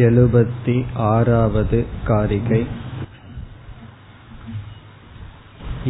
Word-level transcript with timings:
எழுபத்தி 0.00 0.74
आरावद् 1.04 1.72
कारिकै 2.08 2.60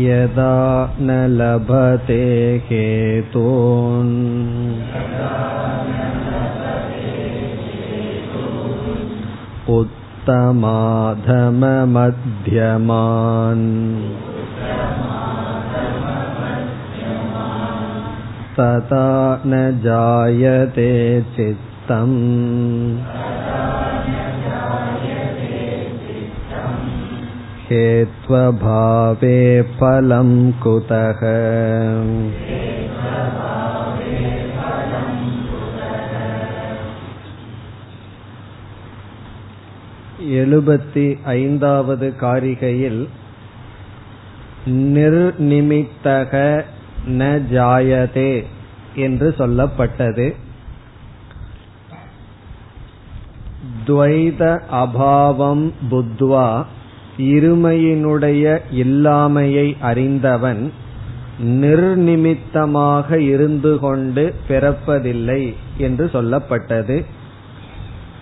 यदा 0.05 0.55
न 1.01 1.17
लभते 1.33 2.19
हेतून् 2.69 4.13
उत्तमाधममध्यमान् 9.79 10.83
तथा 18.59 19.09
न 19.47 19.61
जायते 19.85 20.91
चित्तम् 21.37 22.19
हेत्वभावे 27.72 29.40
फलं 29.80 30.30
कुतः 30.60 31.22
எழுபத்தி 40.38 41.06
ஐந்தாவது 41.34 42.08
காரிகையில் 42.22 43.02
நிர்நிமித்தக 44.96 46.34
ந 47.18 47.30
ஜாயதே 47.52 48.34
என்று 48.96 49.28
சொல்லப்பட்டது 49.38 50.28
துவைத 53.86 54.44
அபாவம் 54.80 55.66
புத்வா 55.92 56.50
இருமையினுடைய 57.17 58.59
இல்லாமையை 58.75 59.79
அறிந்தவன் 59.81 60.73
நிர்நிமித்தமாக 61.43 63.17
இருந்து 63.17 63.79
கொண்டு 63.79 64.35
பிறப்பதில்லை 64.49 65.55
என்று 65.77 66.11
சொல்லப்பட்டது. 66.13 67.05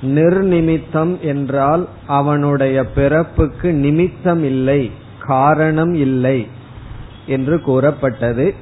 நிர்நிமித்தம் 0.02 1.20
என்றால் 1.20 1.88
அவனுடைய 2.06 2.86
பிறப்புக்கு 2.86 3.72
நிமித்தம் 3.72 4.44
இல்லை 4.44 4.91
காரணம் 5.20 5.94
இல்லை 5.94 6.47
என்று 7.27 7.60
கூறப்பட்டது. 7.60 8.54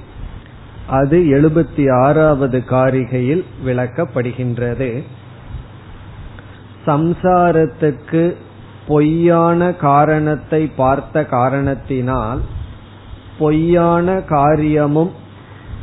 அது 0.87 1.19
எழுபத்தி 1.19 1.93
ஆறாவது 1.93 2.63
காரிகையில் 2.71 3.45
விளக்கப்படுகின்றது. 3.67 5.03
சம்சாரத்துக்கு 6.87 8.35
பொய்யான 8.89 9.71
காரணத்தை 9.73 10.63
பார்த்த 10.77 11.25
காரணத்தினால் 11.25 12.41
பொய்யான 13.39 14.07
காரியமும் 14.29 15.13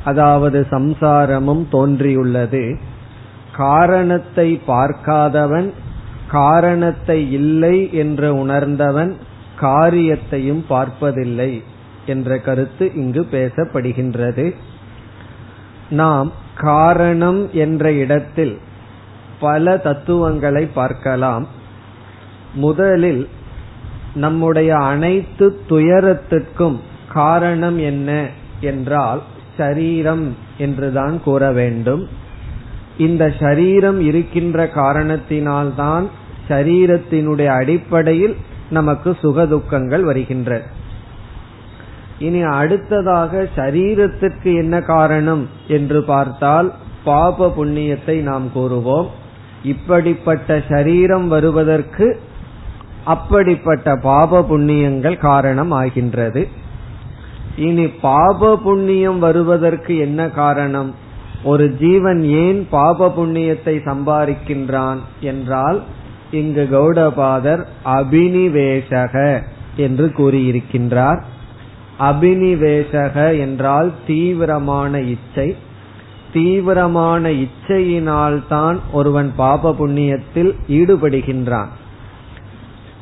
அதாவது 0.04 0.60
சம்சாரமும் 0.70 1.64
தோன்றியுள்ளது. 1.72 2.66
காரணத்தை 3.58 4.48
பார்க்காதவன் 4.68 5.70
காரணத்தை 6.32 7.20
இல்லை 7.32 7.78
என்று 7.94 8.30
உணர்ந்தவன் 8.36 9.12
காரியத்தையும் 9.60 10.64
பார்ப்பதில்லை 10.68 11.52
என்ற 12.06 12.38
கருத்து 12.38 12.86
இங்கு 12.96 13.22
பேசப்படுகின்றது. 13.32 14.46
நாம் 16.02 16.30
காரணம் 16.72 17.42
என்ற 17.64 17.92
இடத்தில் 18.04 18.56
பல 19.40 19.76
தத்துவங்களை 19.78 20.64
பார்க்கலாம். 20.74 21.46
முதலில் 22.56 23.28
நம்முடைய 24.16 24.76
அனைத்து 24.76 25.60
துயரத்திற்கும் 25.70 26.78
காரணம் 27.14 27.78
என்ன 27.78 28.28
என்றால் 28.60 29.22
சரீரம் 29.58 30.36
என்றுதான் 30.58 31.22
கூற 31.24 31.52
வேண்டும். 31.52 32.08
இந்த 32.98 33.34
சரீரம் 33.40 34.00
இருக்கின்ற 34.00 34.66
காரணத்தினால்தான் 34.76 36.06
சரீரத்தினுடைய 36.48 37.46
அடிப்படையில் 37.46 38.36
நமக்கு 38.70 39.18
சுகதுக்கங்கள் 39.24 40.02
வருகின்ற. 40.02 40.62
இனி 42.20 42.42
அடுத்ததாக 42.42 43.48
சரீரத்திற்கு 43.56 44.52
என்ன 44.56 44.82
காரணம் 44.82 45.50
என்று 45.68 46.04
பார்த்தால் 46.04 46.74
பாப 47.04 47.54
புண்ணியத்தை 47.58 48.22
நாம் 48.22 48.48
கூறுவோம். 48.56 49.08
இப்படிப்பட்ட 49.64 50.64
சரீரம் 50.70 51.28
வருவதற்கு 51.28 52.20
அப்படிப்பட்ட 53.06 53.96
பாப 53.96 54.42
புண்ணியங்கள் 54.42 55.18
காரணம் 55.18 55.72
ஆகின்றது 55.72 56.48
இனி 57.58 57.88
பாப 57.88 58.58
புண்ணியம் 58.58 59.20
வருவதற்கு 59.20 59.98
என்ன 59.98 60.30
காரணம்? 60.30 60.96
ஒரு 61.44 61.66
ஜீவன் 61.74 62.22
ஏன் 62.24 62.68
பாப 62.70 63.08
புண்ணியத்தை 63.08 63.76
சம்பாதிக்கின்றான் 63.86 64.98
என்றால் 65.20 65.84
இங்கு 66.32 66.64
கௌடபாதர் 66.72 67.64
அபினிவேஷக 67.86 69.42
என்று 69.76 70.06
கூறியிருக்கின்றார். 70.18 71.22
அபினிவேஷக 72.00 73.40
என்றால் 73.40 73.92
தீவிரமான 74.08 75.00
இச்சை. 75.00 75.56
தீவிரமான 76.34 77.30
இச்சையினால் 77.30 78.48
தான் 78.48 78.80
ஒருவன் 78.92 79.34
பாப 79.36 79.76
புண்ணியத்தில் 79.80 80.54
ஈடுபடுகின்றான். 80.68 81.72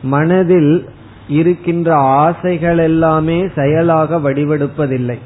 மனதில் 0.03 0.89
இருக்கின்ற 1.27 1.95
ஆசைகள் 1.95 2.77
எல்லாமே 2.77 3.47
செயலாக 3.55 4.17
வடிவெடுப்பதில்லை. 4.17 5.17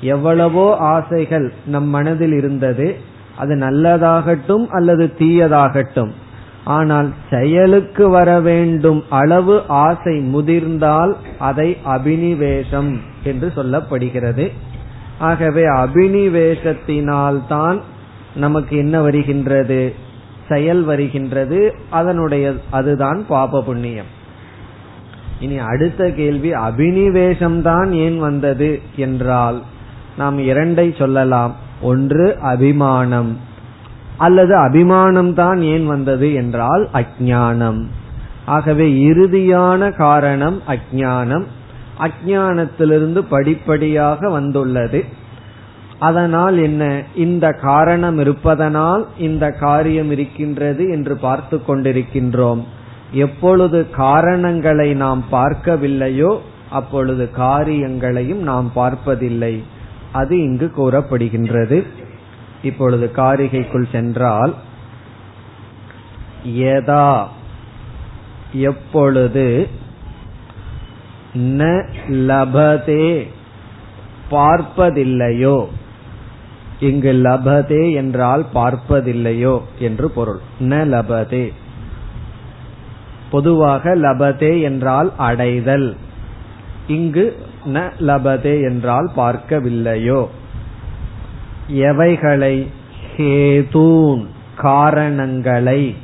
எவ்வளவோ 0.00 0.76
ஆசைகள் 0.76 1.52
நம் 1.66 1.88
மனதில் 1.88 2.32
இருந்தது 2.32 2.96
அது 3.36 3.54
நல்லதாகட்டும் 3.54 4.66
அல்லது 4.66 5.12
தீயதாகட்டும். 5.18 6.10
ஆனால் 6.64 7.12
செயலுக்கு 7.30 8.08
வர 8.08 8.40
வேண்டும் 8.40 9.02
அளவு 9.10 9.62
ஆசை 9.68 10.24
முதிர்ந்தால் 10.34 11.16
அதை 11.38 11.76
அபினிவேஷம் 11.86 12.96
என்று 13.24 13.52
சொல்லப்படுகிறது. 13.56 14.50
ஆகவே 15.18 15.62
அபினிவேஷத்தினால்தான் 15.62 17.80
நமக்கு 18.34 18.76
என்ன 18.76 19.00
வருகின்றது? 19.00 19.94
செயல் 20.48 20.82
வருகின்றது 20.82 21.74
அதனுடைய 21.90 22.54
அதுதான் 22.70 23.24
பாப 23.28 23.62
புண்ணியம். 23.62 24.20
இனி 25.40 25.58
அடுத்த 25.58 26.10
கேள்வி 26.10 26.50
அபினிவேஷம்தான் 26.50 27.90
ஏன் 27.90 28.18
வந்தது 28.18 28.80
என்றால் 28.96 29.62
நாம் 30.18 30.38
இரண்டை 30.38 30.98
சொல்லலாம். 30.98 31.56
ஒன்று 31.80 32.38
அபிமானம். 32.40 33.38
அல்லது 34.16 34.56
அபிமானம் 34.56 35.34
தான் 35.34 35.62
ஏன் 35.62 35.86
வந்தது 35.86 36.32
என்றால் 36.32 36.88
அஜானம் 36.94 37.86
ஆகவே 38.44 39.04
இறுதியான 39.06 39.96
காரணம் 39.96 40.62
அஜானம் 40.68 41.44
அஜானத்திலிருந்து 41.98 43.18
படிப்படியாக 43.18 44.30
வந்துள்ளது. 44.30 45.04
அதனால் 46.06 46.56
என்ன? 46.58 46.82
இந்த 47.14 47.46
காரணம் 47.62 48.18
இருப்பதனால் 48.18 49.02
இந்த 49.18 49.44
காரியம் 49.64 50.10
இருக்கின்றது 50.10 50.84
என்று 50.90 51.14
பார்த்து 51.16 51.56
கொண்டிருக்கின்றோம். 51.68 52.62
எப்பொழுது 53.24 53.78
காரணங்களை 54.04 54.88
நாம் 55.04 55.22
பார்க்கவில்லையோ 55.32 56.32
அப்பொழுது 56.70 57.24
காரியங்களையும் 57.44 58.42
நாம் 58.50 58.68
பார்ப்பதில்லை. 58.74 59.54
அது 60.12 60.34
இங்கு 60.44 60.68
கூறப்படுகின்றது. 60.76 61.78
இப்பொழுது 62.62 63.06
காரிகைக்குள் 63.16 63.86
சென்றால் 63.92 64.52
யதா 66.60 67.08
எப்பொழுது 68.68 69.46
ந 71.58 71.62
லபதே 72.28 73.06
பார்ப்பதில்லையோ 74.30 75.56
இங்கு 76.82 77.12
லபதே 77.12 77.94
என்றால் 77.94 78.46
பார்ப்பதில்லையோ 78.54 79.60
என்று 79.78 80.10
பொருள். 80.10 80.40
ந 80.60 80.80
லபதே. 80.94 81.52
பொதுவாக 83.30 83.96
லபதே 83.96 84.62
என்றால் 84.62 85.12
அடைதல். 85.18 85.96
இங்கு 86.86 87.26
ந 87.66 87.90
லபதே 88.00 88.54
என்றால் 88.62 89.10
பார்க்கவில்லையோ. 89.16 90.26
எவைகளை? 91.66 92.68
ஹேதூன் 93.16 94.26
காரணங்களை. 94.56 95.94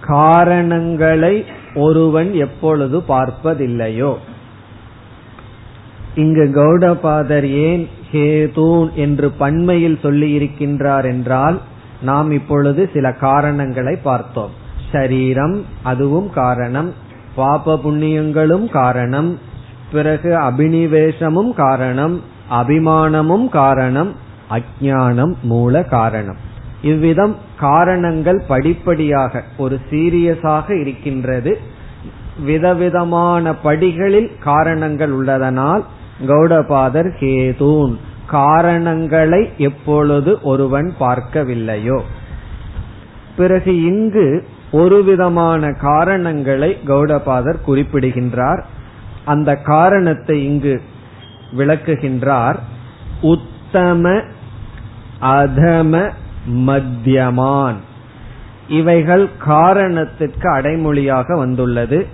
காரணங்களை 0.00 1.44
ஒருவன் 1.74 2.34
எப்பொழுது 2.34 2.98
பார்ப்பதில்லையோ. 3.08 4.16
இங்கு 6.14 6.44
கௌடபாதர் 6.54 7.48
ஏன் 7.48 7.88
ஹேதூன் 8.14 8.90
என்று 9.04 9.28
பன்மையில் 9.38 10.02
சொல்லி 10.02 10.28
இருக்கின்றார் 10.38 11.06
என்றால் 11.12 11.56
நாம் 12.02 12.30
இப்பொழுது 12.30 12.82
சில 12.94 13.06
காரணங்களை 13.12 13.94
பார்த்தோம். 14.02 14.52
சரீரம் 14.92 15.56
அதுவும் 15.82 16.30
காரணம் 16.32 16.90
பாப 17.34 17.76
புண்ணியங்களும் 17.84 18.66
காரணம் 18.70 19.30
பிறகு 19.92 20.30
அபினிவேசமும் 20.38 21.52
காரணம் 21.54 22.14
அபிமானமும் 22.50 23.46
காரணம் 23.48 24.10
அஜானம் 24.50 25.34
மூல 25.42 25.82
காரணம். 25.82 26.40
இவ்விதம் 26.82 27.34
காரணங்கள் 27.58 28.40
படிப்படியாக 28.48 29.42
ஒரு 29.56 29.76
சீரியஸாக 29.90 30.66
இருக்கின்றது. 30.80 31.52
விதவிதமான 32.44 33.54
படிகளில் 33.66 34.30
காரணங்கள் 34.40 35.12
உள்ளதனால் 35.12 35.84
கௌடபாதர் 36.20 37.10
கேதூன். 37.20 37.96
காரணங்களை 38.26 39.52
எப்பொழுது 39.58 40.38
ஒருவன் 40.42 40.94
பார்க்கவில்லையோ. 41.00 42.00
பிறகு 43.36 43.82
இங்கு 43.82 44.46
ஒரு 44.70 45.04
விதமான 45.04 45.70
காரணங்களை 45.70 46.78
கௌடபாதர் 46.86 47.60
குறிப்பிடுகின்றார். 47.60 48.66
அந்த 49.24 49.56
காரணத்தை 49.56 50.44
இங்கு 50.44 50.82
விளக்குகின்றார். 51.58 52.56
உத்தம 53.20 54.20
அதம 55.20 56.10
மத்தியமான் 56.46 57.76
இவைகள் 58.68 59.30
காரணத்திற்கு 59.38 60.50
அடைமொழியாக 60.50 61.36
வந்துள்ளது. 61.36 62.06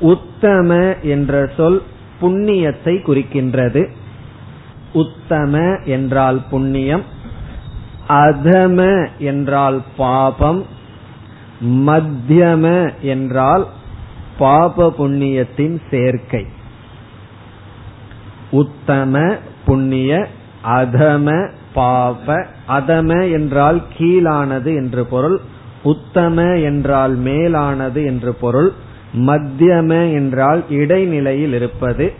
உத்தம 0.00 0.94
என்ற 1.02 1.50
சொல் 1.56 1.82
புண்ணியத்தை 2.20 2.94
குறிக்கின்றது. 3.02 3.82
உத்தம 4.92 5.54
என்றால் 5.84 6.40
புண்ணியம் 6.50 7.04
அதம 8.08 8.78
என்றால் 9.18 9.78
பாபம் 9.96 10.60
மத்தியம 11.86 12.64
என்றால் 13.00 13.64
பாப 14.38 14.86
புண்ணியத்தின் 14.98 15.76
சேர்க்கை. 15.90 16.44
உத்தம 18.50 19.36
புண்ணிய 19.64 20.28
அதம 20.64 21.28
பாப 21.74 22.36
அதம 22.68 23.10
என்றால் 23.32 23.82
கீழானது 23.98 24.70
என்று 24.74 25.04
பொருள் 25.04 25.38
உத்தம 25.82 26.60
என்றால் 26.62 27.14
மேலானது 27.16 28.04
என்று 28.04 28.32
பொருள் 28.34 28.70
மத்தியம 29.14 30.12
என்றால் 30.12 30.64
இடைநிலையில் 30.70 31.54
இருப்பது. 31.54 32.12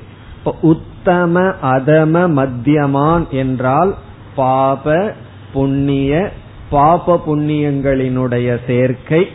உத்தம 0.63 1.43
அதம 1.63 2.15
மத்தியமான் 2.31 3.29
என்றால் 3.29 3.95
பாப 4.37 5.15
புண்ணிய 5.53 6.33
பாப 6.71 7.23
புண்ணியங்களினுடைய 7.27 8.59
சேர்க்கை. 8.67 9.27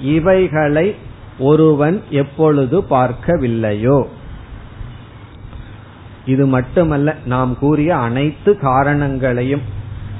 இவைகளை 0.00 0.94
ஒருவன் 1.38 2.02
எப்பொழுது 2.10 2.84
பார்க்கவில்லையோ. 2.90 4.06
இது 6.26 6.46
மட்டுமல்ல 6.46 7.14
நாம் 7.24 7.58
கூறிய 7.58 7.96
அனைத்து 7.96 8.58
காரணங்களையும். 8.60 9.62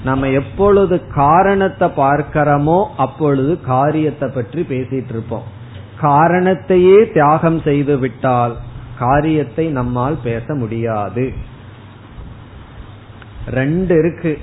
நம்ம 0.05 0.29
எப்பொழுது 0.29 1.09
காரணத்தை 1.15 1.89
பார்க்கிறோமோ 1.89 2.85
அப்பொழுது 2.97 3.61
காரியத்தை 3.61 4.29
பற்றி 4.35 4.63
பேசிட்டு 4.63 5.09
இருப்போம். 5.09 5.59
காரணத்தையே 6.03 7.13
தியாகம் 7.13 7.61
செய்து 7.61 7.99
விட்டால் 7.99 8.57
காரியத்தை 8.99 9.67
நம்மால் 9.67 10.17
பேச 10.23 10.55
முடியாது. 10.55 11.33
ரெண்டு 13.47 13.99
இருக்கு. 13.99 14.39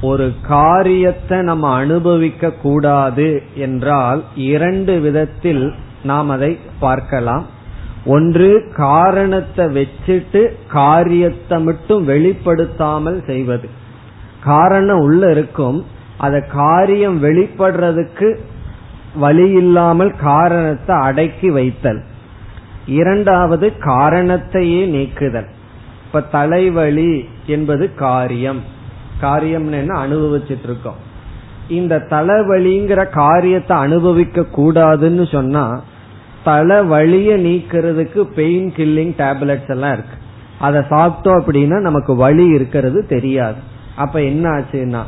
ஒரு 0.00 0.34
காரியத்தை 0.48 1.42
நம்ம 1.42 1.74
அனுபவிக்க 1.74 2.50
கூடாது 2.50 3.42
என்றால் 3.54 4.24
இரண்டு 4.34 5.00
விதத்தில் 5.00 5.74
நாம் 6.02 6.28
அதை 6.30 6.58
பார்க்கலாம். 6.78 7.46
ஒன்று 8.04 8.72
காரணத்தை 8.76 9.66
வச்சுட்டு 9.66 10.42
காரியத்தை 10.68 11.58
மட்டும் 11.58 12.08
வெளிப்படுத்தாமல் 12.08 13.24
செய்வது. 13.24 13.68
காரணம் 14.44 14.98
உள்ள 14.98 15.30
இருக்கும். 15.30 15.84
அத 16.18 16.40
காரியம் 16.40 17.22
வெளிப்படுறதுக்கு 17.22 18.38
வழி 19.14 19.50
இல்லாமல் 19.50 20.14
காரணத்தை 20.16 20.96
அடக்கி 20.96 21.50
வைத்தல். 21.50 22.02
இரண்டாவது 22.86 23.72
காரணத்தையே 23.80 24.86
நீக்குதல். 24.86 25.46
இப்ப 26.06 26.20
தலைவலி 26.20 27.28
என்பது 27.46 27.94
காரியம். 27.94 28.62
காரியம் 29.20 29.72
என்ன? 29.72 30.06
அனுபவிச்சுட்டு 30.06 30.62
இருக்கோம் 30.62 31.06
இந்த 31.68 32.06
தலைவலிங்கிற 32.10 33.10
காரியத்தை 33.10 33.76
அனுபவிக்க 33.76 34.40
கூடாதுன்னு 34.40 35.30
சொன்னா 35.32 35.82
தலைவலிய 36.44 37.30
நீக்கிறதுக்கு 37.36 38.20
பெயின் 38.22 38.72
கில்லிங் 38.76 39.12
டேப்லெட்ஸ் 39.18 39.68
எல்லாம் 39.68 39.92
இருக்கு. 39.92 40.16
அதை 40.58 40.80
சாப்பிட்டோம் 40.80 41.40
அப்படின்னா 41.40 41.80
நமக்கு 41.80 42.16
வலி 42.16 42.46
இருக்கிறது 42.46 43.06
தெரியாது. 43.06 43.56
அப்ப 43.96 44.22
என்ன 44.22 44.48
ஆச்சுன்னா 44.48 45.02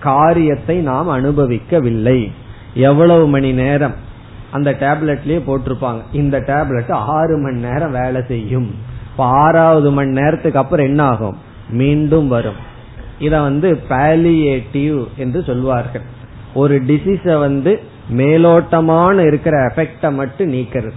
காரியத்தை 0.00 0.76
நாம் 0.78 1.08
அனுபவிக்கவில்லை. 1.08 2.32
எவ்வளவு 2.74 3.26
மணி 3.26 3.52
நேரம் 3.52 3.94
அந்த 4.50 4.70
டேப்லெட்லயே 4.70 5.42
போட்டிருப்பாங்க. 5.46 6.00
இந்த 6.12 6.38
டேப்லெட் 6.38 6.92
ஆறு 6.92 7.38
மணி 7.38 7.60
நேரம் 7.60 7.92
வேலை 7.92 8.22
செய்யும். 8.28 8.74
இப்ப 9.10 9.24
ஆறாவது 9.24 9.90
மணி 9.90 10.10
நேரத்துக்கு 10.10 10.58
அப்புறம் 10.58 10.86
என்ன 10.86 11.02
ஆகும்? 11.02 11.36
மீண்டும் 11.68 12.28
வரும். 12.28 12.72
இத 13.18 13.40
வந்து 13.40 13.76
பாலியேட்டிவ் 13.88 15.04
என்று 15.16 15.42
சொல்வார்கள். 15.42 16.02
ஒரு 16.54 16.82
டிசீஸ 16.82 17.38
வந்து 17.38 17.80
மேலோட்டமான 18.12 19.26
இருக்கிற 19.26 19.66
எஃபெக்ட 19.66 20.12
மட்டும் 20.12 20.52
நீக்கிறது. 20.52 20.92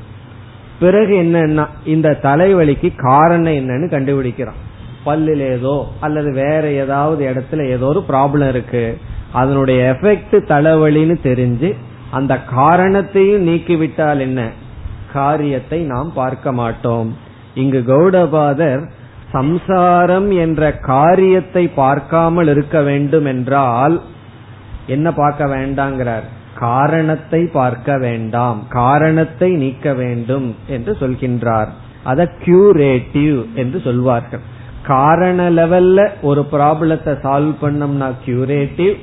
பிறகு 0.80 1.14
என்னன்னா 1.16 1.68
இந்த 1.86 2.18
தலைவலிக்கு 2.22 2.94
காரணம் 2.98 3.54
என்னன்னு 3.54 3.92
கண்டுபிடிக்கிறான் 3.92 4.66
பல்லில் 5.06 5.40
ஏதோ 5.40 5.88
அல்லது 6.00 6.34
வேற 6.34 6.72
ஏதாவது 6.72 7.28
இடத்துல 7.28 7.70
ஏதோ 7.70 7.86
ஒரு 7.86 8.04
ப்ராப்ளம் 8.10 8.50
இருக்கு. 8.50 8.98
அதனுடைய 9.40 9.80
எஃபெக்ட் 9.94 10.36
தலைவலின்னு 10.52 11.16
தெரிஞ்சு 11.30 11.70
அந்த 12.12 12.34
காரணத்தையும் 12.58 13.46
நீக்கிவிட்டால் 13.48 14.20
என்ன? 14.20 14.42
காரியத்தை 15.14 15.80
நாம் 15.94 16.10
பார்க்க 16.14 16.52
மாட்டோம். 16.52 17.10
இங்கு 17.54 17.80
கௌடபாதர் 17.88 18.84
சம்சாரம் 19.32 20.30
என்ற 20.44 20.62
காரியத்தை 20.92 21.64
பார்க்காமல் 21.82 22.48
இருக்க 22.48 22.78
வேண்டும் 22.82 23.26
என்றால் 23.26 23.96
என்ன 24.88 25.08
பார்க்க 25.14 25.46
வேண்டாங்கிறார்? 25.46 26.28
காரணத்தை 26.60 27.42
பார்க்க 27.54 27.98
வேண்டாம். 27.98 28.60
காரணத்தை 28.76 29.50
நீக்க 29.64 29.94
வேண்டும் 29.94 30.48
என்று 30.68 30.92
சொல்கின்றார். 31.02 31.72
அத 32.04 32.30
கியூரேட்டிவ் 32.46 33.38
என்று 33.56 33.80
சொல்வார்கள். 33.80 34.44
காரண 34.88 35.40
லெவல்ல 35.52 36.00
ஒரு 36.22 36.42
ப்ராப்ளத்தை 36.52 37.14
சால்வ் 37.26 37.56
பண்ணோம்னா 37.62 38.10
கியூரேட்டிவ் 38.26 38.96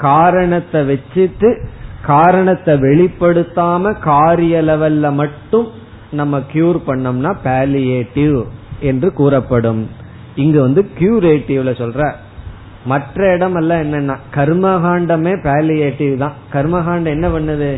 காரணத்தை 0.00 0.80
வச்சுட்டு 0.90 1.50
காரணத்தை 2.06 2.74
வெளிப்படுத்தாம 2.74 3.98
காரிய 3.98 4.62
லெவல்ல 4.62 5.14
மட்டும் 5.14 5.68
நம்ம 6.10 6.38
கியூர் 6.52 6.78
பண்ணோம்னா 6.86 7.32
பேலியேட்டிவ் 7.44 8.44
என்று 8.80 9.12
கூறப்படும். 9.12 9.82
இங்க 10.34 10.60
வந்து 10.60 10.82
கியூரேட்டிவ்ல 10.98 11.70
சொல்ற. 11.82 12.12
மற்ற 12.84 13.34
இடம் 13.34 13.54
எல்லாம் 13.54 13.82
என்னன்னா 13.82 14.16
கர்மகாண்டமே 14.34 15.32
பேலியேட்டிவ் 15.46 16.16
தான். 16.16 16.36
கர்மகாண்டம் 16.52 17.14
என்ன 17.16 17.28
பண்ணுது? 17.28 17.70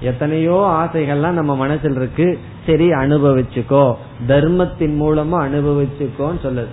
எத்தனையோ 0.00 0.56
ஆசைகள்லாம் 0.80 1.38
நம்ம 1.40 1.56
மனசில் 1.56 1.96
இருக்கு. 1.96 2.38
சரி 2.66 2.88
அனுபவிச்சுக்கோ. 2.90 3.94
தர்மத்தின் 4.26 4.96
மூலமா 5.02 5.38
அனுபவிச்சுக்கோன்னு 5.48 6.40
சொல்லுது. 6.42 6.72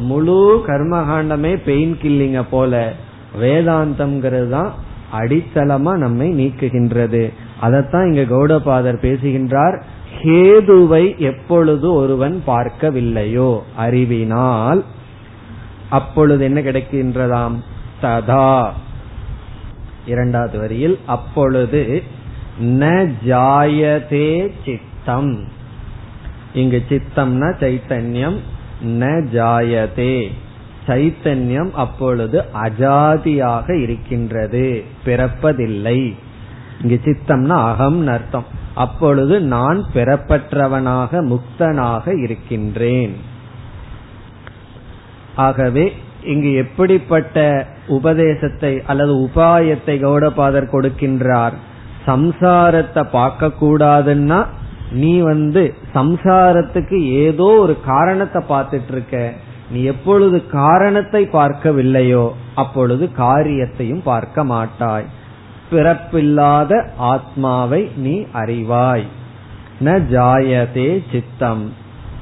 முழு 0.00 0.64
கர்மகாண்டமே 0.66 1.52
பெயின் 1.64 1.98
கில்லிங்க 2.02 2.44
போல. 2.50 2.92
வேதாந்தம்ங்கிறது 3.40 4.48
தான் 4.48 4.74
அடித்தளமா 5.12 5.96
நம்மை 5.96 6.32
நீக்குகின்றது. 6.32 7.32
அதைத்தான் 7.60 8.12
இங்க 8.12 8.34
கௌடபாதர் 8.36 8.98
பேசுகின்றார் 8.98 9.84
ஹேதுவை 10.22 11.16
எப்பொழுது 11.16 11.94
ஒருவன் 11.94 12.42
பார்க்கவில்லையோ? 12.46 13.60
அறிவினால் 13.76 14.84
அப்பொழுது 15.90 16.44
என்ன 16.44 16.60
கிடைக்கின்றதாம்? 16.60 17.54
ததா. 18.02 18.70
இரண்டாவது 20.06 20.58
வரியில் 20.58 20.98
அப்பொழுது 21.06 22.02
ந 22.62 23.12
ஜாயதே 23.26 24.50
சித்தம். 24.64 25.44
இங்கு 26.54 26.84
சித்தம்னா 26.88 27.52
சைத்தன்யம் 27.60 28.38
ந 28.86 29.04
ஜாயதே. 29.32 30.30
சைத்தன்யம் 30.86 31.70
அப்பொழுது 31.72 32.44
அஜாதியாக 32.62 33.82
இருக்கின்றது. 33.82 34.84
பிறப்பதில்லை. 35.06 36.14
இங்கு 36.80 37.00
சித்தம்னா 37.04 37.58
அகம் 37.70 38.06
அர்த்தம். 38.06 38.48
அப்பொழுது 38.74 39.40
நான் 39.40 39.84
பிறப்பற்றவனாக 39.94 41.20
முக்தனாக 41.32 42.22
இருக்கின்றேன். 42.22 43.14
ஆகவே 45.36 45.92
இங்கு 46.22 46.54
எப்படிப்பட்ட 46.54 47.66
உபதேசத்தை 47.86 48.82
அல்லது 48.86 49.14
உபாயத்தை 49.14 49.94
கௌடபாதர் 50.04 50.66
கொடுக்கின்றார். 50.72 51.52
சம்சாரத்தை 52.06 53.02
பார்க்க 53.10 53.50
கூடாதுன்னா 53.60 54.46
நீ 54.90 55.18
வந்து 55.20 55.74
சம்சாரத்துக்கு 55.94 56.98
ஏதோ 57.02 57.44
ஒரு 57.44 57.80
காரணத்தை 57.84 58.42
பார்த்துட்டு 58.48 58.90
இருக்க. 58.90 59.32
நீ 59.70 59.82
எப்பொழுது 59.82 60.46
காரணத்தை 60.46 61.28
பார்க்கவில்லையோ 61.32 62.30
அப்பொழுது 62.54 63.12
காரியத்தையும் 63.12 64.02
பார்க்க 64.02 64.44
மாட்டாய். 64.44 65.04
பிறப்பில்லாத 65.72 66.88
ஆத்மாவை 66.96 67.90
நீ 67.96 68.26
அறிவாய். 68.34 69.02
ந 69.84 70.02
ஜாயதே 70.12 71.02
சித்தம். 71.12 71.72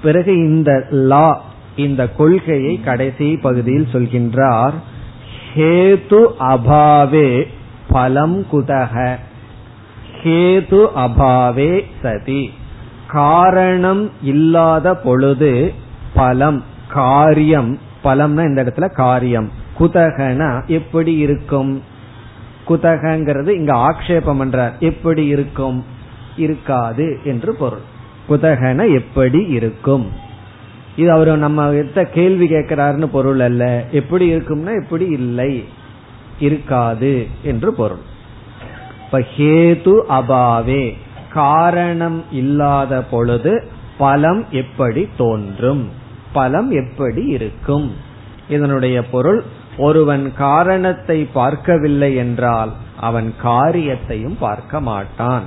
பிறகு 0.03 0.35
இந்த 0.35 0.87
லா 0.91 1.43
இந்த 1.77 2.09
கொள்கையை 2.09 2.81
கடைசி 2.85 3.37
பகுதியில் 3.37 3.89
சொல்கின்றார். 3.93 4.73
ஹேது 5.55 6.27
அபாவே 6.41 7.47
பலம் 7.89 8.47
குதக. 8.53 9.17
ஹேது 10.23 10.87
அபாவே 10.97 11.85
சதி. 12.03 12.53
காரணம் 13.07 14.11
இல்லாத 14.23 14.95
பொழுது 14.95 15.73
பலம். 16.15 16.65
காரியம். 16.93 17.79
பலம்னா 18.05 18.45
இந்த 18.45 18.65
இடத்துல 18.65 18.93
காரியம். 18.93 19.51
குதகனா 19.79 20.67
எப்படி 20.67 21.17
இருக்கும்? 21.17 21.83
குதகங்கிறது 22.69 23.49
இங்க 23.49 23.75
ஆக்ஷேபம் 23.75 24.39
என்றார் 24.39 24.77
எப்படி 24.81 25.27
இருக்கும்? 25.27 25.85
இருக்காது 26.37 27.19
என்று 27.25 27.55
பொருள். 27.55 27.85
குதகன 28.29 28.95
எப்படி 28.95 29.39
இருக்கும்? 29.39 30.11
இது 30.97 31.13
அவர் 31.13 31.39
நம்ம 31.39 31.73
கேள்வி 32.13 32.47
கேட்கிறாருன்னு 32.49 33.07
பொருள் 33.07 33.41
அல்ல. 33.41 33.85
எப்படி 33.91 34.35
இருக்கும்னா 34.35 34.83
எப்படி 34.83 35.07
இல்லை. 35.07 35.65
இருக்காது 36.39 37.27
என்று 37.43 37.75
பொருள். 37.75 38.03
இப்ப 39.05 39.19
ஹேது 39.37 40.03
அபாவே. 40.09 40.93
காரணம் 41.33 42.25
இல்லாத 42.31 43.03
பொழுது 43.03 43.67
பலம் 43.99 44.45
எப்படி 44.51 45.09
தோன்றும்? 45.17 46.01
பலம் 46.33 46.71
எப்படி 46.71 47.25
இருக்கும்? 47.27 47.89
இதனுடைய 48.49 49.05
பொருள் 49.05 49.43
ஒருவன் 49.77 50.25
காரணத்தை 50.37 51.25
பார்க்கவில்லை 51.25 52.15
என்றால் 52.15 52.73
அவன் 53.01 53.35
காரியத்தையும் 53.43 54.37
பார்க்க 54.39 54.81
மாட்டான். 54.81 55.43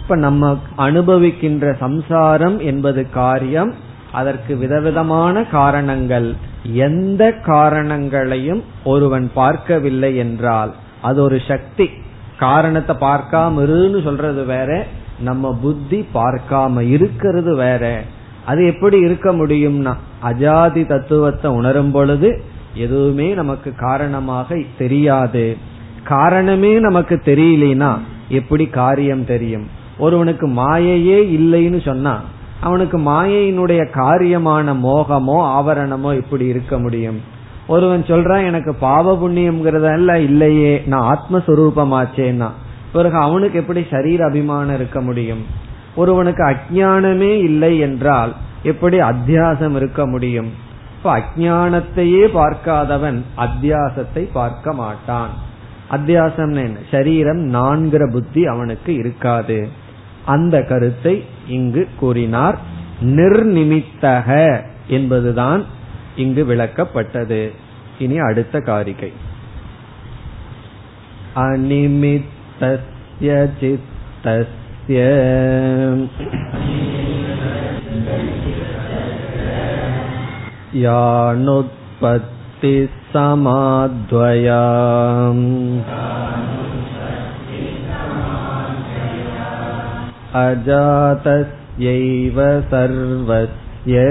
இப்ப 0.00 0.16
நம்ம 0.16 0.58
அனுபவிக்கின்ற 0.78 1.76
சம்சாரம் 1.76 2.58
என்பது 2.60 3.10
காரியம். 3.10 3.74
அதற்கு 4.12 4.56
விதவிதமான 4.56 5.44
காரணங்கள். 5.44 6.28
எந்த 6.72 7.22
காரணங்களையும் 7.32 8.62
ஒருவன் 8.84 9.30
பார்க்கவில்லை 9.34 10.16
என்றால் 10.16 10.74
அது 11.02 11.22
ஒரு 11.22 11.40
சக்தி. 11.48 11.88
காரணத்தை 12.38 12.96
பார்க்காம 12.96 13.62
இருன்னு 13.66 14.02
சொல்றது 14.02 14.44
வேற 14.44 14.70
நம்ம 15.20 15.52
புத்தி 15.62 16.06
பார்க்காம 16.14 16.80
இருக்கிறது 16.80 17.54
வேற. 17.54 17.84
அது 18.46 18.60
எப்படி 18.66 18.98
இருக்க 18.98 19.28
முடியும்னா 19.32 19.92
அஜாதி 20.24 20.82
தத்துவத்தை 20.86 21.50
உணரும் 21.50 21.90
பொழுது 21.90 22.28
எதுவுமே 22.74 23.28
நமக்கு 23.34 23.70
காரணமாக 23.76 24.58
தெரியாது. 24.78 25.44
காரணமே 26.04 26.72
நமக்கு 26.78 27.16
தெரியலனா 27.24 27.92
எப்படி 28.28 28.64
காரியம் 28.78 29.24
தெரியும்? 29.24 29.66
ஒருவனுக்கு 29.98 30.46
மாயையே 30.46 31.18
இல்லைன்னு 31.38 31.80
சொன்னா 31.84 32.14
அவனுக்கு 32.60 32.98
மாயையினுடைய 32.98 33.82
காரியமான 33.94 34.74
மோகமோ 34.84 35.38
ஆவரணமோ 35.56 36.10
இப்படி 36.16 36.44
இருக்க 36.46 36.78
முடியும். 36.78 37.18
ஒருவன் 37.66 38.02
சொல்றான் 38.02 38.46
எனக்கு 38.46 38.72
பாவ 38.74 39.14
புண்ணியம்ங்கிறதெல்லாம் 39.22 40.22
இல்லையே 40.30 40.72
நான் 40.86 41.06
ஆத்மஸ்வரூபமாச்சேன்னா 41.12 42.48
பிறகு 42.92 43.16
அவனுக்கு 43.16 43.56
எப்படி 43.58 43.80
சரீர 43.90 44.20
அபிமானம் 44.24 44.74
இருக்க 44.74 45.00
முடியும்? 45.00 45.42
ஒருவனுக்கு 45.96 46.44
அஜானமே 46.44 47.32
இல்லை 47.38 47.78
என்றால் 47.78 48.34
எப்படி 48.62 49.00
அத்தியாசம் 49.00 49.76
இருக்க 49.76 50.06
முடியும்? 50.06 50.50
இப்ப 50.96 51.18
அஜானத்தையே 51.18 52.26
பார்க்காதவன் 52.34 53.22
அத்தியாசத்தை 53.36 54.28
பார்க்க 54.32 54.72
மாட்டான். 54.72 55.28
அத்தியாசம் 55.90 56.54
என்ன? 56.54 56.78
சரீரம் 56.90 57.54
நான்கிற 57.54 58.10
புத்தி 58.10 58.46
அவனுக்கு 58.46 58.94
இருக்காது. 58.94 59.68
அந்த 60.24 60.62
கருத்தை 60.62 61.24
இங்கு 61.46 61.88
கூறினார். 61.98 62.58
நிர்நிமித்தக 63.00 64.60
என்பதுதான் 64.86 65.64
இங்கு 66.16 66.44
விளக்கப்பட்டது. 66.44 67.50
இனி 67.98 68.18
அடுத்த 68.18 68.60
காரிகை. 68.60 69.12
அனிமித்தஸ்ய 71.36 72.20
சித்தஸ்ய 73.20 74.64
तस्य 74.88 75.04
यानुत्पत्तिसमाद्वया 80.82 81.86
अजातस्यैव 90.42 92.38
सर्वस्य 92.70 94.04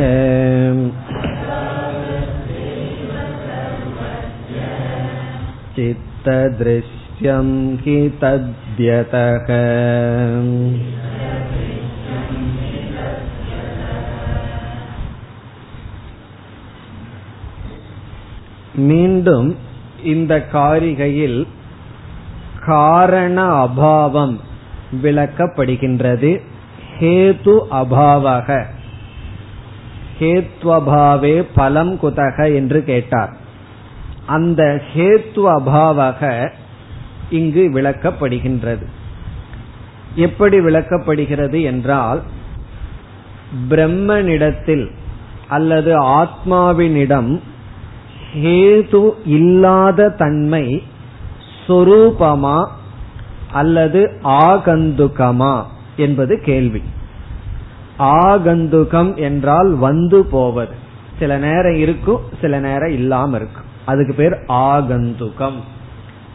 चित्तदृश्य 5.75 6.94
हि 7.82 7.96
तद्यतः 8.20 9.48
மீண்டும் 18.82 19.48
இந்த 20.02 20.32
காரிகையில் 20.52 21.40
காரண 22.66 23.36
அபாவம் 23.64 24.36
விளக்கப்படுகின்றது 25.02 26.30
ஹேது 26.98 27.56
அபாவக 27.80 28.48
ஹேத்வபாவே 30.20 31.36
பலம் 31.54 31.94
குதக 32.02 32.38
என்று 32.54 32.80
கேட்டார் 32.84 33.32
அந்த 34.26 34.62
ஹேத்து 34.94 35.42
அபாவக 35.52 36.22
இங்கு 37.29 37.69
விளக்கப்படுகின்றது. 37.73 38.85
எப்படி 40.15 40.59
விளக்கப்படுகிறது 40.59 41.63
என்றால் 41.63 42.21
பிரம்மனிடத்தில் 43.69 44.91
அல்லது 45.47 46.01
ஆத்மாவினிடம் 46.01 47.39
ஹேது 48.35 49.11
இல்லாத 49.25 50.09
தன்மை 50.09 50.83
சொரூபமா 51.67 52.67
அல்லது 53.51 54.19
ஆகந்துகமா 54.23 55.63
என்பது 55.97 56.39
கேள்வி. 56.39 56.81
ஆகந்துகம் 57.99 59.15
என்றால் 59.15 59.73
வந்து 59.75 60.25
போவது. 60.25 60.73
சில 61.19 61.37
நேரம் 61.37 61.75
இருக்கும் 61.75 62.21
சில 62.41 62.59
நேரம் 62.59 62.91
இல்லாம 62.91 63.35
இருக்கும். 63.35 63.63
அதுக்கு 63.85 64.13
பேர் 64.13 64.43
ஆகந்துகம். 64.47 65.59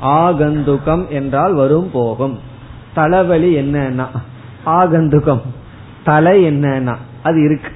ஆகந்துகம் 0.03 1.09
என்றால் 1.09 1.53
வரும் 1.53 1.91
போகும். 1.91 2.39
தலைவலி 2.95 3.57
என்னன்னா? 3.57 4.07
ஆகந்துகம். 4.67 5.41
தலை 6.05 6.45
என்னன்னா? 6.45 6.97
அது 7.23 7.43
இருக்கு. 7.43 7.71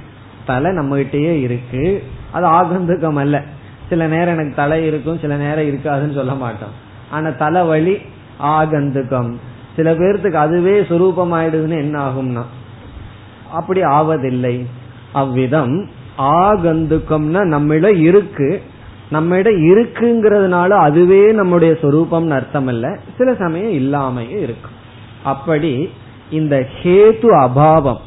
தலை 0.46 0.72
நம்ம 0.72 0.96
கிட்டயே 0.96 1.40
இருக்கு. 1.40 2.04
அது 2.32 2.46
ஆகந்துகம் 2.46 3.14
அல்ல. 3.14 3.42
சில 3.88 4.06
நேரம் 4.06 4.34
எனக்கு 4.34 4.54
தலை 4.56 4.86
இருக்கும் 4.86 5.18
சில 5.18 5.36
நேரம் 5.36 5.64
இருக்காதுன்னு 5.64 6.14
சொல்ல 6.14 6.34
மாட்டோம். 6.34 6.68
ஆனா 7.10 7.28
தலைவலி 7.28 7.98
ஆகந்துகம். 8.42 9.34
சில 9.76 9.94
பேர்த்துக்கு 9.94 10.32
அதுவே 10.32 10.80
சுரூபம் 10.80 11.32
ஆயிடுதுன்னு 11.32 11.76
என்ன 11.76 12.08
ஆகும்னா? 12.08 12.42
அப்படி 13.52 13.80
ஆவதில்லை. 13.80 14.66
அவ்விதம் 15.12 15.88
ஆகந்துக்கம்னா 16.18 17.44
நம்மள 17.44 17.96
இருக்கு. 17.96 18.62
நம்மிட 19.12 19.48
இருக்குங்கிறதுனால 19.70 20.68
அதுவே 20.68 21.32
நம்முடைய 21.32 21.76
சொரூபம்னு 21.82 22.30
அர்த்தம் 22.30 22.68
இல்ல 22.68 22.98
சில 23.18 23.34
சமயம் 23.34 23.72
இல்லாமையும் 23.72 24.40
இருக்கும். 24.40 24.82
அப்படி 25.24 25.90
இந்த 26.30 26.66
ஹேது 26.82 27.26
அபாவம் 27.42 28.00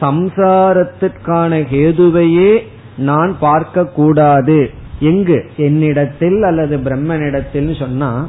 சம்சாரத்திற்கான 0.00 1.66
ஹேதுவையே 1.72 2.58
நான் 2.96 3.36
பார்க்க 3.38 3.86
கூடாது 3.86 4.70
எங்கு? 5.00 5.50
என்னிடத்தில் 5.56 6.42
அல்லது 6.42 6.76
பிரம்மனிடத்தில் 6.76 7.78
சொன்னா 7.78 8.28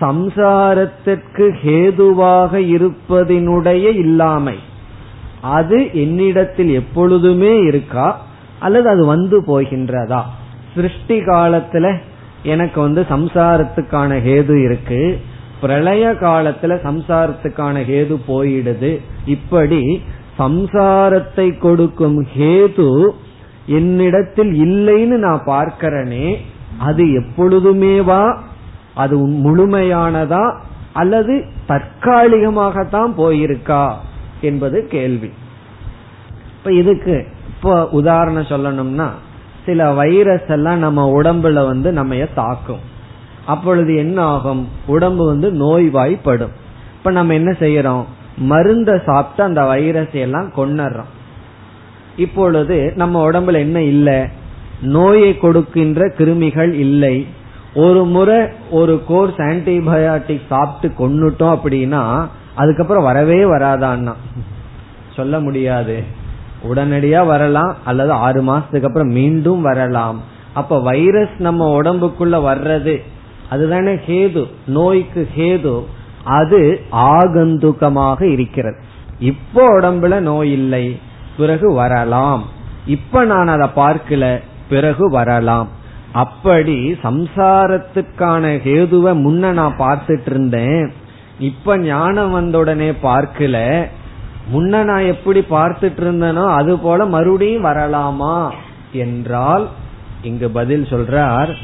சம்சாரத்திற்கு 0.00 1.50
ஹேதுவாக 1.64 2.58
இருப்பதினுடைய 2.58 3.94
இல்லாமை. 3.94 4.54
அது 5.40 5.88
என்னிடத்தில் 5.92 6.70
எப்பொழுதுமே 6.70 7.58
இருக்கா? 7.58 8.24
அல்லது 8.58 8.88
அது 8.88 9.04
வந்து 9.04 9.40
போகின்றதா? 9.40 10.22
சிருஷ்டி 10.74 11.20
காலத்துல 11.20 11.98
எனக்கு 12.42 12.80
வந்து 12.80 13.06
சம்சாரத்துக்கான 13.08 14.18
ஹேது 14.26 14.62
இருக்கு. 14.62 15.20
பிரளய 15.60 16.10
காலத்துல 16.10 16.76
சம்சாரத்துக்கான 16.84 17.82
ஹேது 17.82 18.20
போயிடுது. 18.28 19.00
இப்படி 19.26 20.02
சம்சாரத்தை 20.38 21.58
கொடுக்கும் 21.58 22.26
ஹேது 22.38 23.10
என்னிடத்தில் 23.66 24.52
இல்லைன்னு 24.52 25.16
நான் 25.18 25.42
பார்க்கிறனே 25.46 26.36
அது 26.78 27.04
எப்பொழுதுமேவா? 27.04 28.38
அது 28.94 29.28
முழுமையானதா? 29.28 30.60
அல்லது 30.92 31.44
தற்காலிகமாகத்தான் 31.68 33.12
போயிருக்கா? 33.16 33.94
என்பது 34.40 34.86
கேள்வி. 34.86 35.30
இப்ப 36.58 36.72
இதுக்கு 36.72 37.26
இப்ப 37.46 37.88
உதாரணம் 37.88 38.42
சொல்லணும்னா 38.42 39.08
சில 39.70 39.90
வைரஸ் 39.90 40.48
எல்லாம் 40.48 40.78
நம்ம 40.78 41.22
உடம்புல 41.22 41.66
வந்து 41.66 41.92
நம்ம 41.92 42.14
தாக்கும். 42.34 42.80
அப்பொழுது 43.46 43.96
என்ன 43.96 44.22
ஆகும்? 44.22 44.68
உடம்பு 44.86 45.26
வந்து 45.26 45.50
நோய்வாய்ப்படும். 45.52 46.52
இப்ப 46.96 47.10
நம்ம 47.10 47.34
என்ன 47.34 47.56
செய்யறோம்? 47.58 48.04
மருந்த 48.50 49.02
சாப்பிட்டு 49.04 49.42
அந்த 49.42 49.64
வைரஸ் 49.64 50.12
எல்லாம் 50.12 50.52
கொண்டுறோம் 50.56 51.10
இப்பொழுது 52.16 52.92
நம்ம 52.96 53.30
உடம்புல 53.30 53.52
என்ன 53.52 53.82
இல்லை? 53.82 54.26
நோயை 54.82 55.38
கொடுக்கின்ற 55.38 56.08
கிருமிகள் 56.18 56.72
இல்லை. 56.72 57.26
ஒரு 57.74 58.04
முறை 58.04 58.48
ஒரு 58.70 59.02
கோர்ஸ் 59.06 59.36
ஆன்டிபயாட்டிக் 59.36 60.46
சாப்பிட்டு 60.48 61.08
கொண்டுட்டோம் 61.08 61.58
அப்படின்னா 61.62 62.28
அதுக்கப்புறம் 62.54 63.04
வரவே 63.04 63.42
வராதான்னா? 63.44 64.14
சொல்ல 65.16 65.40
முடியாது. 65.40 66.02
உடனடியா 66.68 67.26
வரலாம் 67.26 67.76
அல்லது 67.84 68.12
ஆறு 68.12 68.42
மாசத்துக்கு 68.42 68.88
அப்புறம் 68.90 69.08
மீண்டும் 69.08 69.60
வரலாம். 69.60 70.20
அப்ப 70.54 70.78
வைரஸ் 70.80 71.34
நம்ம 71.38 71.82
உடம்புக்குள்ள 71.82 72.36
வர்றது 72.50 72.94
அதுதானே 73.50 73.94
ஹேது 74.06 74.42
நோய்க்கு 74.66 75.28
ஹேது 75.36 75.74
அது 76.24 76.80
ஆகந்துகமாக 76.90 78.20
இருக்கிறது. 78.32 78.78
இப்போ 79.18 79.80
உடம்புல 79.80 80.18
நோய் 80.20 80.52
இல்லை 80.52 80.84
பிறகு 81.36 81.72
வரலாம். 81.72 82.44
இப்ப 82.86 83.24
நான் 83.24 83.48
அதை 83.48 83.68
பார்க்கல 83.76 84.40
பிறகு 84.68 85.10
வரலாம். 85.10 85.68
அப்படி 86.12 86.92
சம்சாரத்துக்கான 87.02 88.44
ஹேதுவை 88.66 89.12
முன்ன 89.24 89.52
நான் 89.52 89.76
பார்த்துட்டு 89.78 90.30
இருந்தேன். 90.30 90.92
இப்ப 91.38 91.76
ஞானம் 91.78 92.30
வந்த 92.30 92.58
உடனே 92.58 92.90
பார்க்கல 92.90 93.56
முன்ன 94.52 94.84
நான் 94.84 95.04
எப்படி 95.04 95.40
பார்த்துட்டு 95.40 96.00
இருந்தேனோ 96.00 96.46
அது 96.46 96.78
போல 96.78 97.06
மறுபடியும் 97.06 97.64
வரலாமா? 97.64 98.50
என்றால் 98.92 99.68
இங்கு 100.22 100.50
பதில் 100.50 100.82
சொல்றார் 100.82 101.54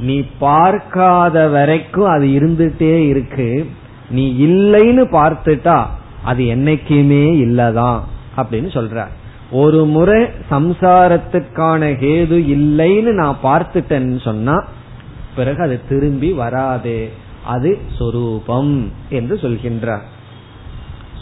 நீ 0.00 0.24
பார்க்காத 0.38 1.48
வரைக்கும் 1.48 2.08
அது 2.08 2.26
இருந்துட்டே 2.26 3.06
இருக்கு. 3.06 3.70
நீ 4.10 4.46
இல்லைன்னு 4.46 5.04
பார்த்துட்டா 5.12 5.84
அது 6.24 6.44
என்னைக்குமே 6.44 7.24
இல்லதான் 7.44 8.00
அப்படின்னு 8.36 8.70
சொல்றார். 8.76 9.12
ஒரு 9.50 9.84
முறை 9.84 10.22
சம்சாரத்துக்கான 10.50 11.82
ஹேது 12.02 12.38
இல்லைன்னு 12.54 13.12
நான் 13.12 13.36
பார்த்துட்டேன்னு 13.42 14.20
சொன்னா 14.20 14.64
பிறகு 15.36 15.62
அது 15.62 15.80
திரும்பி 15.88 16.32
வராது. 16.32 17.22
அது 17.44 17.78
சொரூபம் 17.98 18.92
என்று 19.08 19.36
சொல்கின்றார். 19.42 20.04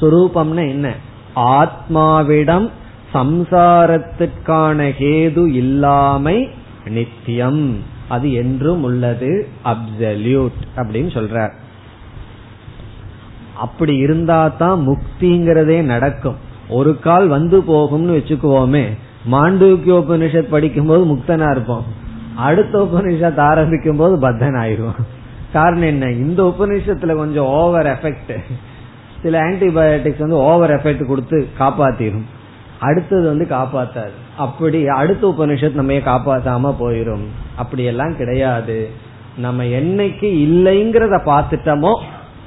சொரூபம்னா 0.03 0.69
என்ன? 0.69 0.95
ஆத்மாவிடம் 1.37 2.71
சம்சாரத்துக்கான 3.15 4.91
ஹேது 4.99 5.47
இல்லாமை 5.53 6.49
நித்தியம். 6.85 7.79
அது 8.09 8.33
என்றும் 8.33 8.83
உள்ளது. 8.83 9.49
அப்சல்யூட் 9.65 10.61
அப்படின்னு 10.77 11.11
சொல்றார். 11.19 11.53
அப்படி 13.57 13.97
இருந்தா 13.97 14.49
தான் 14.49 14.87
முக்திங்கிறதே 14.89 15.83
நடக்கும். 15.83 16.37
ஒரு 16.69 16.99
கால் 16.99 17.27
வந்து 17.27 17.61
போகும்னு 17.61 18.17
வச்சுக்குவோமே. 18.19 18.85
மாண்டூக்கிய 19.33 19.95
உபனிஷத் 20.03 20.53
படிக்கும் 20.55 20.87
போது 20.87 21.05
முக்தனா 21.05 21.51
இருப்போம். 21.51 21.85
அடுத்த 22.35 22.89
உபனிஷத் 22.93 23.39
ஆரம்பிக்கும் 23.39 23.97
போது 23.97 24.19
பத்தன் 24.19 24.55
ஆயிரும் 24.55 24.95
காரணம் 25.53 25.83
என்ன? 25.83 26.11
இந்த 26.11 26.55
உபனிஷத்துல 26.59 27.15
கொஞ்சம் 27.15 27.45
ஓவர் 27.45 27.87
எஃபெக்ட் 27.87 28.39
சில 29.23 29.41
ஆன்டிபயோட்டிக்ஸ் 29.41 30.19
வந்து 30.19 30.37
ஓவர் 30.37 30.71
எஃபெக்ட் 30.71 31.07
கொடுத்து 31.07 31.49
காப்பாத்திரும். 31.59 32.25
அடுத்தது 32.79 33.27
வந்து 33.27 33.47
காப்பாத்தாது. 33.51 34.15
அப்படி 34.37 34.89
அடுத்த 34.89 35.35
உபனிஷத் 35.39 35.73
நம்ம 35.73 35.93
காப்பாத்தாம 35.93 36.75
போயிரும்? 36.81 37.25
அப்படி 37.57 37.85
எல்லாம் 37.85 38.17
கிடையாது. 38.17 38.91
நம்ம 39.37 39.65
என்னைக்கு 39.65 40.29
இல்லைங்கிறத 40.47 41.21
பார்த்துட்டோமோ 41.27 42.01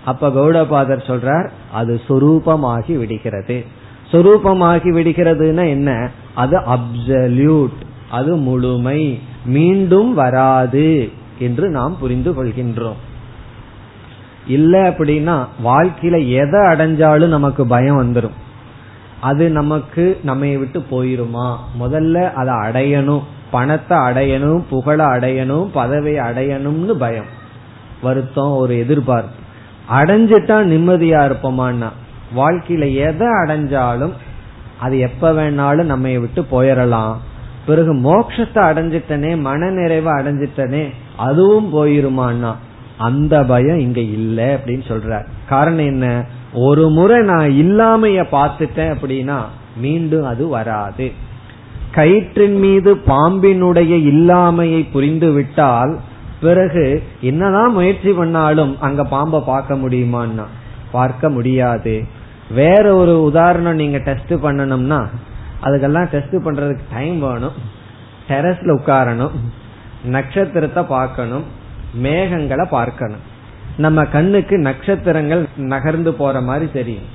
அப்ப 0.05 0.29
கௌடபாதர் 0.29 1.07
சொல்றார் 1.07 1.49
அது 1.73 2.01
சொரூபமாகி 2.07 2.97
விடுகிறது. 2.97 3.65
சொரூபமாகி 4.11 4.89
விடுகிறதுனா 4.97 5.67
என்ன? 5.67 6.09
அது 6.35 6.59
அப்சல்யூட் 6.59 7.77
அது 8.11 8.35
முழுமை 8.35 9.19
மீண்டும் 9.45 10.13
வராது 10.13 11.09
என்று 11.39 11.69
நாம் 11.69 11.97
புரிந்து 11.99 12.31
கொள்கின்றோம். 12.31 13.01
இல்ல 14.47 14.89
அப்படின்னா 14.89 15.45
வாழ்க்கையில 15.63 16.27
எதை 16.27 16.59
அடைஞ்சாலும் 16.59 17.27
நமக்கு 17.27 17.67
பயம் 17.67 18.01
வந்துடும் 18.03 18.33
அது 19.21 19.49
நமக்கு 19.49 20.19
நம்ம 20.23 20.45
விட்டு 20.45 20.83
போயிருமா? 20.91 21.55
முதல்ல 21.81 22.33
அதை 22.33 22.53
அடையணும். 22.53 23.21
பணத்தை 23.51 23.97
அடையணும் 23.97 24.63
புகழ 24.69 25.05
அடையணும் 25.05 25.69
பதவியை 25.73 26.25
அடையணும்னு 26.25 26.91
பயம். 26.91 27.25
வருத்தம் 28.01 28.55
ஒரு 28.55 28.77
எதிர்பார்ப்பு. 28.77 29.43
அடைஞ்சிட்டா 29.93 30.57
நிம்மதியா 30.71 31.31
இருப்போமான்னா? 31.31 31.89
வாழ்க்கையில 32.35 32.93
எதை 32.93 33.27
அடைஞ்சாலும் 33.27 34.11
அது 34.79 34.99
எப்ப 34.99 35.31
வேணாலும் 35.31 35.83
நம்ம 35.83 36.07
விட்டு 36.07 36.45
போயிடலாம் 36.51 37.15
பிறகு 37.65 37.93
மோட்சத்தை 37.93 38.63
அடைஞ்சிட்டனே 38.63 39.39
மன 39.39 39.69
நிறைவை 39.69 40.13
அடைஞ்சிட்டனே 40.13 40.89
அதுவும் 41.17 41.73
போயிருமான்னா? 41.75 42.55
அந்த 42.97 43.43
பயம் 43.43 43.79
இங்க 43.79 43.99
இல்ல 43.99 44.57
அப்படின்னு 44.57 44.83
சொல்ற 44.87 45.25
காரணம் 45.49 45.85
என்ன? 45.85 46.25
ஒரு 46.53 46.89
முறை 46.89 47.21
நான் 47.21 47.49
இல்லாமைய 47.49 48.25
பார்த்துட்டேன் 48.31 48.95
அப்படின்னா 48.95 49.41
மீண்டும் 49.77 50.25
அது 50.25 50.47
வராது. 50.47 51.11
கயிற்றின் 51.91 52.59
மீது 52.59 52.95
பாம்பினுடைய 52.95 53.93
இல்லாமையை 54.13 54.91
புரிந்து 54.91 55.31
விட்டால் 55.31 55.99
பிறகு 56.41 57.03
என்னதான் 57.21 57.71
முயற்சி 57.71 58.11
பண்ணாலும் 58.11 58.79
அங்க 58.79 59.03
பாம்பை 59.03 59.39
பார்க்க 59.45 59.75
முடியுமான்னா? 59.75 60.45
பார்க்க 60.91 61.29
முடியாது. 61.29 62.05
வேற 62.51 62.95
ஒரு 62.95 63.23
உதாரணம் 63.23 63.75
நீங்க 63.75 63.97
டெஸ்ட் 63.97 64.33
பண்ணணும்னா 64.33 65.07
அதுக்கெல்லாம் 65.63 66.09
டெஸ்ட் 66.09 66.35
பண்றதுக்கு 66.35 66.79
டைம் 66.93 67.19
வேணும். 67.19 67.51
டெரஸ்ல 68.27 68.77
உட்காரணும். 68.77 69.31
நட்சத்திரத்தை 70.05 70.83
பார்க்கணும். 70.83 71.43
மேகங்களை 72.03 72.65
பார்க்கணும். 72.69 73.23
நம்ம 73.77 74.05
கண்ணுக்கு 74.05 74.57
நட்சத்திரங்கள் 74.57 75.45
நகர்ந்து 75.55 76.13
போற 76.13 76.41
மாதிரி 76.41 76.71
தெரியும். 76.71 77.07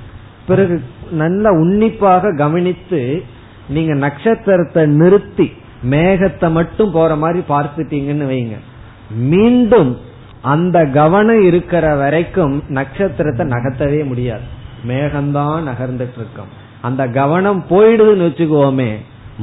பிறகு 0.47 0.83
நல்ல 1.11 1.51
உன்னிப்பாக 1.51 2.35
கவனித்து 2.35 3.23
நீங்க 3.67 3.93
நட்சத்திரத்தை 3.93 4.85
நிறுத்தி 4.85 5.53
மேகத்தை 5.89 6.51
மட்டும் 6.51 6.91
போற 6.91 7.15
மாதிரி 7.15 7.43
பார்த்துட்டீங்கன்னு 7.49 8.25
வைங்க. 8.31 8.57
மீண்டும் 9.11 9.97
அந்த 10.41 10.85
கவனம் 10.85 11.41
இருக்கிற 11.41 11.95
வரைக்கும் 11.95 12.63
நட்சத்திரத்தை 12.67 13.47
நகர்த்தவே 13.47 14.05
முடியாது. 14.05 14.45
மேகம்தான் 14.87 15.67
நகர்ந்துட்டு 15.69 16.17
இருக்கும் 16.17 16.51
அந்த 16.81 17.07
கவனம் 17.07 17.65
போயிடுதுன்னு 17.69 18.27
வச்சுக்கோமே 18.27 18.91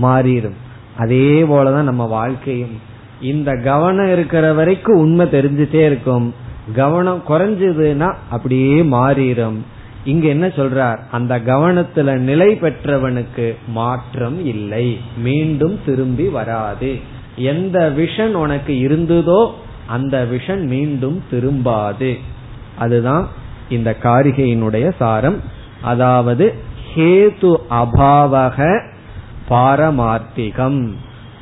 மாறிடும். 0.03 0.59
அதே 0.97 1.43
போலதான் 1.43 1.91
நம்ம 1.91 2.05
வாழ்க்கையும். 2.07 2.77
இந்த 3.21 3.57
கவனம் 3.65 4.13
இருக்கிற 4.13 4.53
வரைக்கும் 4.53 4.99
உண்மை 4.99 5.27
தெரிஞ்சுட்டே 5.27 5.85
இருக்கும். 5.85 6.35
கவனம் 6.75 7.23
குறைஞ்சதுன்னா 7.29 8.15
அப்படியே 8.31 8.83
மாறிடும் 8.83 9.57
இங்க 10.05 10.29
என்ன 10.29 10.47
சொல்றார்? 10.47 10.99
அந்த 11.11 11.39
கவனத்துல 11.39 12.17
நிலை 12.17 12.55
பெற்றவனுக்கு 12.55 13.57
மாற்றம் 13.69 14.47
இல்லை. 14.47 14.99
மீண்டும் 15.17 15.81
திரும்பி 15.87 16.29
வராது. 16.29 16.99
எந்த 17.37 17.93
விஷன் 17.97 18.33
உனக்கு 18.33 18.73
இருந்ததோ 18.73 19.51
அந்த 19.87 20.27
விஷன் 20.31 20.65
மீண்டும் 20.67 21.23
திரும்பாது. 21.33 22.19
அதுதான் 22.79 23.29
இந்த 23.69 23.97
காரிகையினுடைய 24.03 24.93
சாரம். 24.99 25.41
அதாவது 25.81 26.55
ஹேது 26.95 27.57
அபாவக 27.71 28.81
பாரமார்த்திகம். 29.51 30.95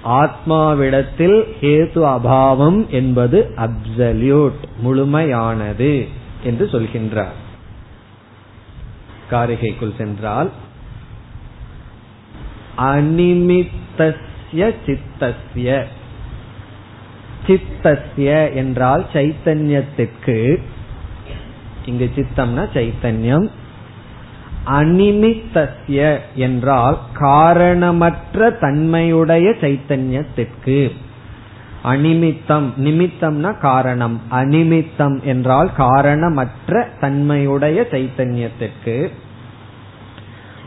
ஆத்மாவிடத்தில் 0.06 1.38
ஹேது 1.60 2.00
அபாவம் 2.04 2.88
என்பது 2.88 3.54
அப்சல்யூட் 3.56 4.60
முழுமையானது 4.84 6.08
என்று 6.42 6.68
சொல்கின்றார். 6.72 7.36
காரிகைக்குள் 9.30 9.96
சென்றால் 9.96 10.50
அனிமித்தஸ்ய 12.78 14.74
சித்தஸ்ய. 14.86 15.84
சித்தஸ்ய 17.46 18.54
என்றால் 18.54 19.06
சைத்தன்யத்திற்கு. 19.12 20.62
இங்கு 21.84 22.10
சித்தம்னா 22.16 22.66
சைத்தன்யம். 22.74 23.48
அனிமித்தசிய 24.66 26.18
என்றால் 26.34 26.98
காரணமற்ற 27.12 28.50
தன்மையுடைய 28.50 29.54
சைத்தன்யத்திற்கு. 29.60 30.92
அனிமித்தம் 31.84 32.68
நிமித்தம்னா 32.84 33.58
காரணம். 33.58 34.20
அனிமித்தம் 34.30 35.22
என்றால் 35.22 35.70
காரணமற்ற 35.76 36.88
தன்மையுடைய 37.00 37.86
சைத்தன்யத்திற்கு. 37.90 39.08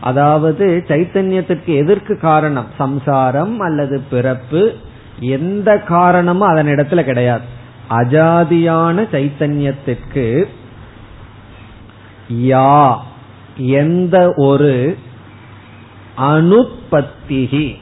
அதாவது 0.01 0.83
சைத்தன்யத்திற்கு 0.87 1.65
எதற்கு 1.65 2.19
காரணம்? 2.19 2.67
சம்சாரம் 2.77 3.59
அல்லது 3.59 3.99
பிறப்பு? 4.09 4.75
எந்த 5.19 5.79
காரணமும் 5.79 6.47
அதன் 6.47 6.67
இடத்துல 6.67 7.01
கிடையாது. 7.01 7.43
அஜாதியான 7.89 9.07
சைத்தன்யத்திற்கு 9.11 10.43
யா 12.33 12.95
எந்த 13.59 14.33
ஒரு 14.35 14.97
அனுப்பத்திகி 16.17 17.75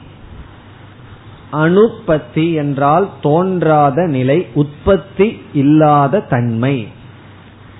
அனுப்பத்தி 1.50 2.52
என்றால் 2.52 3.08
தோன்றாத 3.22 4.06
நிலை 4.06 4.46
உற்பத்தி 4.54 5.40
இல்லாத 5.52 6.20
தன்மை. 6.20 6.88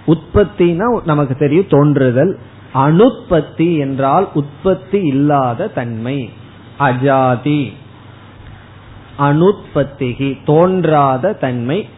உற்பத்தினா 0.06 1.00
நமக்கு 1.04 1.34
தெரியும் 1.34 1.66
தோன்றுதல். 1.68 2.38
அனுப்பத்தி 2.72 3.76
என்றால் 3.76 4.28
உற்பத்தி 4.34 5.00
இல்லாத 5.00 5.68
தன்மை. 5.68 6.30
அஜாதி 6.78 7.72
அனுற்பத்திகி 9.18 10.38
தோன்றாத 10.44 11.32
தன்மை. 11.32 11.88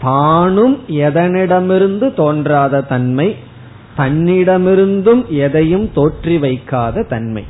தானும் 0.00 0.78
எதனிடமிருந்து 0.88 2.14
தோன்றாத 2.14 2.80
தன்மை. 2.80 3.36
தன்னிடமிருந்தும் 3.96 5.26
எதையும் 5.26 5.90
தோற்றி 5.94 6.38
வைக்காத 6.38 7.02
தன்மை. 7.02 7.44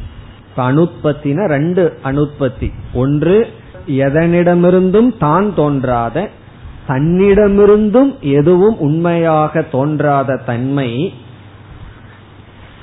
அனுற்பத்தின 0.57 1.47
ரெண்டு 1.47 1.99
அனுற்பத்தி 2.03 2.73
ஒன்று 2.93 3.49
எதனிடமிருந்தும் 3.87 5.19
தான் 5.19 5.55
தோன்றாத 5.55 6.29
தன்னிடமிருந்தும் 6.89 8.19
எதுவும் 8.21 8.79
உண்மையாக 8.79 9.63
தோன்றாத 9.63 10.37
தன்மை 10.37 11.15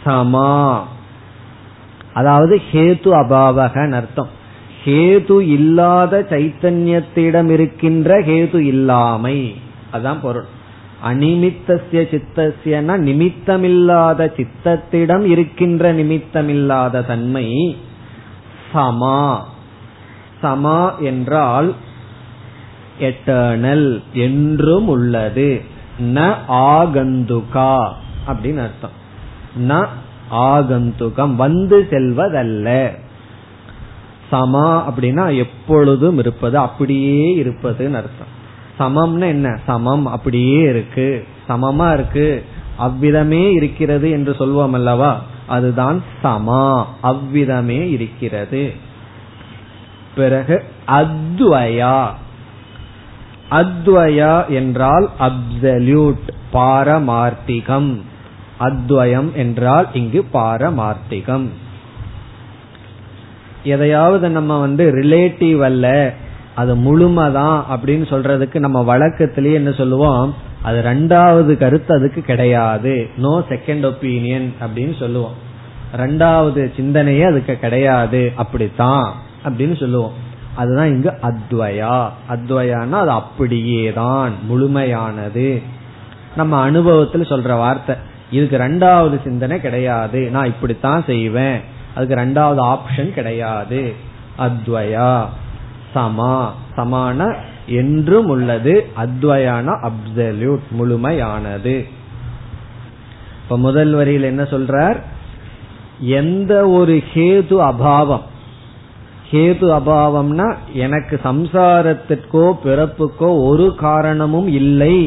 சமா. 0.06 0.84
அதாவது 2.14 2.62
ஹேது 2.72 3.10
அபாவகன் 3.22 3.92
அர்த்தம். 3.92 4.30
ஹேது 4.86 5.40
இல்லாத 5.42 6.26
சைத்தன்யத்திடம் 6.30 7.50
இருக்கின்ற 7.50 8.20
ஹேது 8.20 8.60
இல்லாமை. 8.60 9.56
அதான் 9.94 10.20
பொருள். 10.22 10.48
அனிமித்தசிய 11.06 12.04
சித்தசியனா 12.12 12.96
நிமித்தமில்லாத 13.00 14.32
சித்தத்திடம் 14.38 15.24
இருக்கின்ற 15.24 15.94
நிமித்தமில்லாத 15.94 17.06
தன்மை 17.06 17.78
சமா. 18.74 19.40
சமா 20.44 20.98
என்றால் 20.98 21.74
எட்டர்னல் 23.00 24.04
என்றும் 24.14 24.88
உள்ளது. 24.88 25.62
ந 26.00 26.36
ஆகந்துகா 26.50 27.92
அப்படின்னு 28.28 28.58
அர்த்தம். 28.58 28.96
ந 29.68 29.88
ஆகந்துகம் 30.32 31.36
வந்து 31.36 31.88
செல்வதல்ல. 31.92 32.90
சமா 34.32 34.90
அப்படின்னா 34.90 35.38
எப்பொழுதும் 35.38 36.18
இருப்பது 36.18 36.58
அப்படியே 36.58 37.36
இருப்பதுன்னு 37.44 38.02
அர்த்தம். 38.02 38.36
சமம்னு 38.80 39.28
என்ன? 39.28 39.60
சமம் 39.66 40.06
அப்படியே 40.06 40.62
இருக்கு. 40.62 41.28
சமமா 41.50 41.94
இருக்கு. 41.94 42.46
அவ்விதமே 42.78 43.52
இருக்கிறது 43.52 44.10
என்று 44.10 44.36
சொல்வோம் 44.40 44.72
அல்லவா? 44.72 45.22
அதுதான் 45.48 46.04
சமா. 46.24 46.86
அவ்விதமே 47.02 47.90
இருக்கிறது. 47.90 48.74
பிறகு 50.16 50.64
அத்வயா. 50.88 52.08
அத்வயா 53.52 54.48
என்றால் 54.48 55.10
அப்சல்யூட் 55.20 56.28
பாரமார்த்திகம். 56.54 58.02
அத்வயம் 58.60 59.34
என்றால் 59.34 59.88
இங்கு 59.94 60.26
பாரமார்த்திகம். 60.34 61.48
எதையாவது 63.64 64.30
நம்ம 64.30 64.60
வந்து 64.60 64.92
ரிலேட்டிவ் 64.92 65.60
அல்ல. 65.60 66.14
அது 66.58 66.76
முழுமைதான் 66.76 67.66
அப்படின்னு 67.70 68.06
சொல்றதுக்கு 68.12 68.60
நம்ம 68.60 68.82
வழக்கத்திலேயே 68.82 69.54
என்ன 69.54 69.72
சொல்லுவோம்? 69.72 70.36
அது 70.62 70.82
ரெண்டாவது 70.82 71.58
கருத்து 71.58 71.96
அதுக்கு 71.96 72.22
கிடையாது. 72.22 73.10
நோ 73.18 73.44
செகண்ட் 73.50 73.86
ஒப்பீனியன் 73.86 74.54
அப்படின்னு 74.60 75.00
சொல்லுவோம். 75.00 75.34
ரெண்டாவது 75.96 76.72
சிந்தனையே 76.78 77.26
அதுக்கு 77.26 77.56
கிடையாது. 77.56 78.32
அப்படித்தான் 78.36 79.14
அப்படின்னு 79.46 79.80
சொல்லுவோம். 79.80 80.12
அதுதான் 80.56 80.88
இங்கு 80.88 81.14
அத்வயா. 81.22 82.10
அத்வயான்னா 82.30 82.92
அது 82.92 83.10
அப்படியே 83.10 83.94
தான் 83.94 84.32
முழுமையானது. 84.48 85.62
நம்ம 86.36 86.62
அனுபவத்தில் 86.62 87.22
சொல்ற 87.22 87.58
வார்த்தை 87.58 87.96
இதுக்கு 88.32 88.58
ரெண்டாவது 88.58 89.24
சிந்தனை 89.24 89.62
கிடையாது. 89.62 90.30
நான் 90.30 90.46
இப்படித்தான் 90.46 91.04
செய்வேன். 91.06 91.60
அதுக்கு 91.96 92.16
ரெண்டாவது 92.16 92.60
ஆப்ஷன் 92.60 93.14
கிடையாது. 93.14 93.94
அத்வயா. 94.40 95.26
சமா 95.98 96.38
சமான 96.78 97.36
என்றும் 97.82 98.28
உள்ளது. 98.28 98.74
அத்வயான 98.98 99.68
அப்சல்யூட் 99.82 100.66
முழுமையானது. 100.72 101.76
இப்ப 103.44 103.58
முதல் 103.58 103.94
வரியில் 103.94 104.24
என்ன 104.24 104.44
சொல்றார்? 104.44 104.98
எந்த 106.00 106.54
ஒரு 106.70 106.96
ஹேது 107.14 107.56
அபாவம். 107.70 108.26
ஹேது 109.32 109.68
அபாவம்னா 109.78 110.48
எனக்கு 110.74 111.20
சம்சாரத்திற்கோ 111.24 112.44
பிறப்புக்கோ 112.66 113.30
ஒரு 113.46 113.76
காரணமும் 113.76 114.48
இல்லை 114.48 114.98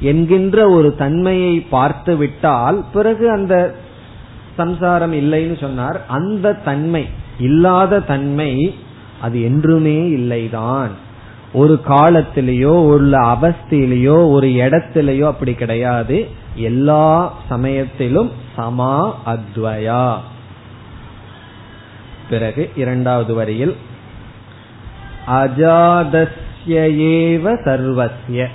என்கின்ற 0.00 0.68
ஒரு 0.68 0.94
தன்மையை 0.94 1.54
பார்த்து 1.60 2.16
விட்டால் 2.16 2.84
பிறகு 2.92 3.30
அந்த 3.30 3.54
சம்சாரம் 4.56 5.12
இல்லைன்னு 5.12 5.60
சொன்னார். 5.60 5.98
அந்த 6.08 6.52
தன்மை 6.52 7.04
இல்லாத 7.38 8.00
தன்மை 8.00 8.50
அது 9.22 9.42
என்றுமே 9.42 9.98
இல்லைதான். 10.08 10.90
ஒரு 11.52 11.80
காலத்திலேயோ 11.88 12.76
உள்ள 12.86 13.18
அவஸ்தையிலேயோ 13.18 14.28
ஒரு 14.30 14.48
இடத்திலேயோ 14.48 15.22
அப்படி 15.22 15.54
கிடையாது. 15.54 16.28
எல்லா 16.54 17.34
சமயத்திலும் 17.48 18.30
சமா 18.58 19.12
அத்வயா. 19.26 20.16
பிறகு 22.30 22.70
இரண்டாவது 22.76 23.34
வரியில் 23.34 23.76
அஜாதஸ்யேவ 25.26 26.28
சர்வசிய 27.64 28.46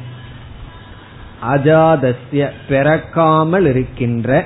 அஜாதஸ்ய 1.53 2.51
பிறக்காமல் 2.67 3.65
இருக்கின்ற 3.65 4.45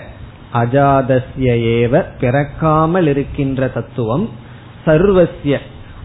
அஜாதஸ்ய 0.53 1.53
ஏவ 1.75 2.03
பிறக்காமல் 2.19 3.07
இருக்கின்ற 3.07 3.67
தத்துவம் 3.67 4.29
சர்வசிய 4.85 5.59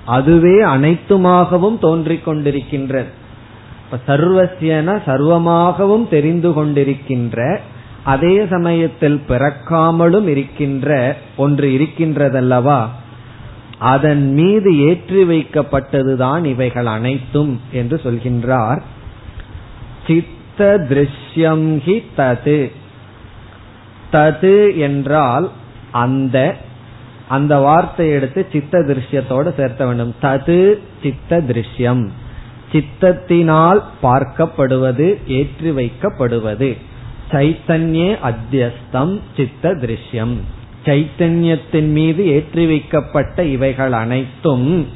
அதுவே 0.07 0.63
அனைத்துமாகவும் 0.65 1.79
தோன்றிக் 1.79 2.29
கொண்டிருக்கின்றது. 2.29 3.11
இப்ப 3.85 4.17
சர்வசியன 4.17 5.03
சர்வமாகவும் 5.07 6.09
தெரிந்து 6.09 6.51
கொண்டிருக்கின்ற 6.51 7.59
அதே 8.05 8.47
சமயத்தில் 8.51 9.21
பிறக்காமலும் 9.29 10.27
இருக்கின்ற 10.27 11.17
ஒன்று 11.37 11.69
இருக்கின்றதல்லவா? 11.69 12.87
அதன் 13.79 14.33
மீது 14.33 14.79
ஏற்றி 14.79 15.23
வைக்கப்பட்டதுதான் 15.25 16.45
இவைகள் 16.45 16.87
அனைத்தும் 16.87 17.61
என்று 17.73 18.01
சொல்கின்றார். 18.03 18.81
சித்த 20.07 20.87
திருஷ்யம் 20.89 21.67
ஹி 21.87 22.05
தது. 22.17 22.73
தது 24.13 24.77
என்றால் 24.77 25.51
அந்த 25.91 26.57
அந்த 27.29 27.57
வார்த்தையை 27.57 28.15
எடுத்து 28.15 28.47
சித்த 28.53 28.79
திருஷ்யத்தோடு 28.79 29.55
சேர்த்த 29.57 29.87
வேண்டும். 29.87 30.15
தது 30.23 30.75
சித்த 31.03 31.41
திருஷ்யம். 31.41 32.09
சித்தத்தினால் 32.73 33.83
பார்க்கப்படுவது 34.03 35.15
ஏற்றி 35.27 35.71
வைக்கப்படுவது. 35.71 36.77
சைத்தன்யே 37.31 38.19
அத்தியஸ்தம் 38.23 39.21
சித்த 39.37 39.71
திருஷ்யம். 39.71 40.37
சைத்தன்யத்தின் 40.85 41.91
மீது 41.93 42.27
ஏற்றி 42.27 42.67
வைக்கப்பட்ட 42.67 43.45
இவைகள் 43.45 43.93
அனைத்தும் 43.93 44.87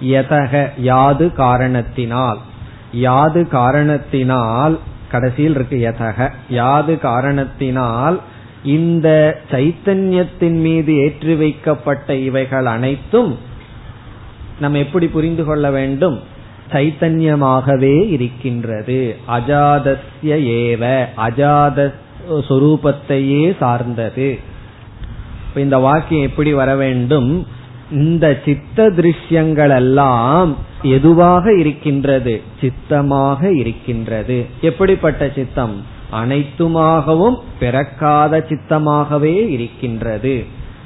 எதக 0.00 0.70
யாது 0.76 1.32
காரணத்தினால். 1.32 2.38
யாது 2.92 3.48
காரணத்தினால் 3.48 4.78
கடைசியில் 5.10 5.54
இருக்கு 5.54 5.76
எதக. 5.76 6.30
யாது 6.48 6.98
காரணத்தினால் 6.98 8.20
இந்த 8.66 9.08
சைத்தன்யத்தின் 9.50 10.58
மீது 10.60 10.96
ஏற்றி 10.96 11.34
வைக்கப்பட்ட 11.34 12.14
இவைகள் 12.14 12.66
அனைத்தும் 12.66 13.38
நம்ம 14.60 14.78
எப்படி 14.78 15.08
புரிந்து 15.08 15.44
கொள்ள 15.44 15.70
வேண்டும்? 15.70 16.20
சைத்தன்யமாகவே 16.72 18.10
இருக்கின்றது. 18.10 19.16
அஜாதஸ்ய 19.28 20.36
ஏவ 20.60 21.04
அஜாத 21.16 21.92
சொரூபத்தையே 22.48 23.56
சார்ந்தது. 23.56 24.38
இந்த 25.56 25.78
வாக்கியம் 25.78 26.28
எப்படி 26.28 26.52
வர 26.52 26.76
வேண்டும்? 26.76 27.46
இந்த 27.90 28.40
சித்த 28.44 28.90
திருஷ்யங்கள் 28.90 29.74
எல்லாம் 29.74 30.56
எதுவாக 30.82 31.54
இருக்கின்றது? 31.54 32.42
சித்தமாக 32.60 33.52
இருக்கின்றது. 33.52 34.46
எப்படிப்பட்ட 34.60 35.30
சித்தம்? 35.34 35.94
அனைத்துமாகவும் 36.12 37.38
பிறக்காத 37.60 38.46
சித்தமாகவே 38.48 39.48
இருக்கின்றது. 39.48 40.44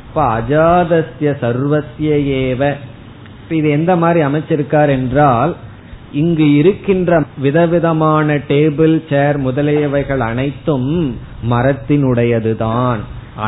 இப்ப 0.09 0.41
அஜாதஸ்ய 0.41 1.35
சர்வசிய 1.41 2.17
ஏவ. 2.45 2.75
இது 3.49 3.71
எந்த 3.71 3.97
மாதிரி 3.97 4.25
அமைச்சிருக்கார் 4.25 4.89
என்றால் 4.89 5.57
இங்கு 6.13 6.55
இருக்கின்ற 6.55 7.25
விதவிதமான 7.39 8.35
டேபிள் 8.35 9.03
சேர் 9.09 9.41
முதலியவைகள் 9.41 10.19
அனைத்தும் 10.19 11.19
மரத்தினுடையதுதான். 11.51 12.99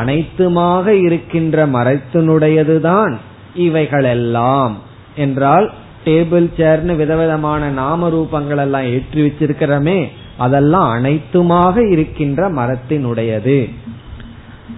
அனைத்துமாக 0.01 0.87
இருக்கின்ற 0.87 1.67
மரத்தினுடையதுதான் 1.67 3.15
இவைகளெல்லாம். 3.55 4.77
என்றால் 5.15 5.71
டேபிள் 6.05 6.47
சேர்னு 6.57 6.95
விதவிதமான 6.95 7.69
நாம 7.69 8.09
ரூபங்கள் 8.09 8.57
எல்லாம் 8.57 8.83
ஏற்றி 8.83 9.21
வச்சிருக்கிறமே 9.21 10.09
அதெல்லாம் 10.37 10.91
அனைத்துமாக 10.93 11.89
இருக்கின்ற 11.89 12.49
மரத்தினுடையது. 12.51 13.73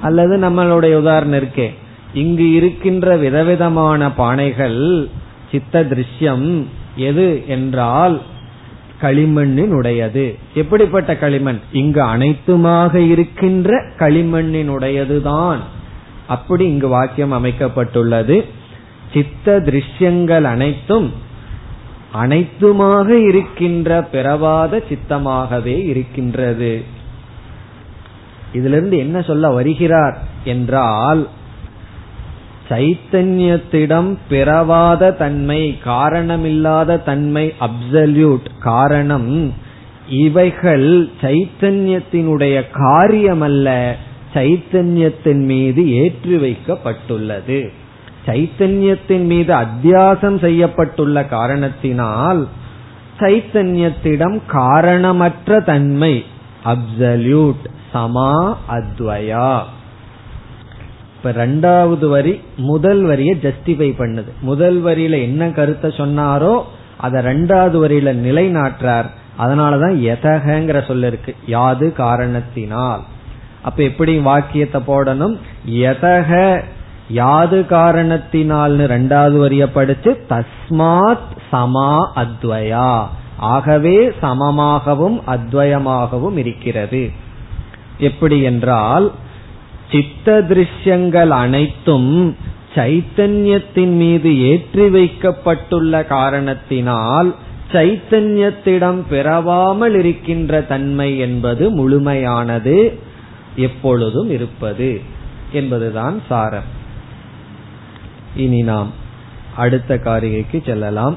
அல்லது 0.01 0.37
நம்மளுடைய 0.37 0.93
உதாரணம் 0.93 1.39
இருக்கே. 1.39 1.73
இங்கு 2.13 2.53
இருக்கின்ற 2.53 3.17
விதவிதமான 3.17 4.07
பானைகள் 4.07 5.09
சித்த 5.51 5.83
திருஷ்யம் 5.83 6.63
எது 6.95 7.43
என்றால் 7.47 8.21
களிமண்ணினுடையது. 9.01 10.35
எப்படிப்பட்ட 10.53 11.17
களிமண்? 11.17 11.59
இங்கு 11.71 12.01
அனைத்துமாக 12.01 12.95
இருக்கின்ற 12.95 13.83
களிமண்ணினுடையதுதான். 13.99 15.57
அப்படி 16.27 16.65
இங்கு 16.65 16.87
வாக்கியம் 16.87 17.31
அமைக்கப்பட்டுள்ளது. 17.31 18.45
சித்த 19.13 19.59
திருஷ்யங்கள் 19.59 20.43
அனைத்தும் 20.43 21.13
அனைத்துமாக 22.21 23.09
இருக்கின்ற 23.27 23.89
பிறவாத 24.03 24.81
சித்தமாகவே 24.89 25.77
இருக்கின்றது. 25.85 26.73
இதிலிருந்து 28.53 28.97
என்ன 28.97 29.21
சொல்ல 29.21 29.49
வருகிறார் 29.49 30.17
என்றால் 30.43 31.27
சைத்தன்யத்திடம் 32.69 34.11
பிறவாத 34.29 35.11
தன்மை 35.11 35.61
காரணமில்லாத 35.85 37.03
தன்மை 37.03 37.53
அப்சல்யூட் 37.59 38.47
காரணம் 38.59 39.53
இவைகள் 40.09 41.09
சைத்தன்யத்தினுடைய 41.21 42.55
காரியமல்ல 42.73 43.95
சைத்தன்யத்தின் 44.33 45.43
மீது 45.45 45.81
ஏற்றி 45.91 46.35
வைக்கப்பட்டுள்ளது. 46.37 47.59
சைத்தன்யத்தின் 48.25 49.25
மீது 49.25 49.53
அத்தியாசம் 49.55 50.37
செய்யப்பட்டுள்ள 50.45 51.27
காரணத்தினால் 51.27 52.47
சைத்தன்யத்திடம் 53.19 54.39
காரணமற்ற 54.47 55.59
தன்மை 55.59 56.25
அப்சல்யூட் 56.65 57.63
சமா 57.93 58.55
அத்வயா. 58.71 59.61
இப்ப 61.17 61.45
ரெண்டாவது 61.45 62.09
வரி 62.09 62.41
முதல் 62.57 63.03
வரிய 63.03 63.35
ஜஸ்டிஃபை 63.35 63.89
பண்ணுது. 63.99 64.31
முதல் 64.41 64.83
வரியில 64.83 65.21
என்ன 65.21 65.49
கருத்தை 65.49 65.89
சொன்னாரோ 65.89 66.61
அத 66.97 67.21
ரெண்டாவது 67.21 67.77
வரியில 67.83 68.09
நிலைநாட்டுறார். 68.27 69.09
அதனாலதான் 69.39 69.95
எதகங்கிற 70.13 70.87
சொல்ல 70.87 71.07
இருக்கு. 71.07 71.35
யாது 71.45 71.93
காரணத்தினால். 71.93 73.01
அப்ப 73.61 73.83
எப்படி 73.83 74.17
வாக்கியத்தை 74.17 74.81
போடணும்? 74.87 75.37
எதக 75.69 76.61
யாது 77.09 77.65
காரணத்தினால்னு 77.69 78.85
ரெண்டாவது 78.87 79.37
வரிய 79.37 79.71
படிச்சு 79.71 80.25
தஸ்மாத் 80.29 81.27
சமா 81.51 82.07
அத்வயா. 82.15 83.05
ஆகவே 83.37 84.07
சமமாகவும் 84.07 85.19
அத்வயமாகவும் 85.27 86.37
இருக்கிறது. 86.37 87.11
எப்படி 87.97 88.41
என்றால் 88.41 89.11
சித்த 89.91 90.45
திருஷ்யங்கள் 90.49 91.29
அனைத்தும் 91.29 92.37
சைத்தன்யத்தின் 92.75 93.95
மீது 93.95 94.41
ஏற்றி 94.41 94.89
வைக்கப்பட்டுள்ள 94.89 96.03
காரணத்தினால் 96.03 97.35
சைத்தன்யத்திடம் 97.71 99.03
பிறவாமல் 99.09 99.97
இருக்கின்ற 99.97 100.61
தன்மை 100.61 101.17
என்பது 101.17 101.69
முழுமையானது 101.69 102.99
எப்பொழுதும் 103.55 104.29
இருப்பது 104.29 105.01
என்பதுதான் 105.51 106.21
சாரம். 106.29 106.74
இனி 108.36 108.60
நாம் 108.62 108.90
அடுத்த 109.56 109.94
காரிகைக்கு 110.04 110.60
செல்லலாம் 110.64 111.16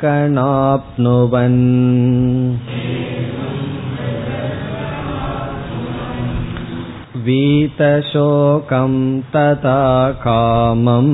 वीतशोकं 7.25 8.93
तथा 9.31 9.79
कामम् 10.23 11.13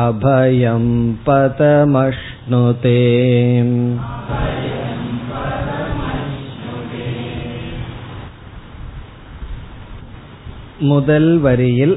अभयं 0.00 0.86
पतमश्नुते 1.26 2.98
முதல் 10.90 11.30
வரியில் 11.38 11.96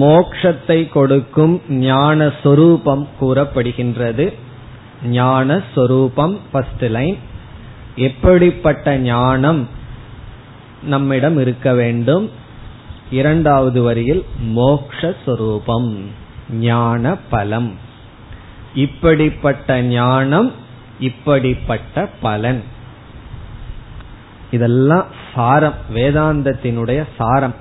மோக்ஷத்தை 0.00 0.88
கொடுக்கும் 0.88 1.54
ஞான 1.80 2.28
சொரூபம் 2.42 3.04
கூறப்படுகின்றது 3.20 4.26
ஞான 5.03 5.61
ஸ்வரூபம் 5.75 6.39
ஃபர்ஸ்ட் 6.51 6.83
லைன் 6.83 7.17
எப்படிப்பட்ட 7.95 8.97
ஞானம் 8.97 9.67
நம்மிடம் 10.83 11.39
இருக்க 11.39 11.73
வேண்டும்? 11.73 12.29
இரண்டாவது 13.11 13.81
வரியில் 13.81 14.25
மோக்ஷரூபம் 14.55 16.01
ஞான 16.51 17.15
பலம் 17.15 17.73
இப்படிப்பட்ட 18.73 19.81
ஞானம் 19.81 20.51
இப்படிப்பட்ட 20.99 22.09
பலன். 22.21 22.63
இதெல்லாம் 24.51 25.05
சாரம் 25.33 25.73
வேதாந்தத்தினுடைய 25.95 27.03
சாரம். 27.17 27.55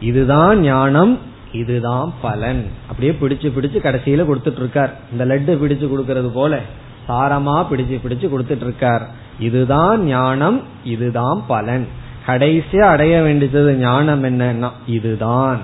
இதுதான் 0.00 0.60
ஞானம் 0.60 1.18
இதுதான் 1.52 2.14
பலன். 2.22 2.66
அப்படியே 2.90 3.12
பிடிச்சு 3.20 3.48
பிடிச்சு 3.48 3.78
கடைசியில 3.86 4.30
கொடுத்துட்டு 4.30 4.56
இருக்கார் 4.56 4.94
இந்த 5.12 5.24
லட்டு 5.24 5.56
பிடிச்சு 5.56 5.90
கொடுக்கறது 5.90 6.28
போல 6.28 6.60
சாரமா 7.08 7.66
பிடிச்சு 7.70 7.98
பிடிச்சு 8.08 8.28
கொடுத்துட்டு 8.28 8.60
இருக்கார் 8.60 9.06
இதுதான் 9.38 10.04
ஞானம் 10.04 10.62
இதுதான் 10.84 11.44
பலன். 11.46 11.86
கடைசியா 12.26 12.80
அடைய 12.80 13.22
வேண்டியது 13.22 13.74
ஞானம் 13.74 14.24
என்னன்னா 14.24 14.70
இதுதான். 14.86 15.58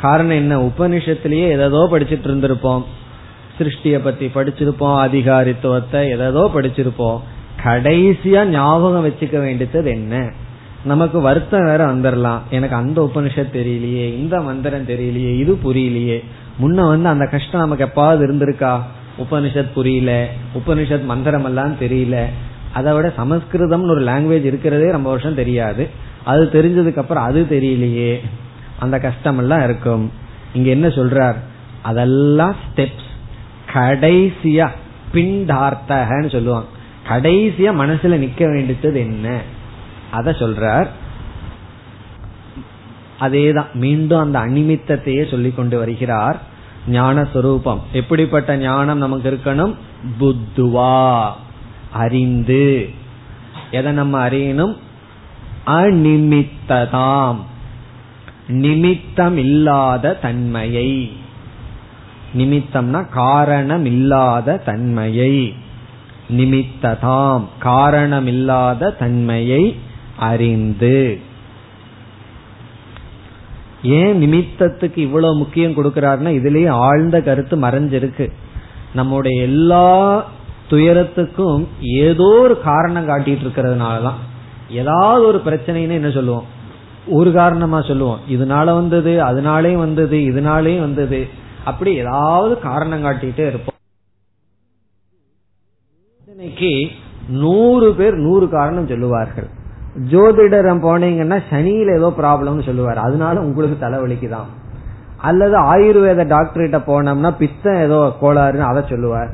காரணம் 0.00 0.36
என்ன? 0.36 0.58
உபனிஷத்திலேயே 0.58 1.50
எதோ 1.50 1.88
படிச்சுட்டு 1.90 2.28
இருந்திருப்போம் 2.28 2.84
சிருஷ்டிய 3.58 3.98
பத்தி 3.98 4.26
படிச்சிருப்போம் 4.26 4.98
அதிகாரித்துவத்தை 5.06 6.08
எதோ 6.10 6.50
படிச்சிருப்போம். 6.54 7.20
கடைசியா 7.64 8.44
ஞாபகம் 8.44 9.06
வச்சுக்க 9.06 9.40
வேண்டியது 9.40 9.90
என்ன? 9.90 10.32
நமக்கு 10.84 11.20
வருத்தம் 11.20 11.64
வேற 11.64 11.94
வந்துடலாம் 11.94 12.38
எனக்கு 12.50 12.76
அந்த 12.76 13.10
உபனிஷத் 13.12 13.54
தெரியலையே 13.54 14.14
இந்த 14.14 14.40
மந்திரம் 14.40 14.86
தெரியலையே 14.86 15.38
இது 15.38 15.58
புரியலையே. 15.64 16.24
முன்ன 16.62 16.86
வந்து 16.86 17.08
அந்த 17.08 17.26
கஷ்டம் 17.26 17.60
நமக்கு 17.60 17.84
எப்பாவது 17.84 18.28
இருந்திருக்கா? 18.28 18.80
உபனிஷத் 19.18 19.72
புரியல 19.74 20.28
உபனிஷத் 20.54 21.04
மந்திரம் 21.04 21.44
எல்லாம் 21.44 21.76
தெரியல. 21.80 22.24
அதை 22.72 22.92
விட 22.92 23.12
சமஸ்கிருதம்னு 23.18 23.90
ஒரு 23.90 24.00
லாங்குவேஜ் 24.00 24.44
இருக்கிறதே 24.44 24.90
ரொம்ப 24.90 25.10
வருஷம் 25.10 25.34
தெரியாது. 25.34 25.88
அது 26.24 26.48
தெரிஞ்சதுக்கு 26.52 26.98
அப்புறம் 26.98 27.24
அது 27.24 27.46
தெரியலையே. 27.50 28.20
அந்த 28.78 28.98
கஷ்டம் 28.98 29.38
எல்லாம் 29.38 29.64
இருக்கும். 29.64 30.12
இங்க 30.54 30.70
என்ன 30.70 30.86
சொல்றார்? 30.86 31.34
அதெல்லாம் 31.82 32.56
ஸ்டெப்ஸ் 32.66 33.10
கடைசியா 33.72 34.68
பிண்டார்த்தகன்னு 35.14 36.30
சொல்லுவாங்க. 36.30 36.66
கடைசியா 37.08 37.74
மனசுல 37.82 38.28
நிக்க 38.28 38.44
வேண்டியது 38.44 39.00
என்ன? 39.00 39.40
அத 40.14 40.30
சொல்றார். 40.30 40.86
அதேதான் 43.20 43.72
மீண்டும் 43.72 44.20
அந்த 44.20 44.38
அனிமித்தத்தையே 44.38 45.30
சொல்லி 45.30 45.50
கொண்டு 45.50 45.78
வருகிறார். 45.78 46.40
ஞான 46.88 47.24
சொரூபம் 47.24 47.82
எப்படிப்பட்ட 47.92 48.56
ஞானம் 48.56 48.98
நமக்கு 48.98 49.30
இருக்கணும்? 49.30 49.74
புத்துவா. 50.20 51.30
அறிந்து. 51.92 52.90
எதை 53.70 53.92
நம்ம 53.92 54.28
அறியணும்? 54.28 54.76
அநிமித்ததாம் 55.66 57.36
நிமித்தம் 58.48 59.36
இல்லாத 59.36 60.14
தன்மையை. 60.14 61.12
நிமித்தம்னா 62.36 63.08
காரணம் 63.08 63.84
இல்லாத 63.84 64.56
தன்மையை. 64.56 65.54
நிமித்ததாம். 66.30 67.44
காரணமில்லாத 67.62 68.96
தன்மையை. 68.96 69.76
அறிந்து. 70.28 71.20
ஏன் 73.82 74.20
நிமித்தத்துக்கு 74.22 74.96
இவ்வளவு 74.96 75.34
முக்கியம் 75.34 75.76
கொடுக்கிறாருன்னா 75.76 76.30
இதுலயே 76.38 76.68
ஆழ்ந்த 76.68 77.20
கருத்து 77.20 77.56
மறைஞ்சிருக்கு. 77.56 78.32
நம்முடைய 78.94 79.42
எல்லா 79.42 80.26
துயரத்துக்கும் 80.70 81.66
ஏதோ 81.80 82.38
ஒரு 82.42 82.60
காரணம் 82.60 83.08
காட்டிட்டு 83.08 83.44
இருக்கிறதுனாலதான் 83.44 84.20
ஏதாவது 84.70 85.26
ஒரு 85.26 85.42
பிரச்சனைன்னு 85.46 85.90
என்ன 85.90 86.10
சொல்லுவோம்? 86.10 86.46
ஒரு 87.06 87.32
காரணமா 87.32 87.80
சொல்லுவோம். 87.80 88.20
இதனால 88.30 88.64
வந்தது 88.64 89.22
அதனாலே 89.22 89.76
வந்தது 89.76 90.16
இதனாலே 90.18 90.80
வந்தது. 90.80 91.28
அப்படி 91.64 91.94
ஏதாவது 91.94 92.58
காரணம் 92.58 93.04
காட்டிட்டே 93.04 93.46
இருப்போம். 93.46 93.78
பிரச்சனைக்கு 96.16 96.88
நூறு 97.28 97.94
பேர் 97.94 98.14
நூறு 98.14 98.48
காரணம் 98.48 98.86
சொல்லுவார்கள். 98.86 99.48
ஜோதிடரம் 100.10 100.82
போனீங்கன்னா 100.82 101.42
சனியில 101.50 101.96
ஏதோ 101.96 102.12
ப்ராப்ளம்னு 102.18 102.64
சொல்லுவார். 102.64 102.98
அதனால 102.98 103.40
உங்களுக்கு 103.40 103.86
தலைவலிக்குதான். 103.86 104.48
அல்லது 105.16 105.60
ஆயுர்வேத 105.60 106.26
டாக்டர் 106.26 106.68
கிட்ட 106.68 106.78
போனோம்னா 106.78 107.36
பித்தம் 107.38 107.74
ஏதோ 107.74 108.12
கோளாறுன்னு 108.22 108.58
அதை 108.58 108.84
சொல்லுவார். 108.88 109.28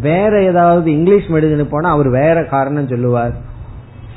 வேற 0.00 0.42
ஏதாவது 0.42 0.90
இங்கிலீஷ் 0.90 1.30
மெடிசன் 1.30 1.66
போனா 1.70 1.90
அவர் 1.90 2.08
வேற 2.08 2.44
காரணம் 2.44 2.86
சொல்லுவார். 2.86 3.32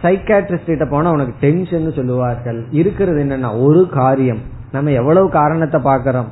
சைக்காட்ரிஸ்ட் 0.02 0.66
கிட்ட 0.66 0.86
போனா 0.86 1.12
உனக்கு 1.12 1.34
டென்ஷன் 1.40 1.94
சொல்லுவார்கள். 1.94 2.66
இருக்கிறது 2.72 3.24
என்னன்னா 3.24 3.64
ஒரு 3.64 3.90
காரியம். 3.92 4.38
நம்ம 4.72 4.92
எவ்வளவு 4.92 5.30
காரணத்தை 5.30 5.82
பாக்கிறோம் 5.82 6.28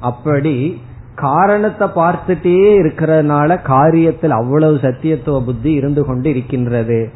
அப்படி 0.00 0.80
காரணத்தை 1.14 1.88
பார்த்துட்டே 1.88 2.78
இருக்கிறதுனால 2.78 3.58
காரியத்தில் 3.68 4.28
அவ்வளவு 4.28 4.74
சத்தியத்துவ 4.74 5.44
புத்தி 5.44 5.72
இருந்து 5.72 6.04
கொண்டு 6.04 6.30
இருக்கின்றது. 6.30 7.10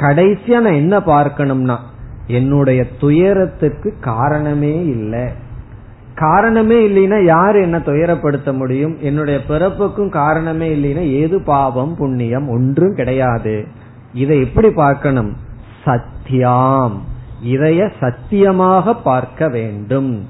கடைசியா 0.00 0.60
நான் 0.60 0.72
என்ன 0.72 0.98
பார்க்கணும்னா 0.98 1.76
என்னுடைய 2.26 2.86
துயரத்துக்கு 3.00 3.94
காரணமே 4.00 4.84
இல்லை. 4.86 5.28
காரணமே 6.14 6.88
இல்லைன்னா 6.88 7.24
யாரு 7.24 7.62
என்ன 7.62 7.78
துயரப்படுத்த 7.78 8.52
முடியும்? 8.52 8.96
என்னுடைய 9.00 9.40
பிறப்புக்கும் 9.48 10.08
காரணமே 10.08 10.76
இல்லைன்னா 10.76 11.10
ஏது 11.10 11.42
பாவம் 11.42 11.96
புண்ணியம் 11.96 12.48
ஒன்றும் 12.48 12.94
கிடையாது. 12.94 13.66
இதை 14.14 14.40
எப்படி 14.40 14.70
பார்க்கணும்? 14.70 15.36
சத்தியாம். 15.84 16.92
இதைய 17.46 17.90
சத்தியமாக 18.00 18.94
பார்க்க 18.94 19.48
வேண்டும். 19.48 20.26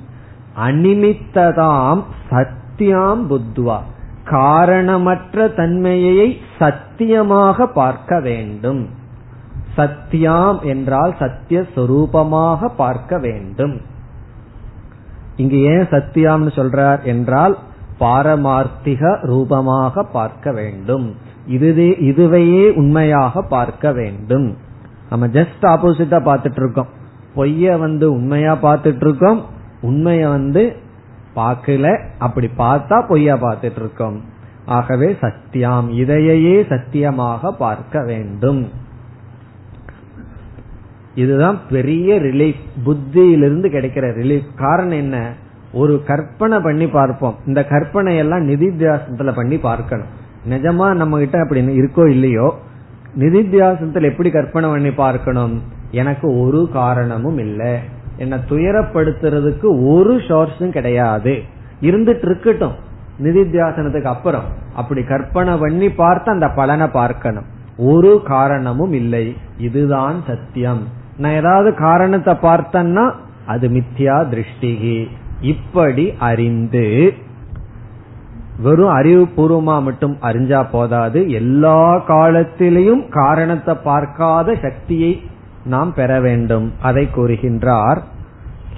அனிமித்ததாம் 0.66 2.02
சத்தியாம் 2.30 3.26
புத்வா. 3.30 3.78
காரணமற்ற 4.24 5.48
தன்மையை 5.48 6.38
சத்தியமாக 6.58 7.66
பார்க்க 7.66 8.20
வேண்டும். 8.20 8.88
சத்தியாம் 9.76 10.58
என்றால் 10.62 11.14
சத்திய 11.18 11.60
சொரூபமாக 11.74 12.68
பார்க்க 12.76 13.18
வேண்டும். 13.18 13.80
இங்கு 15.36 15.58
ஏன் 15.62 15.86
சத்தியாம்னு 15.90 16.52
சொல்றார் 16.54 17.02
என்றால் 17.02 17.58
பாரமார்த்திக 18.00 19.12
ரூபமாக 19.20 20.02
பார்க்க 20.02 20.52
வேண்டும். 20.52 21.14
இதுவே 21.46 21.88
இதுவையே 22.00 22.64
உண்மையாக 22.74 23.42
பார்க்க 23.42 23.92
வேண்டும். 23.92 24.56
நம்ம 25.10 25.26
ஜஸ்ட் 25.26 25.64
ஆப்போசிட்டா 25.64 26.18
பார்த்துட்டு 26.28 26.60
இருக்கோம் 26.62 26.90
பொய்ய 27.34 27.78
வந்து 27.78 28.06
உண்மையா 28.12 28.52
பார்த்துட்டு 28.62 29.04
இருக்கோம் 29.06 29.40
உண்மைய 29.82 30.22
வந்து 30.28 30.62
பார்க்கல. 31.34 31.86
அப்படி 32.18 32.48
பார்த்தா 32.58 32.96
பொய்யா 33.08 33.34
பார்த்துட்டு 33.36 33.80
இருக்கோம் 33.82 34.18
ஆகவே 34.64 35.16
சத்தியாம். 35.20 35.88
இதையே 35.90 36.56
சத்தியமாக 36.62 37.52
பார்க்க 37.52 38.02
வேண்டும். 38.04 38.62
இதுதான் 41.14 41.58
பெரிய 41.70 42.20
ரிலீஃப் 42.20 42.60
புத்தியிலிருந்து 42.86 43.68
கிடைக்கிற 43.68 44.14
ரிலீஃப் 44.18 44.56
காரணம் 44.56 44.96
என்ன? 44.96 45.32
ஒரு 45.72 46.02
கற்பனை 46.06 46.60
பண்ணி 46.60 46.88
பார்ப்போம். 46.88 47.36
இந்த 47.46 47.64
கற்பனை 47.64 48.16
எல்லாம் 48.16 48.48
நிதித்தியாசனத்துல 48.48 49.34
பண்ணி 49.34 49.58
பார்க்கணும். 49.58 50.06
நிஜமா 50.50 50.94
நம்ம 50.94 51.18
கிட்ட 51.18 51.40
அப்படி 51.40 51.66
இருக்கோ 51.66 52.08
இல்லையோ 52.08 52.58
நிதித்தியாசனத்தில் 53.18 54.02
எப்படி 54.02 54.30
கற்பனை 54.30 54.70
பண்ணி 54.70 54.92
பார்க்கணும்? 54.92 55.62
எனக்கு 55.90 56.40
ஒரு 56.40 56.68
காரணமும் 56.72 57.38
இல்லை. 57.38 57.78
என்ன 58.16 58.38
துயரப்படுத்துறதுக்கு 58.48 59.88
ஒரு 59.88 60.16
சோர்ஸும் 60.16 60.70
கிடையாது. 60.70 61.42
இருந்துட்டு 61.80 62.24
இருக்கட்டும். 62.24 62.72
நிதித்தியாசனத்துக்கு 63.22 64.02
அப்புறம். 64.02 64.44
அப்படி 64.74 65.02
கற்பனை 65.02 65.56
பண்ணி 65.56 65.90
பார்த்து 65.90 66.32
அந்த 66.32 66.48
பலனை 66.48 66.86
பார்க்கணும். 66.86 67.44
ஒரு 67.76 68.22
காரணமும் 68.24 68.92
இல்லை. 68.92 69.36
இதுதான் 69.58 70.22
சத்தியம். 70.26 70.98
நான் 71.20 71.38
ஏதாவது 71.40 71.70
காரணத்தை 71.86 72.34
பார்த்தேன்னா 72.42 73.04
அது 73.46 73.66
மித்யா 73.68 74.16
திருஷ்டிகி. 74.32 74.98
இப்படி 75.52 76.04
அறிந்து 76.28 76.86
வெறும் 78.64 78.94
அறிவுபூர்வமா 78.96 79.76
மட்டும் 79.82 80.14
அறிஞ்சா 80.28 80.60
போதாது. 80.72 81.20
எல்லா 81.30 81.82
காலத்திலையும் 82.08 83.02
காரணத்தை 83.08 83.74
பார்க்காத 83.84 84.54
சக்தியை 84.62 85.12
நாம் 85.64 85.92
பெற 85.94 86.10
வேண்டும். 86.20 86.66
அதை 86.82 87.04
கூறுகின்றார் 87.16 88.00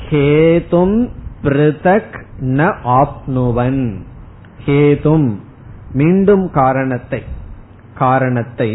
ஹேதும் 0.06 0.96
பிருதக் 1.44 2.16
ந 2.58 2.68
ஆப்னுவன். 3.00 3.82
ஹேதும் 4.66 5.28
மீண்டும் 5.92 6.44
காரணத்தை 6.50 7.22
காரணத்தை 7.94 8.70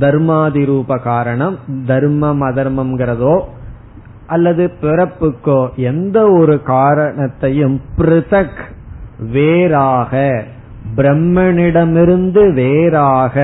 தர்மாதிரூப 0.00 1.02
காரணம் 1.02 1.58
தர்மம் 1.86 2.42
அதர்மம்ங்கிறதோ 2.42 3.40
அல்லது 4.26 4.70
பிறப்புக்கோ 4.82 5.74
எந்த 5.76 6.18
ஒரு 6.30 6.62
காரணத்தையும் 6.62 7.80
பிருதக் 7.98 8.62
வேறாக 9.32 10.42
பிரம்மனிடமிருந்து 10.96 12.52
வேறாக 12.52 13.36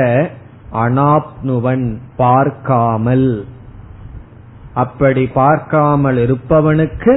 அனாப்னுவன் 0.72 1.96
பார்க்காமல். 2.16 3.44
அப்படி 4.74 5.26
பார்க்காமல் 5.26 6.16
இருப்பவனுக்கு 6.16 7.14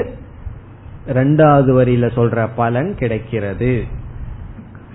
ரெண்டாவது 1.07 1.71
வரியில 1.77 2.05
சொல்ற 2.15 2.47
பலன் 2.55 2.95
கிடைக்கிறது. 2.95 3.83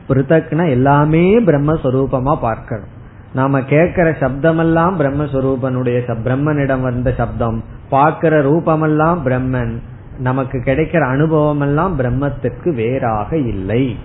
பிருதக்னா 0.09 0.69
எல்லாமே 0.71 1.39
பிரம்மஸ்வரூபமா 1.41 2.35
பார்க்கணும். 2.41 2.97
நாம 3.33 3.63
கேட்கிற 3.63 4.11
சப்தமெல்லாம் 4.11 4.93
பிரம்மஸ்வரூபனுடைய 4.99 6.17
பிரம்மனிடம் 6.25 6.81
வந்த 6.81 7.13
சப்தம் 7.13 7.65
பார்க்கிற 7.91 8.43
ரூபமெல்லாம் 8.43 9.19
பிரம்மன் 9.25 9.77
நமக்கு 10.19 10.59
கிடைக்கிற 10.59 11.01
அனுபவம் 11.01 11.61
எல்லாம் 11.61 11.99
பிரம்மத்திற்கு 11.99 12.75
வேறாக 12.75 13.37
இல்லை. 13.37 13.97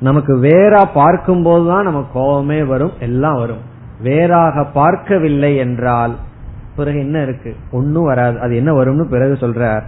நமக்கு 0.00 0.36
வேறா 0.36 0.84
பார்க்கும் 0.94 1.42
போதுதான் 1.42 1.84
நமக்கு 1.84 2.20
கோபமே 2.20 2.62
வரும் 2.62 2.92
எல்லாம் 3.00 3.38
வரும். 3.38 3.68
வேறாக 4.02 4.64
பார்க்கவில்லை 4.64 5.56
என்றால் 5.56 6.16
பிறகு 6.76 6.98
என்ன 6.98 7.22
இருக்கு? 7.22 7.56
ஒன்னும் 7.70 8.04
வராது. 8.04 8.40
அது 8.40 8.56
என்ன 8.56 8.72
வரும்னு 8.72 9.02
பிறகு 9.02 9.32
சொல்றார். 9.32 9.82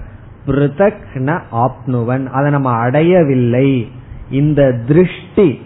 பிருதக் 0.47 1.41
ஆப்னுவன். 1.53 2.27
அதை 2.27 2.51
நம்ம 2.51 2.71
அடையவில்லை. 2.71 3.91
இந்த 4.31 4.73
திருஷ்டி 4.73 5.61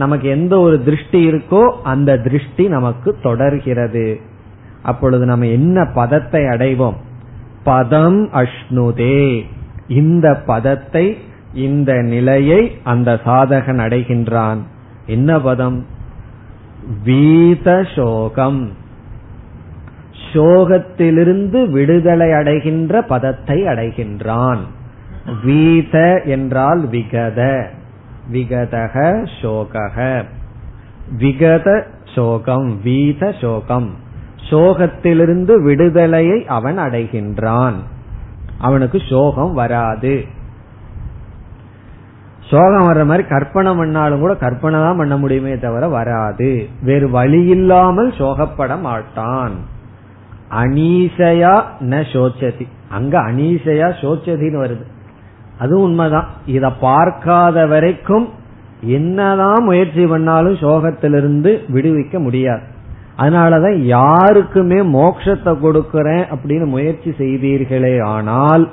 நமக்கு 0.00 0.28
எந்த 0.28 0.58
ஒரு 0.58 0.84
திருஷ்டி 0.84 1.20
இருக்கோ 1.30 1.70
அந்த 1.82 2.18
திருஷ்டி 2.18 2.68
நமக்கு 2.68 3.16
தொடர்கிறது. 3.22 4.20
அப்பொழுது 4.82 5.24
நம்ம 5.26 5.46
என்ன 5.46 5.84
பதத்தை 5.94 6.42
அடைவோம்? 6.42 6.98
பதம் 7.64 8.30
அஷ்ணுதே. 8.32 9.44
இந்த 9.88 10.34
பதத்தை 10.46 11.18
இந்த 11.54 11.92
நிலையை 12.02 12.78
அந்த 12.84 13.20
சாதகன் 13.24 13.80
அடைகின்றான். 13.80 14.60
என்ன 15.06 15.40
பதம்? 15.40 15.86
வீத 17.06 17.86
சோகம். 17.96 18.72
சோகத்திலிருந்து 20.32 21.68
விடுதலை 21.70 22.32
அடைகின்ற 22.32 23.02
பதத்தை 23.02 23.62
அடைகின்றான். 23.62 24.62
வீத 25.46 26.24
என்றால் 26.24 26.88
விகத. 26.88 27.66
விகதக 28.32 29.26
சோகக 29.42 30.24
விகத 31.18 31.82
சோகம் 32.14 32.80
வீத 32.84 33.40
சோகம். 33.40 33.90
சோகத்திலிருந்து 34.50 35.62
விடுதலையை 35.62 36.46
அவன் 36.46 36.78
அடைகின்றான். 36.78 37.74
அவனுக்கு 38.58 39.00
சோகம் 39.10 39.52
வராது. 39.52 40.24
சோகம் 42.40 42.88
வர்ற 42.88 43.04
மாதிரி 43.04 43.28
கற்பனை 43.28 43.74
பண்ணாலும் 43.74 44.20
கூட 44.20 44.34
கற்பனை 44.34 44.80
தான் 44.80 44.96
பண்ண 44.96 45.16
முடியுமே 45.16 45.58
தவிர 45.58 45.88
வராது. 45.88 46.68
வேறு 46.82 47.10
வழி 47.10 47.44
இல்லாமல் 47.44 48.12
சோகப்பட 48.12 48.80
மாட்டான். 48.80 49.52
அனீசையா 50.50 51.62
ந 51.80 52.04
சோச்சதி. 52.12 52.66
அங்க 52.88 53.20
அனீசையா 53.20 53.88
சோச்சதின்னு 54.00 54.58
வருது. 54.64 54.84
அது 55.60 55.80
உண்மைதான். 55.80 56.28
இத 56.46 56.66
பார்க்காத 56.72 57.66
வரைக்கும் 57.66 58.28
என்னதான் 58.82 59.64
முயற்சி 59.64 60.04
பண்ணாலும் 60.06 60.60
சோகத்திலிருந்து 60.64 61.50
விடுவிக்க 61.72 62.18
முடியாது. 62.18 62.66
அதனாலதான் 63.18 63.78
யாருக்குமே 63.96 64.78
மோட்சத்தை 64.98 65.52
கொடுக்கறேன் 65.64 66.24
அப்படின்னு 66.34 66.66
முயற்சி 66.66 67.10
செய்தீர்களே 67.10 67.96
ஆனால் 68.02 68.64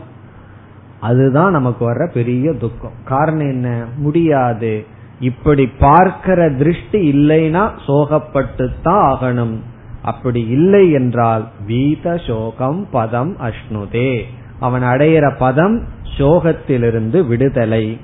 அதுதான் 0.99 1.51
நமக்கு 1.51 1.83
வர்ற 1.89 2.03
பெரிய 2.13 2.53
துக்கம். 2.53 2.95
காரணம் 3.05 3.49
என்ன? 3.49 3.67
முடியாது. 3.97 4.85
இப்படி 5.19 5.65
பார்க்கிற 5.79 6.49
திருஷ்டி 6.49 6.99
இல்லைன்னா 7.11 7.63
சோகப்பட்டு 7.87 8.65
தான் 8.83 9.03
ஆகணும். 9.13 9.55
அப்படி 10.01 10.41
இல்லை 10.47 10.91
என்றால் 10.91 11.43
வீத 11.67 12.27
சோகம் 12.27 12.87
பதம் 12.91 13.33
அஷ்ணுதே. 13.47 14.11
அவன் 14.59 14.83
அடையிற 14.83 15.25
பதம் 15.37 15.75
சோகத்திலிருந்து 16.17 17.27
விடுதலை. 17.27 17.99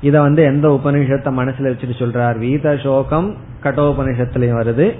இத 0.00 0.20
வந்து 0.20 0.42
எந்த 0.42 0.80
உபனிஷத்தை 0.80 1.30
மனசுல 1.30 1.70
வச்சுட்டு 1.70 1.94
சொல்றார்? 1.98 2.38
வீத 2.38 2.82
சோகம் 2.82 3.36
கட்டோபனிஷத்திலையும் 3.62 4.60
வருது. 4.60 4.98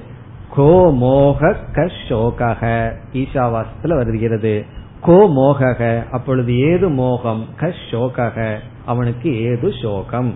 கோ 0.50 0.92
மோக 0.92 1.56
கஷோக 1.72 2.92
ஈஷாவாசத்துல 3.12 3.94
வருகிறது. 3.94 4.64
கோ 5.00 5.30
மோகக. 5.36 6.10
அப்பொழுது 6.10 6.58
ஏது 6.58 6.88
மோகம்? 6.88 7.46
கஷோக 7.60 8.56
அவனுக்கு 8.86 9.42
ஏது 9.42 9.72
சோகம்? 9.82 10.34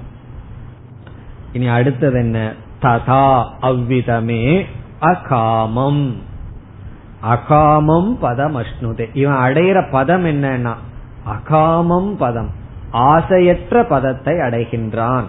இனி 1.53 1.67
அடுத்தது 1.67 2.19
என்ன? 2.19 2.53
ததா 2.83 3.45
அவ்விதமே 3.61 4.65
அகாமம். 5.01 6.13
அகாமம் 7.23 8.13
பதம் 8.21 8.57
அஷ்ணுதே 8.57 9.09
இவன் 9.13 9.35
அடையிற 9.35 9.91
பதம் 9.91 10.25
என்னன்னா 10.25 10.75
அகாமம் 11.27 12.13
பதம். 12.17 12.51
ஆசையற்ற 12.91 13.85
பதத்தை 13.85 14.35
அடைகின்றான். 14.35 15.25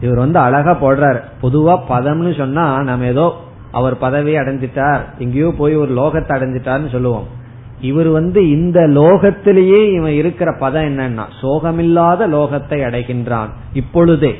இவர் 0.00 0.18
வந்து 0.18 0.38
அழகா 0.38 0.72
போடுறார். 0.72 1.20
பொதுவா 1.42 1.74
பதம்னு 1.88 2.36
சொன்னா 2.36 2.82
நம்ம 2.82 3.06
ஏதோ 3.06 3.36
அவர் 3.72 3.98
பதவி 3.98 4.34
அடைஞ்சிட்டார். 4.34 5.00
எங்கேயோ 5.18 5.54
போய் 5.58 5.76
ஒரு 5.76 5.92
லோகத்தை 5.92 6.32
அடைஞ்சிட்டார்னு 6.36 6.90
சொல்லுவோம். 6.90 7.38
இவர் 7.80 8.08
வந்து 8.08 8.50
இந்த 8.50 8.80
லோகத்திலேயே 8.80 9.92
இவன் 9.94 10.12
இருக்கிற 10.12 10.56
பதம் 10.58 10.82
என்னன்னா 10.82 11.24
சோகமில்லாத 11.42 12.28
லோகத்தை 12.28 12.78
அடைகின்றான். 12.88 13.50
இப்பொழுதே 13.72 14.34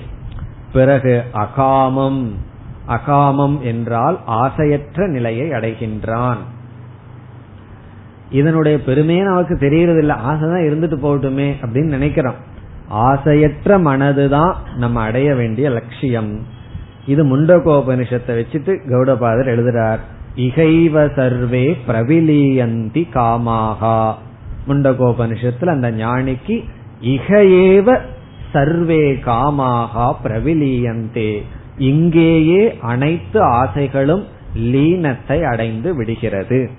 பிறகு 0.73 1.23
அகாமம். 1.35 2.23
அகாமம் 2.89 3.61
என்றால் 3.61 4.19
ஆசையற்ற 4.27 5.07
நிலையை 5.07 5.51
அடைகின்றான். 5.51 6.37
இதனுடைய 8.31 8.83
பெருமையே 8.83 9.23
நமக்கு 9.23 9.57
தெரியறது 9.57 9.99
இல்ல 9.99 10.15
ஆசைதான் 10.15 10.71
இருந்துட்டு 10.71 10.97
போகட்டுமே 11.05 11.53
அப்படின்னு 11.63 11.85
நினைக்கிறோம். 11.85 12.35
ஆசையற்ற 12.89 13.79
மனதுதான் 13.79 14.55
நம்ம 14.77 15.01
அடைய 15.01 15.35
வேண்டிய 15.35 15.71
லட்சியம். 15.71 16.47
இது 17.07 17.25
முண்டகோபனிஷத்தை 17.25 18.43
வச்சுட்டு 18.43 18.79
கௌடபாதர் 18.89 19.49
எழுதுறார். 19.49 19.99
இகைவ 20.37 21.15
சர்வே 21.15 21.77
பிரவிலியந்தி 21.89 23.05
காமாகா. 23.15 24.15
முண்டகோபனிஷத்துல 24.69 25.67
அந்த 25.67 25.91
ஞானிக்கு 25.91 26.65
இகையேவ 27.03 27.99
சர்வே 28.53 29.13
காமாகா 29.13 30.15
பிரவிலியந்தே. 30.25 31.43
இங்கேயே 31.79 32.79
அனைத்து 32.81 33.43
ஆசைகளும் 33.43 34.25
லீனத்தை 34.57 35.43
அடைந்து 35.43 35.95
விடுகிறது. 35.95 36.71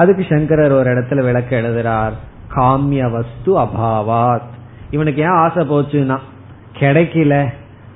அதுக்கு 0.00 0.26
சங்கரர் 0.28 0.72
ஒரு 0.72 0.90
இடத்துல 0.90 1.22
விளக்க 1.22 1.60
எழுதுறார். 1.60 2.12
காமிய 2.54 3.10
வஸ்து 3.10 3.58
அபாவாத். 3.58 4.48
இவனுக்கு 4.90 5.22
ஏன் 5.22 5.28
ஆசை 5.28 5.70
போச்சுன்னா 5.70 6.18
கிடைக்கல. 6.78 7.48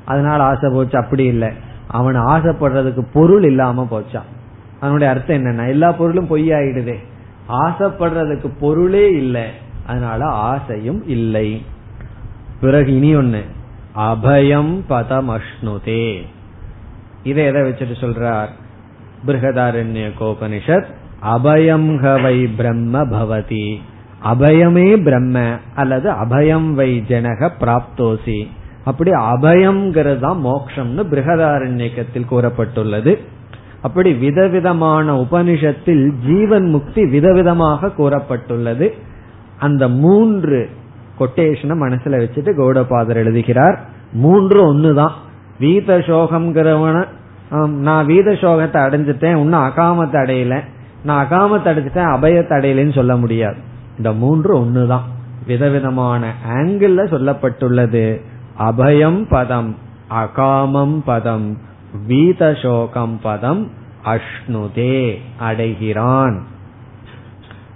அதனால 0.05 0.43
ஆசை 0.43 0.71
போச்சு 0.73 0.99
அப்படி 0.99 1.25
இல்லை. 1.25 1.49
அவன் 1.89 2.15
ஆசைப்படுறதுக்கு 2.15 3.07
பொருள் 3.13 3.45
இல்லாம 3.45 3.89
போச்சான். 3.91 4.29
அதனுடைய 4.81 5.13
அர்த்தம் 5.13 5.37
என்னன்னா 5.37 5.69
எல்லா 5.69 5.93
பொருளும் 5.93 6.29
பொய்யாயிடுதே. 6.29 6.97
ஆசைப்படுறதுக்கு 7.49 8.53
பொருளே 8.61 9.09
இல்லை. 9.09 9.45
அதனால 9.87 10.25
ஆசையும் 10.25 11.09
இல்லை. 11.09 11.65
பிறகு 12.61 12.97
இனி 12.97 13.17
ஒண்ணு 13.17 13.43
அபயம் 13.97 14.81
பதமஷ்ணுதே. 14.89 16.23
இதை 17.23 17.45
எதை 17.45 17.63
வச்சுட்டு 17.63 17.95
சொல்றார்? 18.01 18.49
பிருகதாரண்ய 19.27 20.11
கோபனிஷத் 20.21 20.87
அபயம் 21.33 21.89
ஹவை 22.05 22.49
பிரம்ம 22.57 23.05
பவதி. 23.05 23.77
அபயமே 24.33 25.03
பிரம்ம 25.03 25.41
அல்லது 25.75 26.11
அபயம் 26.11 26.73
வை 26.73 27.05
ஜனக 27.09 27.51
பிராப்தோசி. 27.61 28.47
அப்படி 28.85 29.11
அபயம்ங்கிறது 29.11 30.19
தான் 30.19 30.45
மோக்ஷம்னு 30.45 31.03
பிருகதாரண்யக்கத்தில் 31.11 32.31
கூறப்பட்டுள்ளது. 32.31 33.19
அப்படி 33.83 34.13
விதவிதமான 34.13 35.07
உபனிஷத்தில் 35.21 36.05
ஜீவன் 36.27 36.69
முக்தி 36.71 37.03
விதவிதமாக 37.05 37.91
கூறப்பட்டுள்ளது. 37.99 38.93
அந்த 39.59 39.89
மூன்று 39.89 40.71
கொட்டேஷனை 41.19 41.75
மனசுல 41.85 42.21
வச்சுட்டு 42.23 42.53
கௌடபாதர் 42.61 43.15
எழுதுகிறார். 43.15 43.81
மூன்று 44.13 44.75
ஒண்ணுதான். 44.75 45.15
வீத 45.61 45.99
சோகம்ங்கிறவன 45.99 47.07
நான் 47.69 48.07
வீத 48.07 48.31
சோகத்தை 48.33 48.79
அடைஞ்சிட்டேன் 48.87 49.37
இன்னும் 49.37 49.61
அகாமத்தை 49.61 50.19
அடையல. 50.25 50.55
நான் 51.05 51.27
அகாமத்தை 51.27 51.69
தடுத்துட்டேன் 51.69 52.11
அபய 52.11 52.41
தடையிலன்னு 52.41 52.95
சொல்ல 52.95 53.17
முடியாது. 53.17 53.57
இந்த 53.97 54.13
மூன்று 54.13 54.65
ஒண்ணுதான். 54.65 55.03
விதவிதமான 55.47 56.35
ஆங்கிள் 56.53 56.93
சொல்லப்பட்டுள்ளது. 57.11 58.21
அபயம் 58.59 59.27
பதம் 59.29 59.77
அகாமம் 60.11 61.03
பதம் 61.05 61.59
வீதசோகம் 62.09 63.17
பதம் 63.23 63.71
அஷ்ணுதே 64.05 65.19
அடைகிறான். 65.39 66.43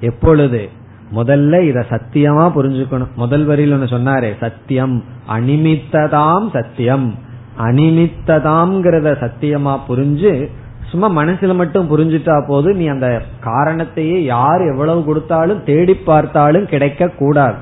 எப்பொழுது? 0.00 0.68
முதல்ல 1.14 1.60
இத 1.60 1.86
சத்தியமா 1.88 2.52
புரிஞ்சுக்கணும். 2.54 3.14
முதல் 3.16 3.44
வரியில் 3.44 3.72
ஒன்று 3.72 3.98
சொன்னாரே 3.98 4.36
சத்தியம். 4.40 5.04
அனிமித்ததாம் 5.28 6.50
சத்தியம். 6.52 7.14
அனிமித்ததாம்ங்கிறத 7.58 9.16
சத்தியமா 9.20 9.78
புரிஞ்சு 9.88 10.50
சும்மா 10.90 11.08
மனசுல 11.22 11.54
மட்டும் 11.54 11.90
புரிஞ்சுட்டா 11.90 12.36
போது 12.46 12.74
நீ 12.74 12.86
அந்த 12.86 13.08
காரணத்தையே 13.44 14.18
யார் 14.24 14.62
எவ்வளவு 14.72 15.04
கொடுத்தாலும் 15.04 15.64
தேடி 15.64 15.94
பார்த்தாலும் 15.94 16.66
கிடைக்க 16.66 17.08
கூடாது. 17.08 17.58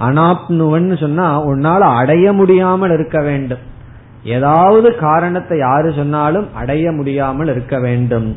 அனாப்னுவன்னு 0.00 0.96
சொன்னா 1.00 1.26
உன்னால 1.44 1.78
அடைய 1.78 2.32
முடியாமல் 2.32 2.90
இருக்க 2.90 3.18
வேண்டும். 3.22 3.62
ஏதாவது 4.24 4.88
காரணத்தை 4.96 5.58
யாரு 5.58 5.92
சொன்னாலும் 5.92 6.48
அடைய 6.54 6.92
முடியாமல் 6.92 7.46
இருக்க 7.46 7.78
வேண்டும். 7.78 8.36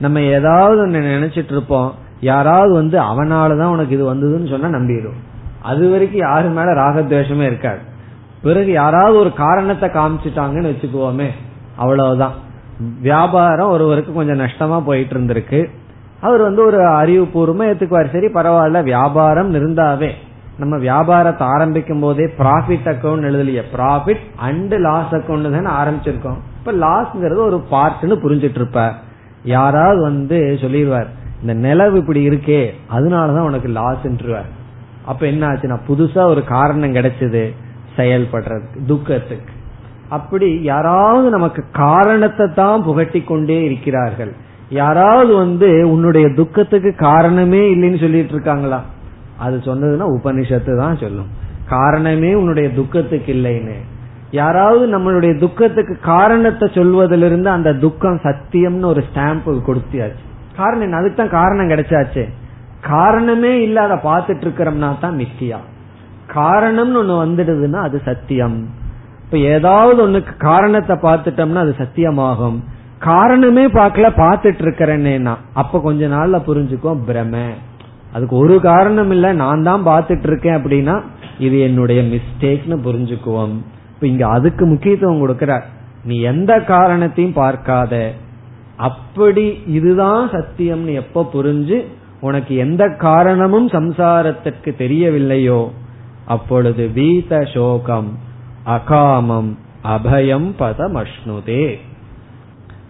நம்ம 0.00 0.20
ஏதாவது 0.20 0.80
ஒன்னு 0.80 0.98
நினைச்சிட்டு 0.98 1.54
இருப்போம். 1.56 1.94
யாராவது 2.20 2.72
வந்து 2.72 2.98
அவனாலதான் 3.00 3.74
உனக்கு 3.74 3.94
இது 3.94 4.04
வந்ததுன்னு 4.14 4.50
சொன்னா 4.50 4.78
நம்பிடும் 4.78 5.18
அது 5.62 5.90
வரைக்கும் 5.90 6.20
யாரு 6.20 6.48
மேல 6.48 6.70
ராகத்வேஷமே 6.72 7.46
இருக்காது. 7.50 7.80
பிறகு 8.42 8.70
யாராவது 8.72 9.16
ஒரு 9.16 9.32
காரணத்தை 9.32 9.88
காமிச்சிட்டாங்கன்னு 9.88 10.70
வச்சுக்குவோமே 10.72 11.28
அவ்வளவுதான். 11.76 12.36
வியாபாரம் 13.02 13.68
ஒருவருக்கு 13.68 14.12
கொஞ்சம் 14.12 14.40
நஷ்டமா 14.40 14.80
போயிட்டு 14.80 15.14
இருந்திருக்கு. 15.14 15.70
அவர் 16.20 16.40
வந்து 16.40 16.64
ஒரு 16.64 16.78
அறிவுபூர்வமா 16.80 17.66
ஏத்துக்குவார். 17.70 18.12
சரி 18.12 18.26
பரவாயில்ல 18.26 18.82
வியாபாரம் 18.82 19.54
இருந்தாவே 19.54 20.10
நம்ம 20.58 20.78
வியாபாரத்தை 20.78 21.46
ஆரம்பிக்கும் 21.46 22.00
போதே 22.00 22.24
ப்ராஃபிட் 22.24 22.88
அக்கௌண்ட் 22.92 23.26
எழுதலையே. 23.28 23.62
ப்ராஃபிட் 23.76 24.24
அண்ட் 24.36 24.74
லாஸ் 24.74 25.12
அக்கௌண்ட் 25.12 25.62
தானே 25.62 25.70
ஆரம்பிச்சிருக்கோம். 25.80 26.40
இப்ப 26.58 26.72
லாஸ்ங்கிறது 26.72 27.36
ஒரு 27.36 27.64
பார்ட்னு 27.70 28.16
புரிஞ்சிட்டு 28.24 28.54
இருப்ப 28.54 28.92
யாராவது 29.44 30.00
வந்து 30.00 30.58
சொல்லிடுவார் 30.60 31.06
இந்த 31.40 31.54
நிலவு 31.54 31.98
இப்படி 31.98 32.28
இருக்கே 32.28 32.70
அதனாலதான் 32.96 33.48
உனக்கு 33.50 33.68
லாஸ்ன்றுவார் 33.68 34.50
அப்ப 35.06 35.26
என்ன 35.26 35.46
ஆச்சுன்னா 35.48 35.78
புதுசா 35.88 36.24
ஒரு 36.24 36.44
காரணம் 36.44 36.94
கிடைச்சது 36.94 37.54
செயல்படுறதுக்கு 37.96 38.84
துக்கத்துக்கு. 38.86 39.52
அப்படி 40.10 40.62
யாராவது 40.62 41.30
நமக்கு 41.30 41.62
காரணத்தை 41.72 42.46
தான் 42.54 42.82
புகட்டி 42.82 43.20
கொண்டே 43.22 43.64
இருக்கிறார்கள். 43.64 44.32
யாராவது 44.68 45.34
வந்து 45.34 45.90
உன்னுடைய 45.90 46.34
துக்கத்துக்கு 46.34 46.94
காரணமே 46.94 47.74
இல்லைன்னு 47.74 48.00
சொல்லிட்டு 48.00 48.32
இருக்காங்களா? 48.32 48.80
அது 49.38 49.56
சொன்னதுன்னா 49.56 50.06
உபனிஷத்து 50.16 50.76
தான் 50.76 50.96
சொல்லும். 50.96 51.30
காரணமே 51.68 52.34
உன்னுடைய 52.34 52.72
துக்கத்துக்கு 52.72 53.32
இல்லைன்னு. 53.34 53.76
யாராவது 54.30 54.98
நம்மளுடைய 54.98 55.38
துக்கத்துக்கு 55.38 55.98
காரணத்தை 56.00 56.68
சொல்வதிலிருந்து 56.74 57.50
அந்த 57.50 57.72
துக்கம் 57.72 58.20
சத்தியம்னு 58.22 58.84
ஒரு 58.84 59.04
ஸ்டாம்ப் 59.14 59.64
கொடுத்தியாச்சு 59.68 60.24
காரணம் 60.56 60.80
என்ன? 60.80 60.96
அதுக்கு 60.96 61.16
தான் 61.16 61.36
காரணம் 61.40 61.68
கிடைச்சாச்சு. 61.68 62.24
காரணமே 62.80 63.62
இல்ல 63.62 63.80
அதை 63.82 63.96
பார்த்துட்டு 64.10 64.44
இருக்கிறோம்னா 64.46 64.98
தான் 65.00 65.18
மித்தியா. 65.18 65.58
காரணம்னு 66.34 67.00
ஒண்ணு 67.02 67.16
வந்துடுதுன்னா 67.24 67.80
அது 67.88 68.00
சத்தியம். 68.04 68.78
இப்ப 69.30 69.40
ஏதாவது 69.48 70.08
ஒண்ணுக்கு 70.08 70.36
காரணத்தை 70.36 70.94
பார்த்துட்டோம்னா 71.02 71.60
அது 71.64 71.74
சத்தியமாகும். 71.78 72.56
காரணமே 72.98 73.66
பார்க்கல 73.66 74.06
பார்த்துட்டு 74.16 74.62
இருக்கிறேன்னா 74.64 75.34
அப்ப 75.52 75.80
கொஞ்ச 75.80 76.06
நாள்ல 76.06 76.38
புரிஞ்சுக்கோ 76.46 76.92
பிரம. 77.08 77.34
அதுக்கு 78.12 78.36
ஒரு 78.36 78.60
காரணம் 78.60 79.10
இல்ல 79.10 79.32
நான் 79.32 79.62
தான் 79.62 79.84
பார்த்துட்டு 79.86 80.26
இருக்கேன் 80.26 80.56
அப்படின்னா 80.58 81.02
இது 81.38 81.60
என்னுடைய 81.60 82.02
மிஸ்டேக்னு 82.02 82.76
புரிஞ்சுக்குவோம். 82.86 83.54
இப்ப 83.94 84.06
இங்க 84.06 84.26
அதுக்கு 84.28 84.66
முக்கியத்துவம் 84.66 85.22
கொடுக்கிறார். 85.22 85.64
நீ 86.04 86.20
எந்த 86.20 86.60
காரணத்தையும் 86.60 87.32
பார்க்காத. 87.32 88.12
அப்படி 88.76 89.46
இதுதான் 89.66 90.26
சத்தியம்னு 90.28 90.92
எப்ப 90.92 91.28
புரிஞ்சு 91.34 91.78
உனக்கு 92.20 92.56
எந்த 92.56 92.88
காரணமும் 92.88 93.68
சம்சாரத்திற்கு 93.68 94.72
தெரியவில்லையோ 94.82 95.60
அப்பொழுது 96.24 96.90
வீத 96.94 97.42
சோகம். 97.54 98.10
அகாமம் 98.67 99.57
அபயம் 99.87 100.53
பதம் 100.57 100.95
அஷ்ணுதே 100.95 101.79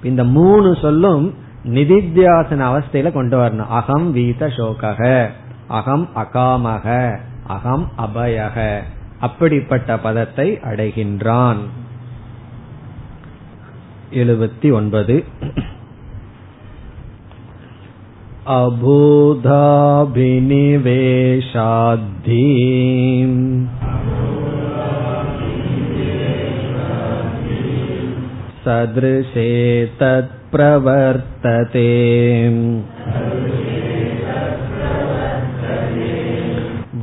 இந்த 0.03 0.23
மூணு 0.31 0.75
சொல்லும் 0.75 1.33
நிதித்தியாசன 1.73 2.69
அவஸ்தையில 2.69 3.11
கொண்டு 3.11 3.37
வரணும் 3.37 3.75
அகம் 3.75 4.13
வீத 4.13 4.51
சோகக 4.57 5.31
அகம் 5.71 6.07
அகாமக 6.15 7.17
அகம் 7.47 7.89
அபயக 7.97 8.81
அப்படிப்பட்ட 9.19 9.97
பதத்தை 9.97 10.59
அடைகின்றான் 10.63 11.57
எழுபத்தி 14.13 14.71
ஒன்பது 14.71 15.23
अभूधाभिनिवेशाद्धीम् 21.95 24.28
सदृशे 28.65 29.49
तत्प्रवर्तते 29.99 31.89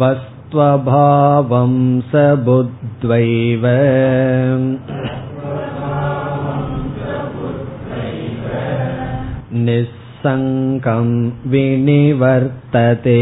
वस्त्वभावं 0.00 1.74
स 2.10 2.22
बुद्ध्वैव 2.46 3.66
निस्सङ्गं 9.66 11.10
विनिवर्तते 11.52 13.20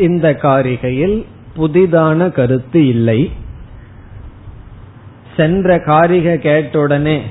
இந்த 0.00 0.38
காரிகையில் 0.42 1.16
புதிதான 1.56 2.30
கருத்து 2.30 2.86
இல்லை. 2.86 3.20
சென்ற 5.36 5.78
காரிகை 5.78 6.38
கேட்ட 6.38 6.78
உடனே 6.78 7.22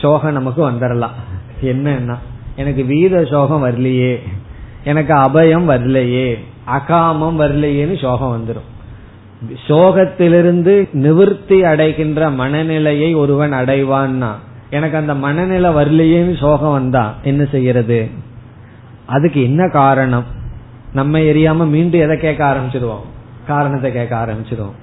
சோகம் 0.00 0.32
நமக்கு 0.32 0.70
வந்துடலாம் 0.70 1.16
என்னன்னா 1.62 2.16
எனக்கு 2.56 2.82
வீத 2.82 3.26
சோகம் 3.30 3.64
வரலையே 3.64 4.14
எனக்கு 4.84 5.14
அபயம் 5.14 5.68
வரலையே 5.70 6.38
அகாமம் 6.64 7.40
வரலையேன்னு 7.40 8.00
சோகம் 8.00 8.34
வந்துடும் 8.34 8.70
சோகத்திலிருந்து 9.66 10.74
நிவர்த்தி 10.92 11.64
அடைகின்ற 11.64 12.30
மனநிலையை 12.30 13.14
ஒருவன் 13.14 13.52
அடைவான்னா 13.52 14.30
எனக்கு 14.70 14.96
அந்த 14.96 15.14
மனநிலை 15.14 15.70
வரலையேன்னு 15.70 16.38
சோகம் 16.38 16.72
வந்தா 16.72 17.14
என்ன 17.22 17.44
செய்யறது? 17.44 18.08
அதுக்கு 19.06 19.42
என்ன 19.42 19.68
காரணம்? 19.68 20.33
நம்ம 20.94 21.18
எரியாம 21.18 21.68
மீண்டும் 21.68 22.00
எதை 22.00 22.16
கேட்க 22.18 22.40
ஆரம்பிச்சிருவோம் 22.46 23.06
காரணத்தை 23.46 23.92
கேட்க 23.92 24.14
ஆரம்பிச்சிருவோம் 24.16 24.78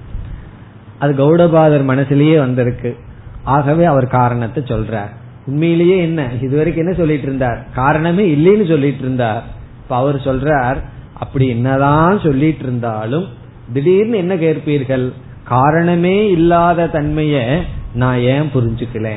அது 1.00 1.12
கௌடபாதர் 1.14 1.90
மனசுலயே 1.92 2.38
வந்திருக்கு. 2.38 2.98
ஆகவே 3.44 3.84
அவர் 3.86 4.08
காரணத்தை 4.08 4.64
சொல்றார். 4.64 5.12
உண்மையிலேயே 5.46 5.98
என்ன? 5.98 6.30
இதுவரைக்கும் 6.42 6.86
என்ன 6.86 6.98
சொல்லிட்டு 6.98 7.24
இருந்தார்? 7.24 7.60
காரணமே 7.74 8.26
இல்லைன்னு 8.36 8.68
சொல்லிட்டு 8.68 9.00
இருந்தார். 9.00 9.44
இப்ப 9.84 9.96
அவர் 9.96 10.16
சொல்றார் 10.16 10.80
அப்படி 11.14 11.48
என்னதான் 11.48 12.20
சொல்லிட்டு 12.20 12.64
இருந்தாலும் 12.64 13.26
திடீர்னு 13.74 14.18
என்ன 14.18 14.36
கேட்பீர்கள்? 14.36 15.06
காரணமே 15.44 16.30
இல்லாத 16.30 16.90
தன்மைய 16.94 17.62
நான் 17.94 18.20
ஏன் 18.20 18.50
புரிஞ்சுக்கல? 18.54 19.10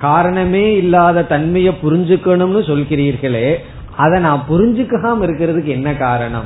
காரணமே 0.00 0.76
இல்லாத 0.76 1.22
தன்மையை 1.22 1.72
புரிஞ்சுக்கணும்னு 1.82 2.62
சொல்கிறீர்களே 2.70 3.48
அதை 3.96 4.20
நான் 4.20 4.44
புரிஞ்சுக்காம 4.48 5.22
இருக்கிறதுக்கு 5.22 5.64
என்ன 5.64 5.94
காரணம்? 5.94 6.44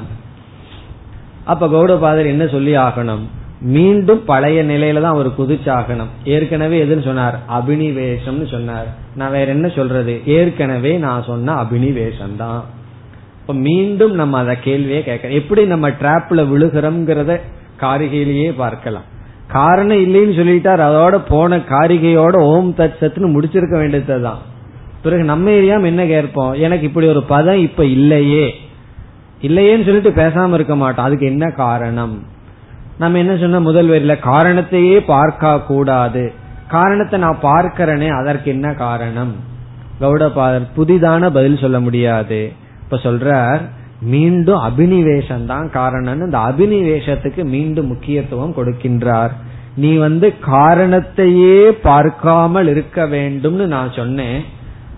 அப்ப 1.45 1.67
கௌடபாதர் 1.67 2.27
என்ன 2.27 2.47
சொல்லி 2.47 2.77
ஆகணும்? 2.77 3.25
மீண்டும் 3.61 4.25
பழைய 4.25 4.65
நிலையில 4.65 5.01
தான் 5.01 5.13
அவர் 5.13 5.29
குதிச்சாகணும். 5.29 6.11
ஏற்கனவே 6.25 6.85
எதுன்னு 6.85 7.05
சொன்னார்? 7.05 7.39
அபினிவேஷம்னு 7.59 8.51
சொன்னார். 8.51 8.87
நான் 9.17 9.31
வேற 9.31 9.53
என்ன 9.53 9.69
சொல்றது? 9.69 10.23
ஏற்கனவே 10.27 10.97
நான் 10.97 11.23
சொன்ன 11.23 11.55
அபினிவேஷம் 11.55 12.37
தான் 12.37 12.65
இப்ப 13.41 13.55
மீண்டும் 13.55 14.15
நம்ம 14.15 14.39
அத 14.39 14.57
கேள்வியே 14.65 15.01
கேட்கணும் 15.09 15.31
எப்படி 15.31 15.67
நம்ம 15.67 15.89
டிராப்ல 15.89 16.49
விழுகிறோம்ங்கிறத 16.51 17.41
காரிகையிலேயே 17.81 18.53
பார்க்கலாம். 18.57 19.03
காரணம் 19.49 19.97
இல்லைன்னு 19.97 20.37
சொல்லிட்டார். 20.37 20.81
அதோட 20.89 21.23
போன 21.29 21.57
காரிகையோட 21.57 22.37
ஓம் 22.37 22.75
தத் 22.79 23.01
சத்துன்னு 23.01 23.33
முடிச்சிருக்க 23.37 23.77
வேண்டியதுதான். 23.79 24.39
பிறகு 25.07 25.25
நம்ம 25.25 25.51
ஏரியா 25.51 25.77
என்ன 25.79 26.05
கேட்போம்? 26.07 26.53
எனக்கு 26.67 26.85
இப்படி 26.87 27.07
ஒரு 27.07 27.23
பதம் 27.23 27.59
இப்ப 27.59 27.85
இல்லையே. 27.97 28.47
இல்லையேன்னு 29.43 29.87
சொல்லிட்டு 29.89 30.13
பேசாம 30.23 30.55
இருக்க 30.55 30.77
மாட்டோம். 30.77 31.05
அதுக்கு 31.05 31.27
என்ன 31.27 31.47
காரணம்? 31.51 32.17
நம்ம 32.99 33.19
என்ன 33.19 33.37
சொன்ன 33.37 33.61
முதல் 33.61 33.89
வரியில 33.89 34.15
காரணத்தையே 34.31 34.99
பார்க்க 35.07 35.61
கூடாது. 35.61 36.33
காரணத்தை 36.69 37.17
நான் 37.21 37.43
பார்க்கிறேனே 37.43 38.09
அதற்கு 38.19 38.51
என்ன 38.51 38.69
காரணம்? 38.75 39.35
கௌடபாதர் 40.01 40.67
புதிதான 40.77 41.31
பதில் 41.31 41.59
சொல்ல 41.59 41.81
முடியாது. 41.81 42.53
இப்ப 42.83 42.97
சொல்றார் 43.03 43.61
மீண்டும் 44.01 44.63
அபினிவேஷம் 44.69 45.47
தான் 45.47 45.69
காரணம் 45.71 46.21
இந்த 46.25 46.39
அபினிவேஷத்துக்கு 46.39 47.43
மீண்டும் 47.45 47.87
முக்கியத்துவம் 47.87 48.57
கொடுக்கின்றார். 48.57 49.33
நீ 49.77 49.91
வந்து 49.97 50.29
காரணத்தையே 50.47 51.59
பார்க்காமல் 51.83 52.69
இருக்க 52.69 53.07
வேண்டும்னு 53.07 53.67
நான் 53.77 53.97
சொன்னேன். 53.97 54.39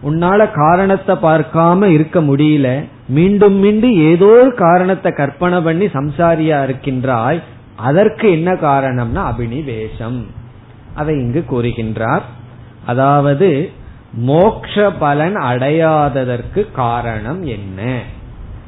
உன்னால 0.05 0.51
காரணத்தை 0.53 1.17
பார்க்காம 1.23 1.85
இருக்க 1.85 2.21
முடியல. 2.21 2.85
மீண்டும் 3.09 3.55
மீண்டும் 3.55 3.93
ஏதோ 3.93 4.27
ஒரு 4.27 4.55
காரணத்தை 4.55 5.13
கற்பனை 5.13 5.61
பண்ணி 5.61 5.87
சம்சாரியா 5.87 6.63
இருக்கின்றாய். 6.63 7.43
அதற்கு 7.77 8.31
என்ன 8.31 8.53
காரணம்னா 8.53 9.23
அபினிவேஷம். 9.31 10.23
அதை 10.95 11.15
இங்கு 11.15 11.45
கூறுகின்றார். 11.51 12.21
அதாவது 12.87 13.71
மோக்ஷ 14.13 14.91
பலன் 14.99 15.37
அடையாததற்கு 15.37 16.73
காரணம் 16.73 17.43
என்ன? 17.43 18.03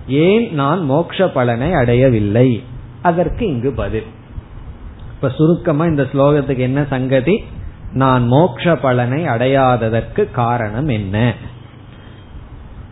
ஏன் 0.06 0.52
நான் 0.52 0.84
மோக்ஷ 0.84 1.28
பலனை 1.28 1.72
அடையவில்லை? 1.72 2.62
அதற்கு 3.02 3.46
இங்கு 3.46 3.72
பதில். 3.72 4.04
இப்ப 5.10 5.28
சுருக்கமா 5.28 5.84
இந்த 5.84 6.02
ஸ்லோகத்துக்கு 6.02 6.56
என்ன 6.56 6.84
சங்கதி? 6.90 7.44
நான் 7.92 8.26
மோக்ஷ 8.26 8.76
பலனை 8.76 9.24
அடையாததற்கு 9.24 10.30
காரணம் 10.30 10.88
என்ன? 10.88 11.34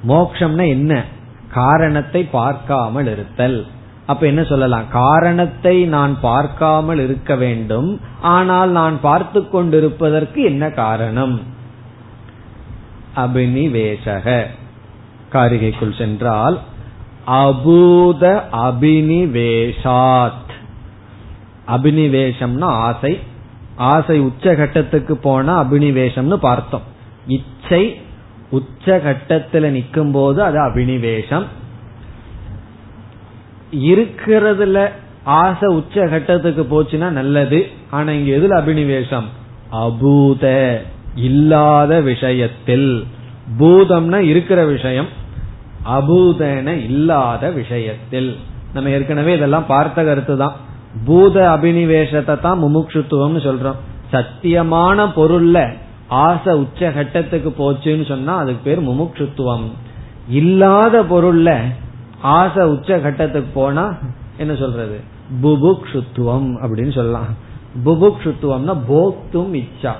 மோக்ஷம்னா 0.08 0.68
என்ன? 0.68 1.04
காரணத்தை 1.52 2.24
பார்க்காமல் 2.24 3.06
இருத்தல். 3.06 3.66
அப்ப 4.06 4.26
என்ன 4.26 4.42
சொல்லலாம்? 4.42 4.88
காரணத்தை 4.90 5.84
நான் 5.84 6.20
பார்க்காமல் 6.20 6.98
இருக்க 6.98 7.36
வேண்டும். 7.36 8.00
ஆனால் 8.20 8.70
நான் 8.70 9.00
பார்த்து 9.00 9.48
கொண்டிருப்பதற்கு 9.48 10.42
என்ன 10.42 10.70
காரணம்? 10.70 11.42
அபினிவேசக. 13.16 14.46
காரிகைக்குள் 15.32 15.98
சென்றால் 15.98 16.60
அபூத 17.26 18.42
அபினிவேஷாத். 18.52 20.30
அபினிவேஷம்னா 21.68 22.64
ஆசை. 22.64 23.20
ஆசை 23.78 24.20
உச்சகட்டத்துக்கு 24.20 25.12
போனா 25.12 25.62
அபினிவேஷம்னு 25.62 26.34
பார்த்தோம். 26.34 26.82
இச்சை 27.26 28.00
உச்சகட்டத்துல 28.52 29.70
நிக்கும் 29.70 30.12
போது 30.12 30.42
அது 30.42 30.58
அபினிவேஷம். 30.60 31.44
இருக்கிறதுல 33.72 34.88
ஆசை 35.24 35.76
உச்சகட்டத்துக்கு 35.76 36.64
போச்சுன்னா 36.70 37.08
நல்லது. 37.08 37.66
ஆனா 37.90 38.10
இங்க 38.10 38.36
எதுல 38.36 38.60
அபினிவேஷம்? 38.60 39.24
அபூத 39.72 40.76
இல்லாத 41.14 42.00
விஷயத்தில். 42.00 43.06
பூதம்னா 43.58 44.16
இருக்கிற 44.16 44.64
விஷயம். 44.64 45.06
அபூதன 45.86 46.66
இல்லாத 46.66 47.50
விஷயத்தில். 47.50 48.36
நம்ம 48.74 48.90
ஏற்கனவே 48.90 49.34
இதெல்லாம் 49.34 49.66
பார்த்த 49.66 50.04
கருத்து 50.04 50.36
தான் 50.36 50.56
பூத 51.04 51.58
அபினிவேஷத்தை 51.58 52.40
தான் 52.40 52.62
முமுட்சுத்துவம்னு 52.62 53.40
சொல்றோம். 53.46 53.78
சத்தியமான 54.12 55.06
பொருள்ல 55.16 55.72
ஆசை 56.08 56.54
உச்ச 56.54 56.90
கட்டத்துக்கு 56.90 57.50
போச்சுன்னு 57.58 58.06
சொன்னா 58.06 58.36
அதுக்கு 58.36 58.60
பேர் 58.64 58.88
முமுட்சுத்துவம். 58.88 59.66
இல்லாத 60.28 61.02
பொருள்ல 61.02 61.58
ஆசை 62.20 62.64
உச்ச 62.64 62.98
கட்டத்துக்கு 62.98 63.50
போனா 63.54 63.94
என்ன 64.36 64.54
சொல்றது? 64.54 65.00
புபுக்ஷுத்துவம் 65.42 66.48
அப்படின்னு 66.62 66.94
சொல்லலாம். 66.94 67.26
புபுக்ஷுத்துவம்னா 67.84 68.76
போக்தும் 68.88 69.54
இச்சா. 69.54 69.92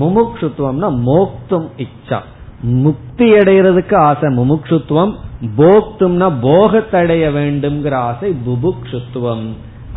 முமுக்ஷுத்துவம்னா 0.00 0.88
மோக்தும் 1.02 1.68
இச்சா. 1.76 2.18
முக்தி 2.60 3.32
அடைகிறதுக்கு 3.32 3.96
ஆசை 3.96 4.36
முமுக்ஷுத்துவம் 4.38 5.14
போக்தும்னா 5.56 6.28
போகத்தடைய 6.42 7.24
வேண்டும்ங்கிற 7.38 7.94
ஆசை 7.94 8.36
புபுக்ஷுத்துவம். 8.46 9.46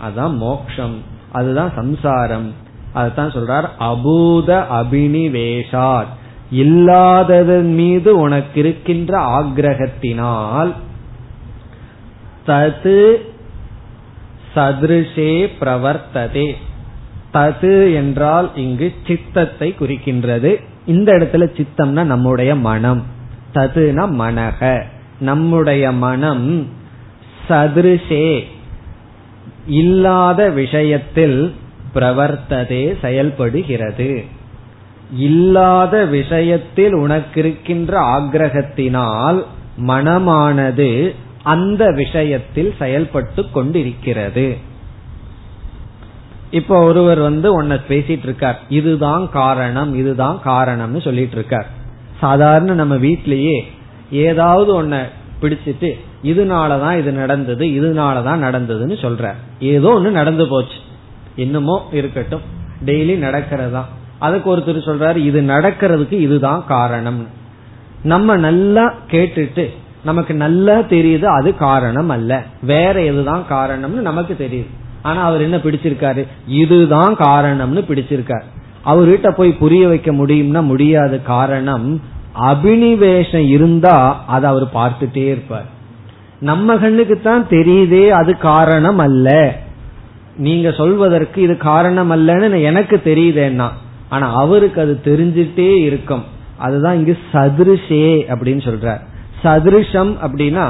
அதான் 0.08 0.38
மோக்ஷம். 0.38 0.98
அதுதான் 1.32 1.72
சம்சாரம். 1.76 2.54
அதுதான் 2.94 3.32
சொல்றார் 3.32 3.68
அபூத 3.80 4.64
அபினிவேஷாத். 4.72 6.06
இல்லாததன் 6.54 7.74
மீது 7.74 8.20
உனக்கு 8.20 8.60
இருக்கின்ற 8.60 9.20
ஆக்ரகத்தினால் 9.20 10.72
தது 12.48 13.16
சதுருஷே 14.56 15.50
பிரவர்த்ததே. 15.60 16.54
தது 17.34 17.94
என்றால் 17.94 18.52
இங்கு 18.56 18.94
சித்தத்தை 19.08 19.76
குறிக்கின்றது. 19.80 20.64
இந்த 20.86 21.12
இடத்துல 21.12 21.66
சித்தம்னா 21.66 22.04
நம்முடைய 22.04 22.56
மனம். 22.56 23.04
ததுனா 23.54 24.08
மனக. 24.08 24.84
நம்முடைய 25.20 25.92
மனம் 25.92 26.68
சதுருஷே 27.48 28.46
இல்லாத 29.68 30.50
விஷயத்தில் 30.50 31.54
பிரவர்த்ததே 31.96 33.00
செயல்படுகிறது. 33.02 34.24
இல்லாத 35.12 36.06
விஷயத்தில் 36.06 36.94
உனக்கு 36.94 37.40
இருக்கின்ற 37.40 38.20
ஆக்ரகத்தினால் 38.20 39.44
மனமானது 39.88 41.16
அந்த 41.44 41.92
விஷயத்தில் 41.92 42.76
செயல்பட்டு 42.80 43.50
கொண்டிருக்கிறது. 43.50 44.58
இப்போ 46.52 46.84
ஒருவர் 46.84 47.20
வந்து 47.20 47.54
உன்னை 47.54 47.78
பேசிட்டு 47.90 48.24
இருக்கார் 48.24 48.60
இதுதான் 48.70 49.30
காரணம் 49.30 49.96
இதுதான் 49.96 50.40
காரணம்னு 50.46 51.02
சொல்லிட்டு 51.02 51.36
இருக்கார் 51.36 51.68
சாதாரண 52.20 52.74
நம்ம 52.74 52.96
வீட்லயே 52.96 53.62
ஏதாவது 54.12 54.84
ஒன்ன 54.84 55.04
பிடிச்சிட்டு 55.42 56.00
இதனாலதான் 56.24 57.00
இது 57.00 57.12
நடந்தது 57.12 57.66
இதனாலதான் 57.66 58.44
நடந்ததுன்னு 58.44 58.98
சொல்ற. 59.02 59.34
ஏதோ 59.60 59.90
ஒண்ணு 59.90 60.10
நடந்து 60.10 60.48
போச்சு. 60.48 60.76
இன்னுமோ 61.38 61.80
இருக்கட்டும். 61.92 62.42
டெய்லி 62.86 63.16
நடக்கிறதா. 63.18 63.84
அதுக்கு 64.20 64.58
ஒருத்தர் 64.58 64.88
சொல்றாரு 64.88 65.16
இது 65.16 65.42
நடக்கிறதுக்கு 65.42 66.12
இதுதான் 66.12 66.64
காரணம். 66.68 67.28
நம்ம 68.04 68.38
நல்லா 68.38 68.94
கேட்டுட்டு 69.12 69.70
நமக்கு 70.04 70.34
நல்லா 70.34 70.80
தெரியுது 70.80 71.24
அது 71.24 71.56
காரணம் 71.56 72.10
அல்ல. 72.10 72.44
வேற 72.62 73.02
எதுதான் 73.02 73.42
காரணம்னு 73.50 74.00
நமக்கு 74.02 74.36
தெரியுது. 74.40 74.68
ஆனா 75.02 75.24
அவர் 75.24 75.42
என்ன 75.42 75.58
பிடிச்சிருக்காரு? 75.58 76.28
இதுதான் 76.48 77.18
காரணம்னு 77.18 77.82
பிடிச்சிருக்காரு. 77.82 78.44
அவர்கிட்ட 78.86 79.32
போய் 79.32 79.52
புரிய 79.52 79.88
வைக்க 79.88 80.12
முடியும்னா 80.12 80.64
முடியாத. 80.64 81.18
காரணம் 81.18 82.02
அபினிவேஷம் 82.36 83.48
இருந்தா 83.50 84.24
அதை 84.28 84.50
அவர் 84.50 84.66
பார்த்துட்டே 84.74 85.26
இருப்பார். 85.32 85.68
நம்ம 86.40 86.76
கண்ணுக்கு 86.78 87.22
தான் 87.22 87.46
தெரியுதே 87.50 88.10
அது 88.10 88.38
காரணம் 88.38 88.98
அல்ல 88.98 89.56
நீங்க 90.38 90.72
சொல்வதற்கு 90.72 91.42
இது 91.42 91.58
காரணம் 91.58 92.12
அல்லன்னு 92.12 92.62
எனக்கு 92.62 93.02
தெரியுதேன்னா 93.06 93.70
ஆனா 94.10 94.34
அவருக்கு 94.34 94.82
அது 94.82 95.00
தெரிஞ்சிட்டே 95.06 95.84
இருக்கும். 95.84 96.24
அதுதான் 96.58 96.96
இங்கு 96.96 97.18
சதுருஷே 97.32 98.26
அப்படின்னு 98.32 98.64
சொல்றார். 98.70 99.02
சதுருஷம் 99.42 100.18
அப்படின்னா 100.22 100.68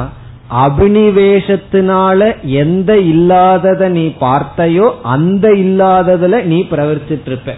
அபினிவேஷத்தினால 0.66 2.36
எந்த 2.44 2.98
இல்லாதத 2.98 3.90
நீ 3.90 4.06
பார்த்தையோ 4.22 4.92
அந்த 5.02 5.48
இல்லாததுல 5.50 6.44
நீ 6.44 6.66
பிரவர்த்திட்டு 6.72 7.26
இருப்ப 7.26 7.56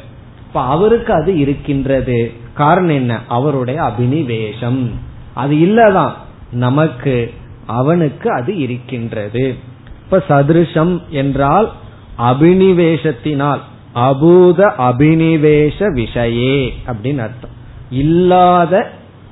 இப்ப 0.47 0.62
அவருக்கு 0.62 1.14
அது 1.14 1.38
இருக்கின்றது. 1.38 2.32
காரணம் 2.54 2.89
என்ன? 2.89 3.20
அவருடைய 3.28 3.82
அபினிவேஷம். 3.82 4.89
அது 5.34 5.56
இல்லதான். 5.56 6.12
நமக்கு 6.52 7.34
அவனுக்கு 7.66 8.34
அது 8.34 8.58
இருக்கின்றது. 8.58 9.56
இப்ப 10.04 10.24
சதுருஷம் 10.28 11.02
என்றால் 11.10 11.72
அபினிவேஷத்தினால் 12.20 13.60
அபூத 13.95 14.72
அபினிவேஷ 14.78 15.80
விஷயே 15.80 16.70
அப்படின்னு 16.88 17.18
அர்த்தம். 17.18 17.49
இல்லாத 17.89 18.91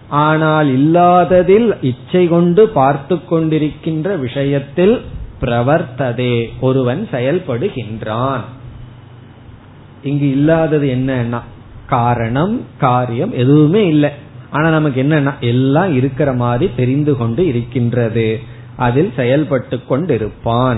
ஆனால் 0.10 0.68
இல்லாததில் 0.68 1.76
இச்சை 1.82 2.28
கொண்டு 2.28 2.68
பார்த்து 2.68 3.16
கொண்டிருக்கின்ற 3.16 4.20
விஷயத்தில் 4.20 5.02
பிரவர்த்ததே. 5.42 6.50
ஒருவன் 6.60 7.08
செயல்படுகின்றான். 7.12 8.42
இங்கு 10.04 10.30
இல்லாதது 10.30 10.88
என்னன்னா 10.88 11.40
காரணம் 11.90 12.66
காரியம் 12.78 13.34
எதுவுமே 13.34 13.88
இல்லை. 13.88 14.10
ஆனா 14.50 14.70
நமக்கு 14.70 15.04
என்னன்னா 15.04 15.34
எல்லாம் 15.40 15.94
இருக்கிற 15.94 16.34
மாதிரி 16.34 16.72
தெரிந்து 16.76 17.18
கொண்டு 17.18 17.48
இருக்கின்றது. 17.48 18.40
அதில் 18.76 19.14
செயல்பட்டு 19.16 19.80
கொண்டிருப்பான். 19.90 20.78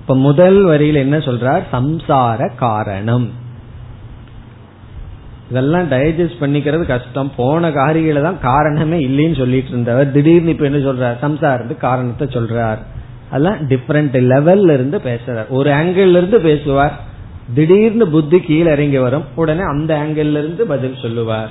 இப்ப 0.00 0.16
முதல் 0.16 0.62
வரியில் 0.62 0.94
என்ன 0.94 1.18
சொல்றார்? 1.18 1.62
சம்சார 1.72 2.50
காரணம். 2.56 3.30
இதெல்லாம் 5.50 5.90
டைஜஸ்ட் 5.90 6.40
பண்ணிக்கிறது 6.40 6.84
கஷ்டம். 6.84 7.32
போன 7.36 7.70
காரியில 7.70 8.22
தான் 8.22 8.40
காரணமே 8.40 9.06
இல்லைன்னு 9.06 9.36
சொல்லிட்டு 9.36 9.68
இருந்தவர். 9.68 10.12
திடீர்னு 10.12 10.50
இப்ப 10.50 10.64
என்ன 10.64 10.92
சொல்றார்? 10.92 11.24
சம்சாரத்து 11.24 11.76
காரணத்தை 11.76 12.28
சொல்றார். 12.28 12.78
அதெல்லாம் 13.30 13.68
டிஃப்ரெண்ட் 13.68 14.16
லெவல்ல 14.32 14.72
இருந்து 14.72 14.98
பேசுறார். 14.98 15.48
ஒரு 15.48 15.70
ஆங்கிள் 15.70 16.10
இருந்து 16.10 16.40
பேசுவார். 16.40 17.12
திடீர்னு 17.54 18.08
புத்தி 18.08 18.40
கீழே 18.40 18.72
இறங்கி 18.72 18.98
வரும். 18.98 19.24
உடனே 19.34 19.60
அந்த 19.60 20.06
ஆங்கிள் 20.06 20.30
இருந்து 20.30 20.66
பதில் 20.66 20.96
சொல்லுவார். 21.02 21.50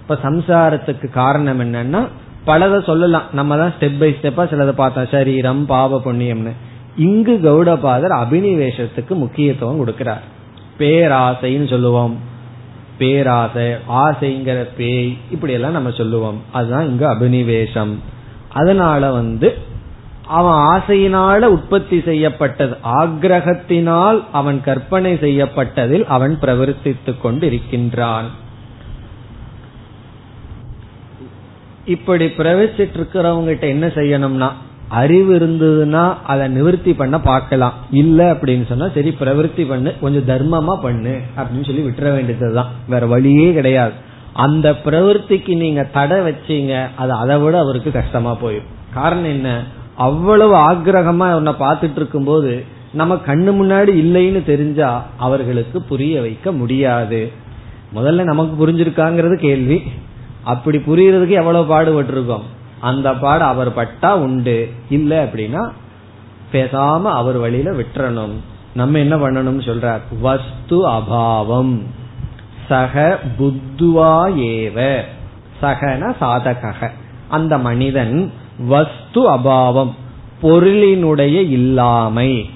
இப்ப 0.00 0.30
சம்சாரத்துக்கு 0.30 1.10
காரணம் 1.10 1.60
என்னன்னா 1.60 2.06
பலதை 2.46 2.84
சொல்லலாம். 2.84 3.22
நம்ம 3.32 3.56
தான் 3.56 3.72
ஸ்டெப் 3.80 3.98
பை 3.98 4.16
ஸ்டெப்பா 4.22 4.50
சிலதை 4.50 4.72
பார்த்தா 4.78 5.10
சரீரம் 5.10 5.66
பாவ 5.66 6.02
புண்ணியம்னு. 6.04 6.52
இங்கு 6.96 7.40
கௌடபாதர் 7.42 8.16
அபினிவேஷத்துக்கு 8.22 9.08
முக்கியத்துவம் 9.08 9.86
கொடுக்கிறார். 9.86 10.24
பேராசைன்னு 10.78 11.68
சொல்லுவோம். 11.68 12.16
பேராசை 12.98 13.64
ஆசைங்கிற 13.88 14.68
பேய் 14.76 15.16
இப்படி 15.30 15.52
எல்லாம் 15.52 15.72
நம்ம 15.72 15.90
சொல்லுவோம். 15.90 16.42
அதுதான் 16.52 16.88
இங்க 16.88 17.14
அபினிவேஷம் 17.14 17.94
அதனால 18.48 19.12
வந்து 19.12 19.58
அவன் 20.32 20.60
ஆசையினால 20.72 21.40
உற்பத்தி 21.40 22.02
செய்யப்பட்டது. 22.02 22.76
ஆக்ரகத்தினால் 23.00 24.24
அவன் 24.32 24.60
கற்பனை 24.64 25.12
செய்யப்பட்டதில் 25.14 26.04
அவன் 26.04 26.38
பிரவர்த்தித்துக் 26.40 27.22
கொண்டிருக்கின்றான். 27.24 28.28
இப்படி 31.86 32.28
பிரவச்சிட்டு 32.28 32.98
இருக்கிறவங்கிட்ட 32.98 33.60
என்ன 33.60 33.86
செய்யணும்னா 33.86 34.50
அறிவு 34.88 35.32
இருந்ததுன்னா 35.38 36.14
அதை 36.26 36.48
நிவர்த்தி 36.48 36.92
பண்ண 36.94 37.20
பார்க்கலாம். 37.20 37.74
இல்ல 37.90 38.32
அப்படின்னு 38.32 38.66
சொன்னா 38.66 38.88
சரி 38.94 39.16
பிரவருத்தி 39.20 39.68
பண்ணு 39.68 39.94
கொஞ்சம் 40.00 40.28
தர்மமா 40.28 40.80
பண்ணு 40.82 41.20
அப்படின்னு 41.36 41.66
சொல்லி 41.66 41.82
விட்டுற 41.82 42.02
வேண்டியதுதான். 42.02 42.70
வேற 42.88 43.06
வழியே 43.06 43.52
கிடையாது. 43.52 43.92
அந்த 44.32 44.72
பிரவருத்திக்கு 44.84 45.56
நீங்க 45.56 45.82
தடை 45.82 46.18
வச்சீங்க 46.18 46.88
அது 46.96 47.12
அதை 47.12 47.38
விட 47.38 47.58
அவருக்கு 47.58 47.90
கஷ்டமா 47.90 48.36
போயிடும். 48.36 48.70
காரணம் 48.94 49.32
என்ன? 49.36 49.80
அவ்வளவு 50.02 50.54
ஆக்ரகமா 50.72 51.32
உன்னை 51.32 51.52
பார்த்துட்டு 51.52 51.96
இருக்கும் 51.96 52.24
போது 52.24 52.64
நம்ம 52.92 53.14
கண்ணு 53.14 53.50
முன்னாடி 53.60 53.90
இல்லைன்னு 54.04 54.44
தெரிஞ்சா 54.44 55.04
அவர்களுக்கு 55.16 55.82
புரிய 55.82 56.20
வைக்க 56.20 56.52
முடியாது. 56.52 57.20
முதல்ல 57.94 58.22
நமக்கு 58.22 58.54
புரிஞ்சிருக்காங்கிறது 58.60 59.34
கேள்வி. 59.34 59.82
அப்படி 60.42 60.78
புரியறதுக்கு 60.78 61.28
எவ்வளவு 61.28 61.66
பாடுபட்டு 61.66 62.12
இருக்கோம் 62.12 62.42
அந்த 62.80 63.14
பாடு 63.14 63.42
அவர் 63.42 63.74
பட்டா 63.74 64.16
உண்டு. 64.16 64.70
இல்ல 64.88 65.24
அப்படின்னா 65.24 65.70
பேசாம 66.52 67.02
அவர் 67.02 67.36
வழியில 67.36 67.70
விட்டுறணும். 67.70 68.36
நம்ம 68.74 68.98
என்ன 68.98 69.16
பண்ணணும் 69.16 69.60
சொல்ற 69.68 70.00
வஸ்து 70.20 70.88
அபாவம். 70.88 71.82
சக 72.68 73.18
புத்துவா 73.38 74.14
ஏவ. 74.50 75.00
சகன 75.62 76.14
சாதக 76.20 76.90
அந்த 77.28 77.58
மனிதன் 77.58 78.32
வஸ்து 78.68 79.30
அபாவம் 79.30 79.90
பொருளினுடைய 80.42 81.34
இல்லாமை. 81.50 82.50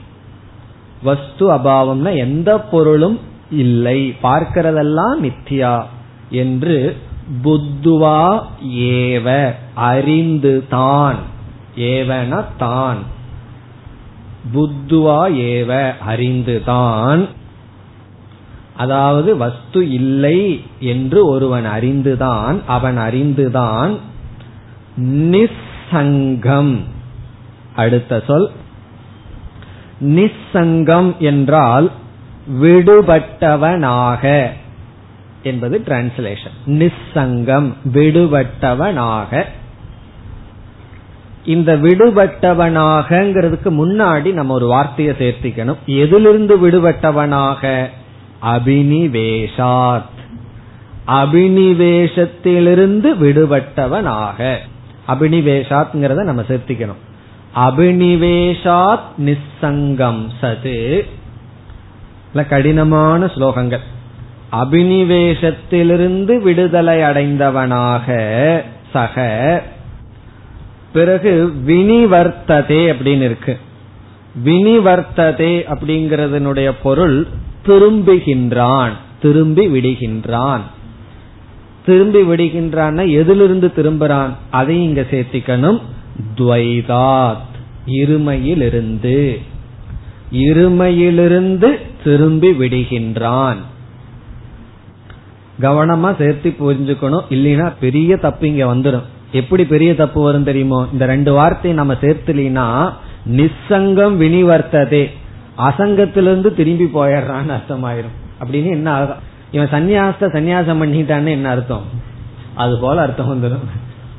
வஸ்து 1.02 1.50
அபாவம்னா 1.50 2.16
எந்த 2.16 2.60
பொருளும் 2.60 3.20
இல்லை. 3.50 4.14
பார்க்கிறதெல்லாம் 4.22 5.16
மித்தியா 5.22 5.82
என்று 6.30 6.96
புத்துவா 7.44 8.40
ஏவ 8.74 9.54
அறிந்து 9.74 10.64
தான். 10.68 11.16
ஏவன 11.76 12.44
தான். 12.58 12.96
புத்துவா 14.54 15.20
ஏவ 15.30 15.92
அறிந்துதான் 16.08 17.28
அதாவது 18.76 19.36
வஸ்து 19.36 19.90
இல்லை 19.90 20.62
என்று 20.80 21.26
ஒருவன் 21.26 21.64
அறிந்துதான் 21.64 22.60
அவன் 22.66 22.96
அறிந்துதான் 22.96 23.98
நிசங்கம். 25.92 26.78
அடுத்த 27.76 28.22
சொல். 28.26 28.50
நிசங்கம் 30.00 31.18
என்றால் 31.18 31.90
விடுபட்டவனாக 32.60 34.46
என்பது 35.42 35.82
டிரான்ஸ்லேஷன் 35.86 36.54
நிசங்கம் 36.66 37.72
விடுபட்டவனாக. 37.92 39.42
இந்த 41.44 41.76
விடுபட்டவனாகங்கிறதுக்கு 41.76 43.64
முன்னாடி 43.64 44.32
நம்ம 44.32 44.54
ஒரு 44.54 44.66
வார்த்தையை 44.66 45.14
சேர்த்திக்கணும். 45.18 45.76
எதிலிருந்து 45.86 46.68
விடுபட்டவனாக? 46.68 47.86
அபினிவேஷாத். 48.42 50.02
அபினிவேஷத்திலிருந்து 51.06 53.06
விடுபட்டவனாக. 53.20 54.56
அபினிவேஷாத்ங்கிறத 55.08 56.22
நம்ம 56.22 56.42
சேர்த்திக்கணும். 56.42 57.00
அபினிவேஷாத் 57.56 59.00
நிசங்கம் 59.18 60.26
சது. 60.40 61.06
கடினமான 62.48 63.24
ஸ்லோகங்கள். 63.24 63.80
அபினிவேஷத்திலிருந்து 64.52 66.38
விடுதலை 66.38 66.98
அடைந்தவனாக 66.98 68.08
சக. 68.92 69.62
பிறகு 70.92 71.52
வினிவர்த்ததே 71.66 72.92
அப்படின்னு 72.92 73.22
இருக்கு. 73.22 73.58
வினிவர்த்ததே 74.44 75.64
அப்படிங்கறதனுடைய 75.68 76.72
பொருள் 76.82 77.26
திரும்புகின்றான் 77.66 78.90
திரும்பி 79.22 79.66
விடுகின்றான். 79.66 80.60
திரும்பி 81.86 82.22
விடுகின்றான் 82.22 83.10
எதிலிருந்து 83.10 83.72
திரும்புறான்? 83.76 84.30
அதையும் 84.50 84.84
இங்க 84.84 85.06
சேர்த்திக்கணும். 85.10 85.80
துவைதாத். 86.36 87.54
இருமையிலிருந்து. 87.86 89.40
இருமையிலிருந்து 90.32 91.76
திரும்பி 92.04 92.48
விடுகின்றான். 92.48 93.56
கவனமா 95.60 96.16
சேர்த்து 96.18 96.54
புரிஞ்சுக்கணும். 96.60 97.22
இல்லைன்னா 97.30 97.72
பெரிய 97.80 98.16
தப்பு 98.16 98.46
இங்க 98.46 98.74
வந்துடும் 98.74 99.02
எப்படி 99.32 99.64
பெரிய 99.64 99.94
தப்பு 99.94 100.22
வரும் 100.22 100.44
தெரியுமோ? 100.44 100.88
இந்த 100.92 101.06
ரெண்டு 101.06 101.32
வார்த்தை 101.32 101.72
நம்ம 101.72 101.92
சேர்த்துலீனா 101.92 102.92
நிசங்கம் 103.36 104.16
வினிவர்த்ததே. 104.16 105.10
அசங்கத்திலிருந்து 105.58 106.54
திரும்பி 106.54 106.84
போயிடுறான்னு 106.84 107.58
அர்த்தமாயிரும். 107.58 108.14
அப்படின்னு 108.40 108.70
என்ன 108.70 108.92
ஆகும் 108.92 109.25
இவன் 109.50 109.72
சன்னியாச 109.72 110.26
சன்னியாசம் 110.26 110.80
பண்ணிட்டான்னு 110.82 111.28
என்ன 111.28 111.48
அர்த்தம்? 111.48 111.86
அது 112.54 112.78
போல 112.78 113.02
அர்த்தம் 113.02 113.30
வந்துடும் 113.32 113.66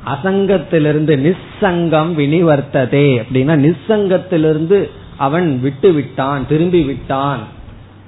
அசங்கத்திலிருந்து 0.06 1.14
நிசங்கம் 1.26 2.10
வினிவர்த்ததே. 2.20 3.06
அப்படின்னா 3.22 3.54
நிசங்கத்திலிருந்து 3.66 4.88
அவன் 5.16 5.60
விட்டு 5.60 5.92
விட்டான் 5.92 6.46
திரும்பி 6.48 6.82
விட்டான் 6.82 7.40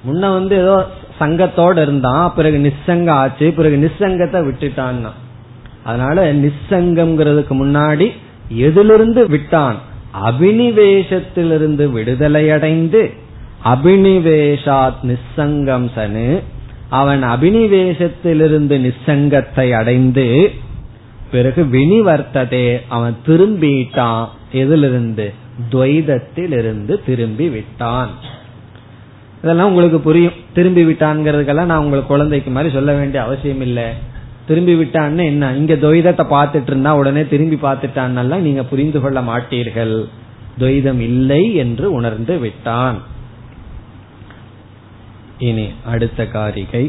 முன்ன 0.06 0.32
வந்து 0.32 0.56
ஏதோ 0.56 0.86
சங்கத்தோட 1.20 1.76
இருந்தான் 1.82 2.32
பிறகு 2.36 2.58
நிசங்க 2.58 3.10
ஆச்சு 3.10 3.52
பிறகு 3.52 3.76
நிசங்கத்தை 3.76 4.40
விட்டுட்டான்னா. 4.48 5.10
அதனால 5.84 6.32
நிசங்கம்ங்கிறதுக்கு 6.32 7.54
முன்னாடி 7.62 8.08
எதிலிருந்து 8.48 9.28
விட்டான்? 9.28 9.76
அபினிவேஷத்திலிருந்து 10.26 11.84
விடுதலை 11.92 12.50
அடைந்து 12.50 13.10
அபினிவேஷாத் 13.64 15.02
நிசங்கம் 15.10 15.86
சனு 15.96 16.40
அவன் 16.90 17.22
அபினிவேசத்திலிருந்து 17.24 18.76
நிசங்கத்தை 18.78 19.72
அடைந்து 19.72 20.50
பிறகு 21.30 21.62
வினிவர்த்ததே 21.64 22.80
அவன் 22.88 23.16
திரும்பிட்டான். 23.26 24.28
எதிலிருந்து? 24.52 25.32
துவைதத்திலிருந்து 25.70 27.00
திரும்பி 27.06 27.48
விட்டான். 27.48 28.08
இதெல்லாம் 29.42 29.68
உங்களுக்கு 29.68 30.00
புரியும். 30.00 30.32
திரும்பி 30.52 30.84
விட்டான்ங்கிறதுக்கெல்லாம் 30.84 31.70
நான் 31.72 31.78
உங்களுக்கு 31.78 32.08
குழந்தைக்கு 32.08 32.50
மாதிரி 32.50 32.72
சொல்ல 32.72 32.92
வேண்டிய 32.92 33.22
அவசியம் 33.22 33.60
இல்லை. 33.60 33.84
திரும்பி 34.46 34.74
விட்டான்னு 34.74 35.24
என்ன? 35.24 35.52
இங்க 35.52 35.74
துவைதத்தை 35.74 36.24
பார்த்துட்டு 36.30 36.66
இருந்தா 36.66 36.96
உடனே 36.96 37.26
திரும்பி 37.26 37.58
பார்த்துட்டான்னெல்லாம் 37.62 38.38
நீங்க 38.38 38.64
புரிந்து 38.64 39.00
கொள்ள 39.00 39.20
மாட்டீர்கள். 39.20 40.04
துவைதம் 40.58 41.00
இல்லை 41.00 41.54
என்று 41.54 41.92
உணர்ந்து 41.92 42.38
விட்டான். 42.38 43.09
இனி 45.47 45.67
அடுத்த 45.85 46.25
காரிகை 46.35 46.83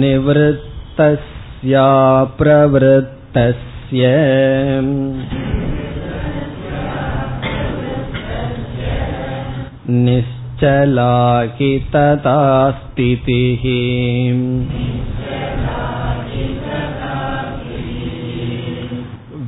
நிவத்தஸ்யா 0.00 1.88
பிரவருத்தஸ்ய 2.38 4.04
निश्चला 9.90 11.12
हि 11.58 11.68
तथा 11.92 12.40
स्थितिः 12.78 13.62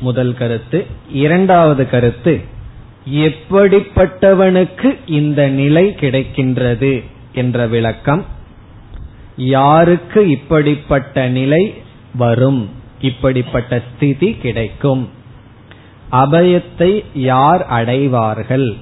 முதல் 0.01 0.35
கருத்து. 0.35 0.87
இரண்டாவது 1.13 1.89
கருத்து. 1.89 2.41
எப்படிப்பட்டவனுக்கு 3.11 4.97
இந்த 5.07 5.49
நிலை 5.49 5.95
கிடைக்கின்றது 6.01 7.05
என்ற 7.35 7.67
விளக்கம். 7.67 8.25
யாருக்கு 9.37 10.31
இப்படிப்பட்ட 10.31 11.29
நிலை 11.29 11.75
வரும்? 12.15 12.71
இப்படிப்பட்ட 13.01 13.83
ஸ்திதி 13.95 14.33
கிடைக்கும். 14.33 15.09
அபயத்தை 16.13 17.05
யார் 17.15 17.67
அடைவார்கள்? 17.67 18.77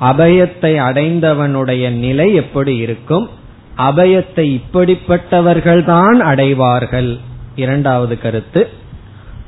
அபயத்தை 0.00 0.76
அடைந்தவனுடைய 0.76 1.90
நிலை 1.90 2.34
எப்படி 2.34 2.76
இருக்கும்? 2.76 3.28
அபயத்தை 3.76 4.60
இப்படிப்பட்டவர்கள்தான் 4.60 6.18
அடைவார்கள். 6.18 7.18
இரண்டாவது 7.56 8.18
கருத்து. 8.18 8.68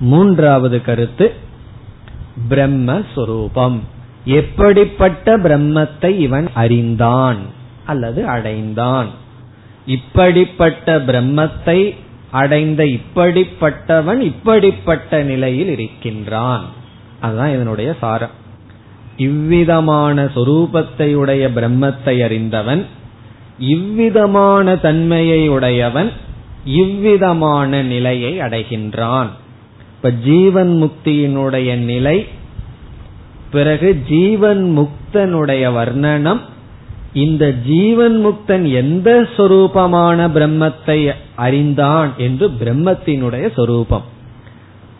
மூன்றாவது 0.01 0.83
கருத்து. 0.83 1.33
பிரம்மஸ்வரூபம். 2.51 3.79
எப்படிப்பட்ட 4.25 5.39
பிரம்மத்தை 5.39 6.19
இவன் 6.19 6.49
அறிந்தான் 6.55 7.39
அல்லது 7.87 8.27
அடைந்தான்? 8.27 9.09
இப்படிப்பட்ட 9.87 10.99
பிரம்மத்தை 10.99 11.97
அடைந்த 12.31 12.85
இப்படிப்பட்டவன் 12.85 14.21
இப்படிப்பட்ட 14.21 15.23
நிலையில் 15.23 15.69
இருக்கின்றான். 15.69 16.65
அதுதான் 17.21 17.55
இதனுடைய 17.55 17.97
சாரம். 18.01 18.39
இவ்விதமான 19.27 20.25
சொரூபத்தை 20.35 21.09
உடைய 21.23 21.45
பிரம்மத்தை 21.57 22.15
அறிந்தவன் 22.27 22.83
இவ்விதமான 23.75 24.77
தன்மையை 24.85 25.43
உடையவன் 25.49 26.11
இவ்விதமான 26.81 27.81
நிலையை 27.93 28.33
அடைகின்றான். 28.39 29.31
இப்ப 29.95 30.11
ஜீவன் 30.29 30.73
முக்தியினுடைய 30.83 31.71
நிலை 31.91 32.17
பிறகு 33.55 33.89
ஜீவன் 34.09 34.63
முக்தனுடைய 34.79 35.65
வர்ணனம் 35.79 36.41
இந்த 37.25 37.45
ஜீவன் 37.67 38.17
முக்தன் 38.27 38.67
எந்த 38.81 39.11
சொரூபமான 39.37 40.29
பிரம்மத்தை 40.37 40.99
அறிந்தான் 41.47 42.11
என்று 42.27 42.47
பிரம்மத்தினுடைய 42.61 43.47
சொரூபம். 43.57 44.07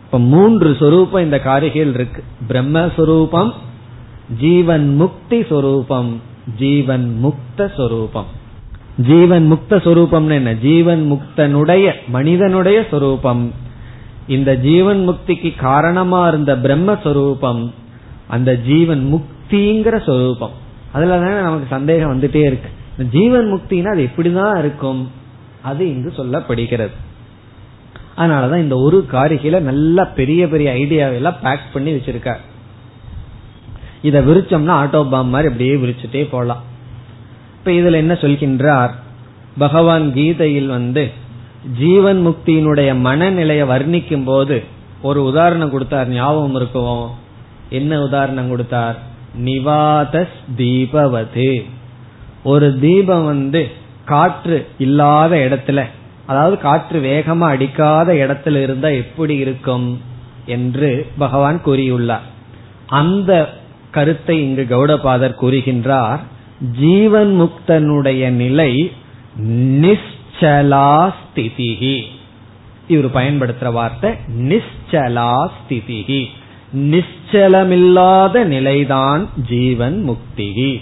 இப்ப 0.05 0.19
மூன்று 0.33 0.69
சொரூபம் 0.79 1.25
இந்த 1.27 1.37
காரிகையில் 1.45 1.93
இருக்கு. 1.97 2.23
பிரம்மஸ்வரூபம் 2.49 3.51
ஜீவன் 4.39 4.95
முக்தி 4.95 5.45
சொரூபம் 5.49 6.21
ஜீவன் 6.57 7.19
முக்த 7.23 7.75
சொரூபம். 7.75 8.25
ஜீவன் 8.97 9.51
முக்த 9.51 9.69
சொரூபம்னு 9.69 10.31
என்ன? 10.31 10.53
ஜீவன் 10.53 11.11
முக்தனுடைய 11.11 11.93
மனிதனுடைய 12.07 12.85
சொரூபம். 12.91 13.53
இந்த 14.27 14.55
ஜீவன் 14.55 15.09
முக்திக்கு 15.09 15.55
காரணமா 15.55 16.27
இருந்த 16.27 16.55
பிரம்மஸ்வரூபம் 16.55 17.71
அந்த 18.27 18.55
ஜீவன் 18.55 19.13
முக்திங்கிற 19.13 20.05
சொரூபம். 20.05 20.51
அதுல 20.91 21.19
தானே 21.19 21.41
நமக்கு 21.41 21.65
சந்தேகம் 21.69 22.19
வந்துட்டே 22.19 22.35
இருக்கு. 22.35 22.69
ஜீவன் 23.11 23.53
முக்தினா 23.53 23.85
அது 23.85 24.09
எப்படிதான் 24.15 24.57
இருக்கும்? 24.57 25.11
அது 25.61 25.87
இங்கு 25.87 26.13
சொல்லப்படுகிறது. 26.17 26.91
அதனாலதான் 28.17 28.57
இந்த 28.57 28.75
ஒரு 28.75 29.05
காரிகையில 29.11 29.59
நல்ல 29.59 30.05
பெரிய 30.05 30.47
பெரிய 30.47 30.73
ஐடியாவெல்லாம் 30.73 31.41
பேக் 31.43 31.73
பண்ணி 31.73 31.91
வச்சிருக்காரு. 31.91 32.49
இதை 34.01 34.21
விரிச்சோம்னா 34.27 34.73
ஆட்டோ 34.81 35.09
பாம் 35.09 35.29
மாதிரி 35.29 35.51
அப்படியே 35.51 35.75
விரிச்சுட்டே 35.75 36.27
போலாம். 36.31 36.63
இப்ப 37.57 37.71
இதுல 37.71 37.93
என்ன 37.93 38.13
சொல்கின்றார்? 38.13 38.89
பகவான் 39.57 40.13
கீதையில் 40.13 40.67
வந்து 40.67 41.11
ஜீவன் 41.79 42.27
முக்தியினுடைய 42.27 42.99
மனநிலையை 42.99 43.67
வர்ணிக்கும் 43.67 44.23
போது 44.23 44.63
ஒரு 45.01 45.23
உதாரணம் 45.23 45.71
கொடுத்தார். 45.71 46.09
ஞாபகம் 46.09 46.59
இருக்குவோம் 46.59 47.07
என்ன 47.69 48.01
உதாரணம் 48.01 48.49
கொடுத்தார்? 48.49 48.97
நிவாதஸ் 49.45 50.37
தீபவது. 50.57 51.63
ஒரு 52.43 52.79
தீபம் 52.79 53.25
வந்து 53.25 53.71
காற்று 54.05 54.67
இல்லாத 54.77 55.35
இடத்துல 55.35 55.83
அதாவது 56.25 56.57
காற்று 56.57 56.99
வேகமா 56.99 57.47
அடிக்காத 57.47 58.13
இடத்துல 58.13 58.61
இருந்தா 58.61 58.87
எப்படி 58.87 59.35
இருக்கும் 59.35 60.01
என்று 60.45 61.07
பகவான் 61.17 61.61
கூறியுள்ளார். 61.65 62.27
அந்த 62.87 63.59
கருத்தை 63.91 64.41
இங்கு 64.41 64.65
கௌடபாதர் 64.69 65.35
கூறுகின்றார் 65.41 66.19
ஜீவன் 66.79 67.41
முக்தனுடைய 67.41 68.29
நிலை 68.29 68.91
நிச்சலாஸ்திதிகி 70.39 72.01
இவர் 72.87 73.11
பயன்படுத்துற 73.11 73.71
வார்த்தை 73.71 74.11
நிச்சலாஸ்திதிகி 74.39 76.25
நிச்சலமில்லாத 76.75 78.43
நிலைதான் 78.43 79.29
ஜீவன் 79.49 80.09
முக்திகி 80.09 80.81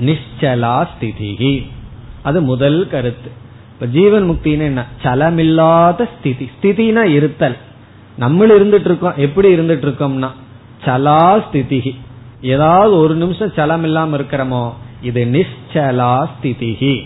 நிச்சலாஸ்திதிகி 0.00 1.66
அது 2.22 2.40
முதல் 2.42 2.88
கருத்து. 2.88 3.30
இப்ப 3.72 3.86
ஜீவன் 3.86 4.30
முக்தின்னு 4.30 4.58
என்ன? 4.58 4.86
சலமில்லாத 5.02 6.08
ஸ்திதி. 6.18 6.50
ஸ்திதினா 6.62 7.02
இருத்தல். 7.02 7.56
நம்மள 8.20 8.50
இருந்துட்டு 8.58 8.84
இருக்கோம். 8.84 9.12
எப்படி 9.16 9.54
இருந்துட்டு 9.54 9.86
இருக்கோம்னா? 9.86 10.30
சலாஸ்திதிகி 10.84 11.96
ஏதாவது 12.40 12.96
ஒரு 12.98 13.14
நிமிஷம் 13.14 13.52
சலம் 13.56 13.84
இல்லாம 13.84 14.16
இருக்கிறோமோ 14.16 14.72
இது 15.02 15.24
நிశ్చலா 15.24 16.28
ஸ்திதிகி 16.28 17.02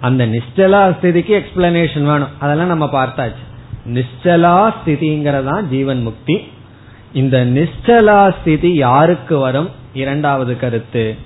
அந்த 0.00 0.26
நிஷ்டலா 0.26 0.96
ஸ்திதிக்கு 1.00 1.42
எக்ஸ்பிளனேஷன் 1.42 2.04
வேணும். 2.04 2.28
அதெல்லாம் 2.38 2.66
நம்ம 2.66 2.84
பார்த்தாச்சு. 2.84 3.44
நிஷ்டலா 3.86 4.74
ஸ்திதிங்கிறதா 4.84 5.62
ஜீவன் 5.62 6.02
முக்தி. 6.02 6.42
இந்த 7.12 7.44
நிஷ்டலா 7.44 8.34
ஸ்திதி 8.40 8.74
யாருக்கு 8.74 9.38
வரும்? 9.38 9.70
இரண்டாவது 9.94 10.58
கருத்து. 10.58 11.16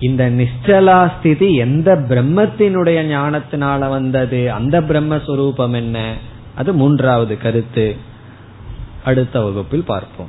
இந்த 0.00 0.30
நிஷ்டலா 0.30 1.12
ஸ்திதி 1.18 1.54
எந்த 1.54 1.94
பிரம்மத்தினுடைய 2.08 2.98
ஞானத்தினால 3.06 3.88
வந்தது? 3.88 4.52
அந்த 4.52 4.80
பிரம்மஸ்வரூபம் 4.80 5.72
என்ன? 5.72 6.14
அது 6.54 6.72
மூன்றாவது 6.72 7.38
கருத்து. 7.38 7.96
அடுத்த 9.04 9.40
வகுப்பில் 9.40 9.84
பார்ப்போம். 9.84 10.28